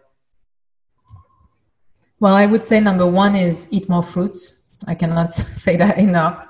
Well, 2.19 2.35
I 2.35 2.47
would 2.47 2.65
say 2.65 2.81
number 2.81 3.07
one 3.07 3.37
is 3.37 3.69
eat 3.71 3.89
more 3.89 4.03
fruits. 4.03 4.65
I 4.87 4.95
cannot 4.95 5.33
say 5.33 5.77
that 5.77 5.99
enough. 5.99 6.49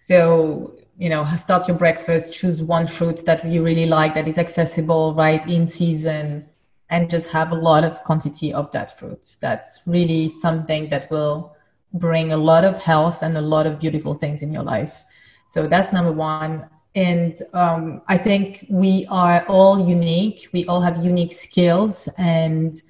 So, 0.00 0.76
you 0.96 1.08
know, 1.08 1.24
start 1.36 1.68
your 1.68 1.76
breakfast, 1.76 2.34
choose 2.34 2.62
one 2.62 2.86
fruit 2.86 3.24
that 3.26 3.44
you 3.44 3.64
really 3.64 3.86
like 3.86 4.14
that 4.14 4.28
is 4.28 4.38
accessible, 4.38 5.14
right 5.14 5.46
in 5.48 5.66
season, 5.66 6.46
and 6.90 7.10
just 7.10 7.30
have 7.30 7.52
a 7.52 7.54
lot 7.54 7.84
of 7.84 8.02
quantity 8.04 8.52
of 8.52 8.70
that 8.72 8.98
fruit. 8.98 9.36
That's 9.40 9.82
really 9.86 10.28
something 10.28 10.88
that 10.90 11.10
will 11.10 11.56
bring 11.94 12.32
a 12.32 12.36
lot 12.36 12.64
of 12.64 12.78
health 12.82 13.22
and 13.22 13.36
a 13.36 13.40
lot 13.40 13.66
of 13.66 13.78
beautiful 13.78 14.14
things 14.14 14.42
in 14.42 14.52
your 14.52 14.62
life. 14.62 15.04
So 15.46 15.66
that's 15.66 15.92
number 15.92 16.12
one. 16.12 16.68
And 16.94 17.40
um, 17.54 18.02
I 18.08 18.18
think 18.18 18.66
we 18.68 19.06
are 19.10 19.44
all 19.46 19.88
unique. 19.88 20.48
We 20.52 20.66
all 20.66 20.80
have 20.80 21.04
unique 21.04 21.32
skills 21.32 22.08
and 22.18 22.80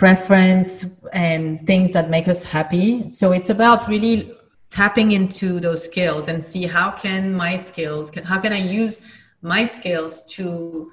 preference 0.00 0.98
and 1.12 1.58
things 1.60 1.92
that 1.92 2.08
make 2.08 2.26
us 2.26 2.42
happy. 2.42 3.06
So 3.10 3.32
it's 3.32 3.50
about 3.50 3.86
really 3.86 4.34
tapping 4.70 5.12
into 5.12 5.60
those 5.60 5.84
skills 5.84 6.28
and 6.28 6.42
see 6.42 6.64
how 6.64 6.92
can 6.92 7.34
my 7.34 7.58
skills, 7.58 8.10
how 8.24 8.40
can 8.40 8.50
I 8.50 8.62
use 8.80 9.02
my 9.42 9.66
skills 9.66 10.24
to 10.36 10.90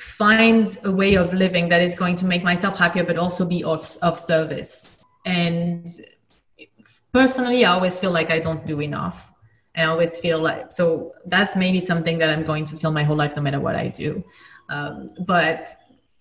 find 0.00 0.76
a 0.82 0.90
way 0.90 1.14
of 1.14 1.32
living 1.32 1.68
that 1.68 1.80
is 1.80 1.94
going 1.94 2.16
to 2.16 2.24
make 2.24 2.42
myself 2.42 2.76
happier 2.76 3.04
but 3.04 3.16
also 3.16 3.44
be 3.46 3.62
of, 3.62 3.88
of 4.02 4.18
service. 4.18 5.04
And 5.24 5.88
personally 7.12 7.64
i 7.64 7.70
always 7.70 7.98
feel 7.98 8.10
like 8.10 8.30
i 8.30 8.40
don't 8.40 8.66
do 8.66 8.80
enough. 8.80 9.32
And 9.76 9.88
i 9.88 9.92
always 9.92 10.18
feel 10.18 10.40
like 10.40 10.72
so 10.72 11.12
that's 11.26 11.54
maybe 11.54 11.80
something 11.80 12.18
that 12.18 12.28
i'm 12.28 12.44
going 12.44 12.64
to 12.70 12.76
feel 12.76 12.90
my 12.90 13.04
whole 13.04 13.16
life 13.16 13.36
no 13.36 13.42
matter 13.42 13.60
what 13.60 13.76
i 13.76 13.86
do. 13.86 14.24
Um, 14.68 15.10
but 15.26 15.60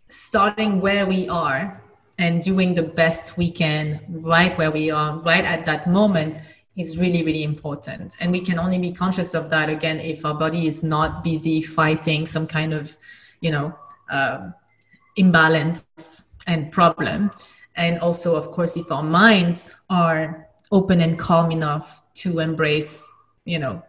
starting 0.10 0.82
where 0.82 1.06
we 1.08 1.28
are 1.28 1.82
and 2.18 2.42
doing 2.42 2.74
the 2.74 2.84
best 2.84 3.38
we 3.38 3.52
can 3.52 4.00
right 4.08 4.58
where 4.58 4.72
we 4.72 4.90
are 4.90 5.20
right 5.20 5.44
at 5.44 5.66
that 5.66 5.90
moment 5.90 6.42
is 6.76 6.98
really 6.98 7.24
really 7.24 7.44
important. 7.44 8.16
And 8.20 8.32
we 8.32 8.42
can 8.42 8.60
only 8.60 8.78
be 8.78 8.92
conscious 8.92 9.34
of 9.34 9.50
that 9.50 9.70
again 9.70 10.00
if 10.00 10.26
our 10.26 10.34
body 10.34 10.68
is 10.68 10.84
not 10.84 11.24
busy 11.24 11.62
fighting 11.62 12.26
some 12.26 12.48
kind 12.48 12.74
of 12.74 12.98
you 13.42 13.52
know 13.52 13.74
uh, 14.10 14.50
imbalance 15.16 15.84
and 16.48 16.72
problem. 16.72 17.32
And 17.76 18.00
also 18.00 18.36
of 18.36 18.52
course 18.52 18.78
if 18.78 18.92
our 18.92 19.04
minds 19.04 19.72
are 19.90 20.48
open 20.72 21.02
and 21.02 21.18
calm 21.18 21.52
enough 21.52 22.02
to 22.16 22.40
embrace 22.40 23.12
you 23.46 23.60
know 23.60 23.84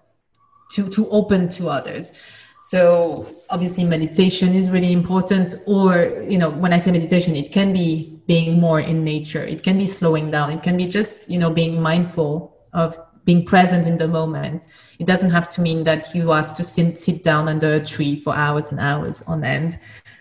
to 0.73 0.89
to 0.91 1.09
open 1.11 1.49
to 1.51 1.69
others. 1.69 2.21
So 2.61 3.27
obviously 3.51 3.85
meditation 3.85 4.53
is 4.53 4.71
really 4.71 4.93
important 4.93 5.55
or 5.67 6.25
you 6.29 6.37
know 6.39 6.51
when 6.51 6.73
i 6.73 6.81
say 6.81 6.91
meditation 6.91 7.37
it 7.37 7.53
can 7.53 7.73
be 7.73 8.16
being 8.27 8.61
more 8.61 8.81
in 8.81 9.05
nature. 9.05 9.45
It 9.45 9.63
can 9.63 9.79
be 9.79 9.87
slowing 9.87 10.31
down. 10.31 10.51
It 10.51 10.63
can 10.63 10.77
be 10.77 10.87
just 10.87 11.31
you 11.31 11.39
know 11.39 11.51
being 11.51 11.81
mindful 11.81 12.57
of 12.73 12.99
being 13.25 13.45
present 13.45 13.87
in 13.87 13.97
the 13.97 14.09
moment. 14.09 14.69
It 14.99 15.07
doesn't 15.07 15.31
have 15.31 15.51
to 15.51 15.61
mean 15.61 15.83
that 15.83 16.15
you 16.15 16.31
have 16.31 16.57
to 16.57 16.65
sit, 16.65 16.97
sit 16.97 17.25
down 17.25 17.49
under 17.49 17.75
a 17.75 17.85
tree 17.85 18.21
for 18.21 18.35
hours 18.35 18.71
and 18.71 18.79
hours 18.79 19.21
on 19.23 19.45
end. 19.45 19.79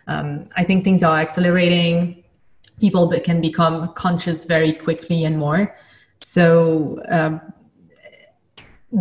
Um, 0.07 0.47
i 0.57 0.63
think 0.63 0.83
things 0.83 1.03
are 1.03 1.17
accelerating. 1.19 2.23
People 2.79 3.07
can 3.23 3.41
become 3.41 3.93
conscious 3.93 4.45
very 4.45 4.73
quickly 4.73 5.23
and 5.23 5.37
more. 5.37 5.75
So 6.19 7.01
um, 7.07 7.41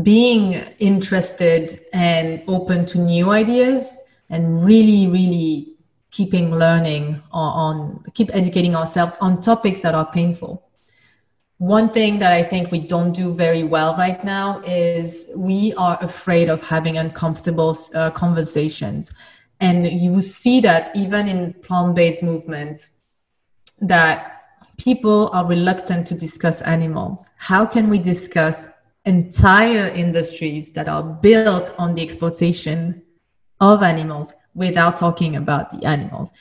being 0.03 0.55
interested 0.79 1.81
and 1.93 2.43
open 2.47 2.85
to 2.87 2.99
new 2.99 3.31
ideas 3.31 4.01
and 4.31 4.65
really 4.65 5.07
really 5.09 5.74
keeping 6.17 6.47
learning 6.65 7.05
on, 7.33 7.51
on 7.65 8.05
keep 8.15 8.31
educating 8.41 8.75
ourselves 8.75 9.17
on 9.21 9.41
topics 9.41 9.81
that 9.81 9.95
are 9.95 10.09
painful 10.13 10.65
one 11.59 11.91
thing 11.91 12.19
that 12.19 12.33
I 12.33 12.43
think 12.43 12.71
we 12.71 12.81
don't 12.81 13.13
do 13.13 13.33
very 13.33 13.63
well 13.63 13.97
right 13.97 14.23
now 14.25 14.61
is 14.67 15.31
we 15.37 15.73
are 15.75 15.97
afraid 16.03 16.49
of 16.49 16.67
having 16.67 16.99
uncomfortable 16.99 17.77
uh, 17.95 18.11
conversations. 18.11 19.13
And 19.61 19.87
you 19.87 20.21
see 20.21 20.61
that 20.61 20.95
even 20.97 21.29
in 21.29 21.53
plant 21.55 21.95
based 21.95 22.23
movements, 22.23 22.99
that 23.81 24.43
people 24.79 25.31
are 25.33 25.47
reluctant 25.47 26.07
to 26.09 26.15
discuss 26.15 26.61
animals. 26.63 27.31
How 27.37 27.65
can 27.65 27.89
we 27.89 27.99
discuss 27.99 28.67
entire 29.05 29.89
industries 29.89 30.73
that 30.73 30.89
are 30.89 31.03
built 31.03 31.73
on 31.79 31.95
the 31.95 32.03
exploitation 32.03 33.03
of 33.61 33.83
animals 33.83 34.35
without 34.55 34.97
talking 34.97 35.37
about 35.37 35.71
the 35.71 35.87
animals? 35.87 36.33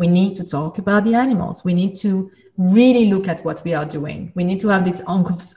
we 0.00 0.06
need 0.06 0.34
to 0.34 0.44
talk 0.44 0.78
about 0.78 1.04
the 1.04 1.14
animals. 1.14 1.62
We 1.62 1.74
need 1.74 1.94
to 1.96 2.32
really 2.56 3.10
look 3.10 3.28
at 3.28 3.44
what 3.44 3.62
we 3.64 3.74
are 3.74 3.84
doing. 3.84 4.32
We 4.34 4.44
need 4.44 4.58
to 4.60 4.68
have 4.68 4.82
these 4.82 5.02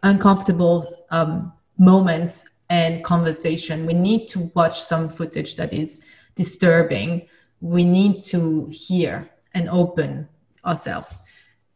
uncomfortable 0.03 1.05
um, 1.11 1.53
moments 1.77 2.45
and 2.69 3.01
conversation. 3.05 3.85
We 3.85 3.93
need 3.93 4.27
to 4.29 4.51
watch 4.53 4.81
some 4.81 5.07
footage 5.07 5.55
that 5.55 5.71
is 5.71 6.03
disturbing. 6.35 7.25
We 7.61 7.85
need 7.85 8.21
to 8.23 8.69
hear 8.69 9.29
and 9.53 9.69
open 9.69 10.27
ourselves. 10.65 11.23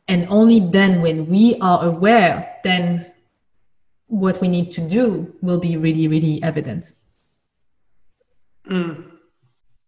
And 0.09 0.27
only 0.29 0.59
then 0.59 1.01
when 1.01 1.27
we 1.27 1.57
are 1.61 1.85
aware 1.85 2.53
then 2.65 3.13
what 4.07 4.41
we 4.41 4.47
need 4.49 4.71
to 4.71 4.81
do 4.81 5.33
will 5.41 5.59
be 5.59 5.77
really 5.77 6.07
really 6.07 6.43
evident. 6.43 6.91
Mm. 8.69 9.07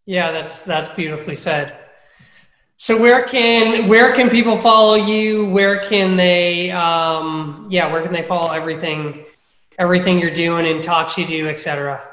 Yeah 0.10 0.32
that's 0.32 0.64
that's 0.64 0.90
beautifully 0.96 1.36
said. 1.36 1.78
So 2.78 3.00
where 3.00 3.24
can 3.24 3.88
where 3.88 4.14
can 4.16 4.30
people 4.30 4.58
follow 4.58 4.96
you? 4.96 5.50
Where 5.58 5.80
can 5.90 6.18
they 6.18 6.72
um 6.72 7.68
yeah 7.70 7.92
where 7.92 8.02
can 8.02 8.12
they 8.12 8.24
follow 8.24 8.52
everything 8.52 9.26
everything 9.80 10.20
you're 10.20 10.34
doing 10.34 10.68
and 10.68 10.84
talks 10.84 11.18
you 11.18 11.26
do 11.26 11.48
etc 11.48 12.06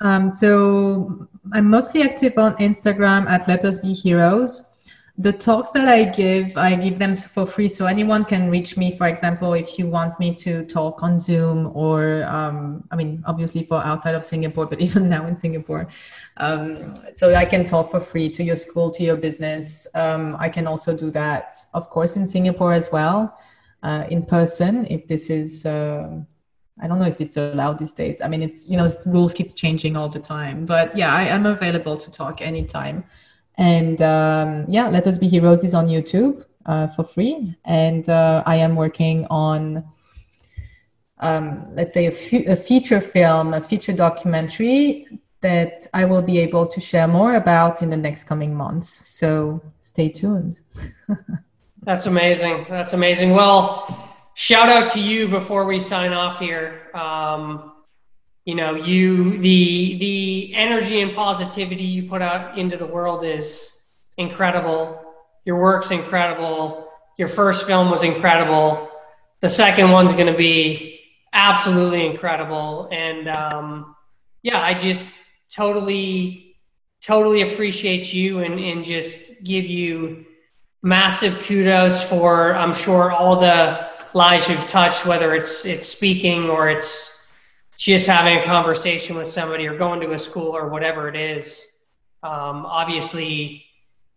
um 0.00 0.30
so 0.30 1.28
i'm 1.52 1.68
mostly 1.68 2.02
active 2.02 2.36
on 2.38 2.56
instagram 2.56 3.28
at 3.28 3.46
let 3.46 3.64
us 3.64 3.78
be 3.78 3.92
heroes 3.92 4.73
the 5.16 5.32
talks 5.32 5.70
that 5.70 5.86
I 5.86 6.04
give, 6.04 6.56
I 6.56 6.74
give 6.74 6.98
them 6.98 7.14
for 7.14 7.46
free. 7.46 7.68
So 7.68 7.86
anyone 7.86 8.24
can 8.24 8.50
reach 8.50 8.76
me, 8.76 8.96
for 8.96 9.06
example, 9.06 9.52
if 9.52 9.78
you 9.78 9.86
want 9.86 10.18
me 10.18 10.34
to 10.36 10.64
talk 10.64 11.04
on 11.04 11.20
Zoom 11.20 11.70
or, 11.72 12.24
um, 12.24 12.82
I 12.90 12.96
mean, 12.96 13.22
obviously 13.24 13.64
for 13.64 13.76
outside 13.76 14.16
of 14.16 14.24
Singapore, 14.24 14.66
but 14.66 14.80
even 14.86 15.08
now 15.08 15.26
in 15.26 15.36
Singapore. 15.36 15.88
Um, 16.38 16.76
so 17.14 17.32
I 17.32 17.44
can 17.44 17.64
talk 17.64 17.92
for 17.92 18.00
free 18.00 18.28
to 18.30 18.42
your 18.42 18.56
school, 18.56 18.90
to 18.90 19.04
your 19.04 19.16
business. 19.16 19.86
Um, 19.94 20.36
I 20.40 20.48
can 20.48 20.66
also 20.66 20.96
do 20.96 21.12
that, 21.12 21.54
of 21.74 21.90
course, 21.90 22.16
in 22.16 22.26
Singapore 22.26 22.72
as 22.72 22.90
well, 22.90 23.38
uh, 23.84 24.06
in 24.10 24.24
person, 24.24 24.86
if 24.90 25.06
this 25.06 25.30
is. 25.30 25.64
Uh, 25.64 26.22
I 26.82 26.88
don't 26.88 26.98
know 26.98 27.06
if 27.06 27.20
it's 27.20 27.36
allowed 27.36 27.78
these 27.78 27.92
days. 27.92 28.20
I 28.20 28.26
mean, 28.26 28.42
it's 28.42 28.68
you 28.68 28.76
know 28.76 28.90
rules 29.06 29.32
keep 29.32 29.54
changing 29.54 29.96
all 29.96 30.08
the 30.08 30.18
time, 30.18 30.66
but 30.66 30.96
yeah, 30.96 31.14
I 31.14 31.22
am 31.22 31.46
available 31.46 31.96
to 31.96 32.10
talk 32.10 32.42
anytime. 32.42 33.04
And 33.56 34.00
um, 34.02 34.66
yeah, 34.68 34.88
Let 34.88 35.06
Us 35.06 35.18
Be 35.18 35.28
Heroes 35.28 35.64
is 35.64 35.74
on 35.74 35.88
YouTube 35.88 36.44
uh, 36.66 36.88
for 36.88 37.04
free. 37.04 37.56
And 37.64 38.08
uh, 38.08 38.42
I 38.46 38.56
am 38.56 38.74
working 38.76 39.26
on, 39.30 39.84
um, 41.18 41.66
let's 41.74 41.94
say, 41.94 42.06
a, 42.06 42.56
feature 42.56 43.00
film, 43.00 43.54
a 43.54 43.60
feature 43.60 43.92
documentary 43.92 45.06
that 45.40 45.86
I 45.92 46.04
will 46.06 46.22
be 46.22 46.38
able 46.38 46.66
to 46.66 46.80
share 46.80 47.06
more 47.06 47.34
about 47.34 47.82
in 47.82 47.90
the 47.90 47.96
next 47.96 48.24
coming 48.24 48.54
months. 48.54 48.88
So 48.88 49.62
stay 49.80 50.08
tuned. 50.08 50.58
That's 51.82 52.06
amazing. 52.06 52.66
That's 52.68 52.94
amazing. 52.94 53.32
Well, 53.32 54.16
shout 54.34 54.70
out 54.70 54.90
to 54.92 55.00
you 55.00 55.28
before 55.28 55.66
we 55.66 55.80
sign 55.80 56.14
off 56.14 56.38
here. 56.38 56.90
Um, 56.94 57.73
you 58.44 58.54
know 58.54 58.74
you 58.74 59.38
the 59.38 59.98
the 59.98 60.54
energy 60.54 61.00
and 61.00 61.14
positivity 61.14 61.84
you 61.84 62.08
put 62.08 62.22
out 62.22 62.58
into 62.58 62.76
the 62.76 62.86
world 62.86 63.24
is 63.24 63.84
incredible. 64.16 65.00
Your 65.44 65.60
work's 65.60 65.90
incredible. 65.90 66.88
Your 67.18 67.28
first 67.28 67.66
film 67.66 67.90
was 67.90 68.02
incredible. 68.02 68.90
The 69.40 69.48
second 69.48 69.90
one's 69.90 70.12
going 70.12 70.26
to 70.26 70.38
be 70.38 71.00
absolutely 71.32 72.06
incredible. 72.06 72.88
And 72.90 73.28
um, 73.28 73.94
yeah 74.44 74.60
i 74.60 74.74
just 74.74 75.24
totally 75.50 76.54
totally 77.02 77.52
appreciate 77.52 78.12
you 78.12 78.40
and, 78.40 78.60
and 78.60 78.84
just 78.84 79.42
give 79.42 79.64
you 79.64 80.24
massive 80.82 81.36
kudos 81.42 82.02
for 82.04 82.54
i'm 82.54 82.72
sure 82.72 83.10
all 83.10 83.40
the 83.40 83.88
lives 84.12 84.48
you've 84.48 84.68
touched 84.68 85.04
whether 85.04 85.34
it's 85.34 85.64
it's 85.64 85.88
speaking 85.88 86.48
or 86.48 86.68
it's 86.68 87.13
just 87.78 88.06
having 88.06 88.38
a 88.38 88.44
conversation 88.44 89.16
with 89.16 89.28
somebody 89.28 89.66
or 89.66 89.76
going 89.76 90.00
to 90.00 90.12
a 90.12 90.18
school 90.18 90.56
or 90.56 90.68
whatever 90.68 91.08
it 91.08 91.16
is. 91.16 91.66
Um, 92.22 92.64
obviously, 92.66 93.64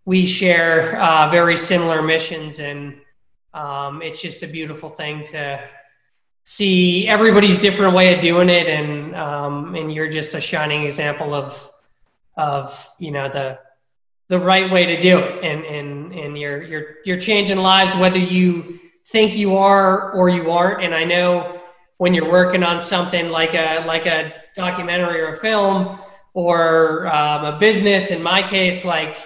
we 0.05 0.26
share 0.26 1.01
uh, 1.01 1.30
very 1.30 1.58
similar 1.58 2.01
missions, 2.01 2.60
and 2.60 3.01
um, 3.53 4.01
it's 4.01 4.22
just 4.22 4.43
a 4.43 4.47
beautiful 4.47 4.89
thing 4.89 5.26
to 5.26 5.62
see 6.43 7.05
everybody's 7.10 7.58
different 7.58 7.93
way 7.93 8.16
of 8.16 8.22
doing 8.22 8.47
it, 8.47 8.70
and 8.70 9.14
um, 9.16 9.76
and 9.76 9.93
you're 9.93 10.10
just 10.10 10.34
a 10.34 10.39
shining 10.39 10.84
example 10.84 11.34
of 11.34 11.70
of 12.38 12.89
you 12.99 13.12
know 13.12 13.28
the 13.28 13.60
the 14.30 14.39
right 14.39 14.72
way 14.72 14.86
to 14.86 14.97
do 14.97 15.20
it, 15.20 15.43
and 15.43 15.66
and 15.66 16.14
and 16.14 16.38
you're 16.38 16.64
you're 16.64 16.95
you're 17.03 17.20
changing 17.20 17.58
lives 17.58 17.95
whether 17.97 18.20
you 18.20 18.80
think 19.08 19.36
you 19.36 19.58
are 19.58 20.14
or 20.14 20.30
you 20.30 20.51
aren't, 20.51 20.84
and 20.84 20.95
I 20.95 21.03
know 21.03 21.57
when 21.98 22.14
you're 22.14 22.32
working 22.32 22.64
on 22.64 22.80
something 22.80 23.30
like 23.30 23.54
a 23.54 23.84
like 23.86 24.06
a 24.06 24.34
documentary 24.56 25.22
or 25.22 25.34
a 25.34 25.39
film 25.39 26.00
or 26.34 27.08
um, 27.08 27.45
a 27.45 27.60
business 27.60 28.12
in 28.12 28.22
my 28.22 28.48
case 28.48 28.86
like 28.86 29.18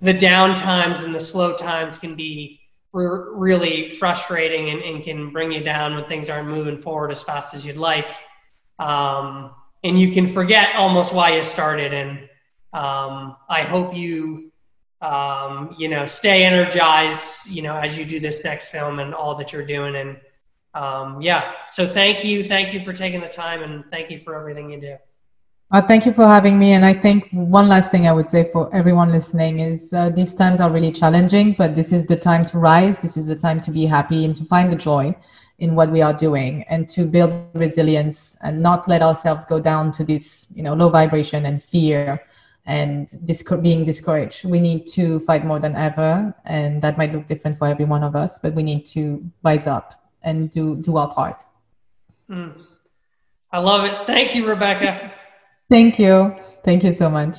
the 0.00 0.12
down 0.12 0.54
times 0.54 1.02
and 1.02 1.14
the 1.14 1.20
slow 1.20 1.56
times 1.56 1.98
can 1.98 2.16
be 2.16 2.60
re- 2.92 3.30
really 3.32 3.88
frustrating 3.90 4.70
and, 4.70 4.82
and, 4.82 5.04
can 5.04 5.30
bring 5.30 5.52
you 5.52 5.62
down 5.62 5.94
when 5.94 6.04
things 6.04 6.28
aren't 6.28 6.48
moving 6.48 6.80
forward 6.80 7.10
as 7.10 7.22
fast 7.22 7.54
as 7.54 7.64
you'd 7.64 7.76
like. 7.76 8.10
Um, 8.78 9.52
and 9.84 9.98
you 9.98 10.12
can 10.12 10.32
forget 10.32 10.74
almost 10.76 11.14
why 11.14 11.36
you 11.36 11.44
started. 11.44 11.92
And 11.94 12.18
um, 12.72 13.36
i 13.48 13.62
hope 13.62 13.94
you 13.94 14.52
um, 15.00 15.74
you 15.78 15.88
know 15.88 16.04
stay 16.06 16.42
energized 16.44 17.46
you 17.46 17.62
know 17.62 17.76
as 17.76 17.96
you 17.96 18.04
do 18.04 18.18
this 18.18 18.42
next 18.44 18.70
film 18.70 18.98
and 18.98 19.14
all 19.14 19.34
that 19.36 19.52
you're 19.52 19.66
doing. 19.66 19.96
And 19.96 20.18
um, 20.76 21.22
yeah. 21.22 21.52
So 21.68 21.86
thank 21.86 22.22
you, 22.22 22.44
thank 22.44 22.74
you 22.74 22.82
for 22.82 22.92
taking 22.92 23.20
the 23.22 23.28
time, 23.28 23.62
and 23.62 23.84
thank 23.90 24.10
you 24.10 24.18
for 24.18 24.34
everything 24.34 24.70
you 24.70 24.80
do. 24.80 24.96
Uh, 25.72 25.82
thank 25.82 26.06
you 26.06 26.12
for 26.12 26.26
having 26.26 26.58
me. 26.58 26.72
And 26.72 26.84
I 26.84 26.92
think 26.92 27.28
one 27.32 27.66
last 27.66 27.90
thing 27.90 28.06
I 28.06 28.12
would 28.12 28.28
say 28.28 28.50
for 28.52 28.72
everyone 28.74 29.10
listening 29.10 29.58
is 29.58 29.92
uh, 29.92 30.10
these 30.10 30.36
times 30.36 30.60
are 30.60 30.70
really 30.70 30.92
challenging, 30.92 31.54
but 31.58 31.74
this 31.74 31.92
is 31.92 32.06
the 32.06 32.16
time 32.16 32.44
to 32.46 32.58
rise. 32.58 32.98
This 32.98 33.16
is 33.16 33.26
the 33.26 33.34
time 33.34 33.60
to 33.62 33.70
be 33.70 33.86
happy 33.86 34.24
and 34.26 34.36
to 34.36 34.44
find 34.44 34.70
the 34.70 34.76
joy 34.76 35.16
in 35.58 35.74
what 35.74 35.90
we 35.90 36.02
are 36.02 36.12
doing 36.12 36.62
and 36.68 36.88
to 36.90 37.06
build 37.06 37.32
resilience 37.54 38.36
and 38.44 38.62
not 38.62 38.86
let 38.86 39.00
ourselves 39.00 39.44
go 39.46 39.58
down 39.58 39.90
to 39.92 40.04
this, 40.04 40.52
you 40.54 40.62
know, 40.62 40.74
low 40.74 40.90
vibration 40.90 41.46
and 41.46 41.64
fear 41.64 42.22
and 42.66 43.08
being 43.62 43.84
discouraged. 43.84 44.44
We 44.44 44.60
need 44.60 44.86
to 44.88 45.20
fight 45.20 45.46
more 45.46 45.58
than 45.58 45.74
ever. 45.74 46.34
And 46.44 46.82
that 46.82 46.98
might 46.98 47.12
look 47.12 47.26
different 47.26 47.58
for 47.58 47.66
every 47.66 47.86
one 47.86 48.04
of 48.04 48.14
us, 48.14 48.38
but 48.38 48.52
we 48.52 48.62
need 48.62 48.84
to 48.86 49.24
rise 49.42 49.66
up 49.66 50.05
and 50.26 50.50
do 50.50 50.76
do 50.76 50.98
our 50.98 51.08
part. 51.14 51.42
Mm. 52.28 52.60
I 53.52 53.58
love 53.60 53.84
it. 53.84 54.06
Thank 54.06 54.34
you, 54.34 54.46
Rebecca. 54.46 55.12
Thank 55.70 55.98
you. 55.98 56.36
Thank 56.64 56.84
you 56.84 56.92
so 56.92 57.08
much. 57.08 57.38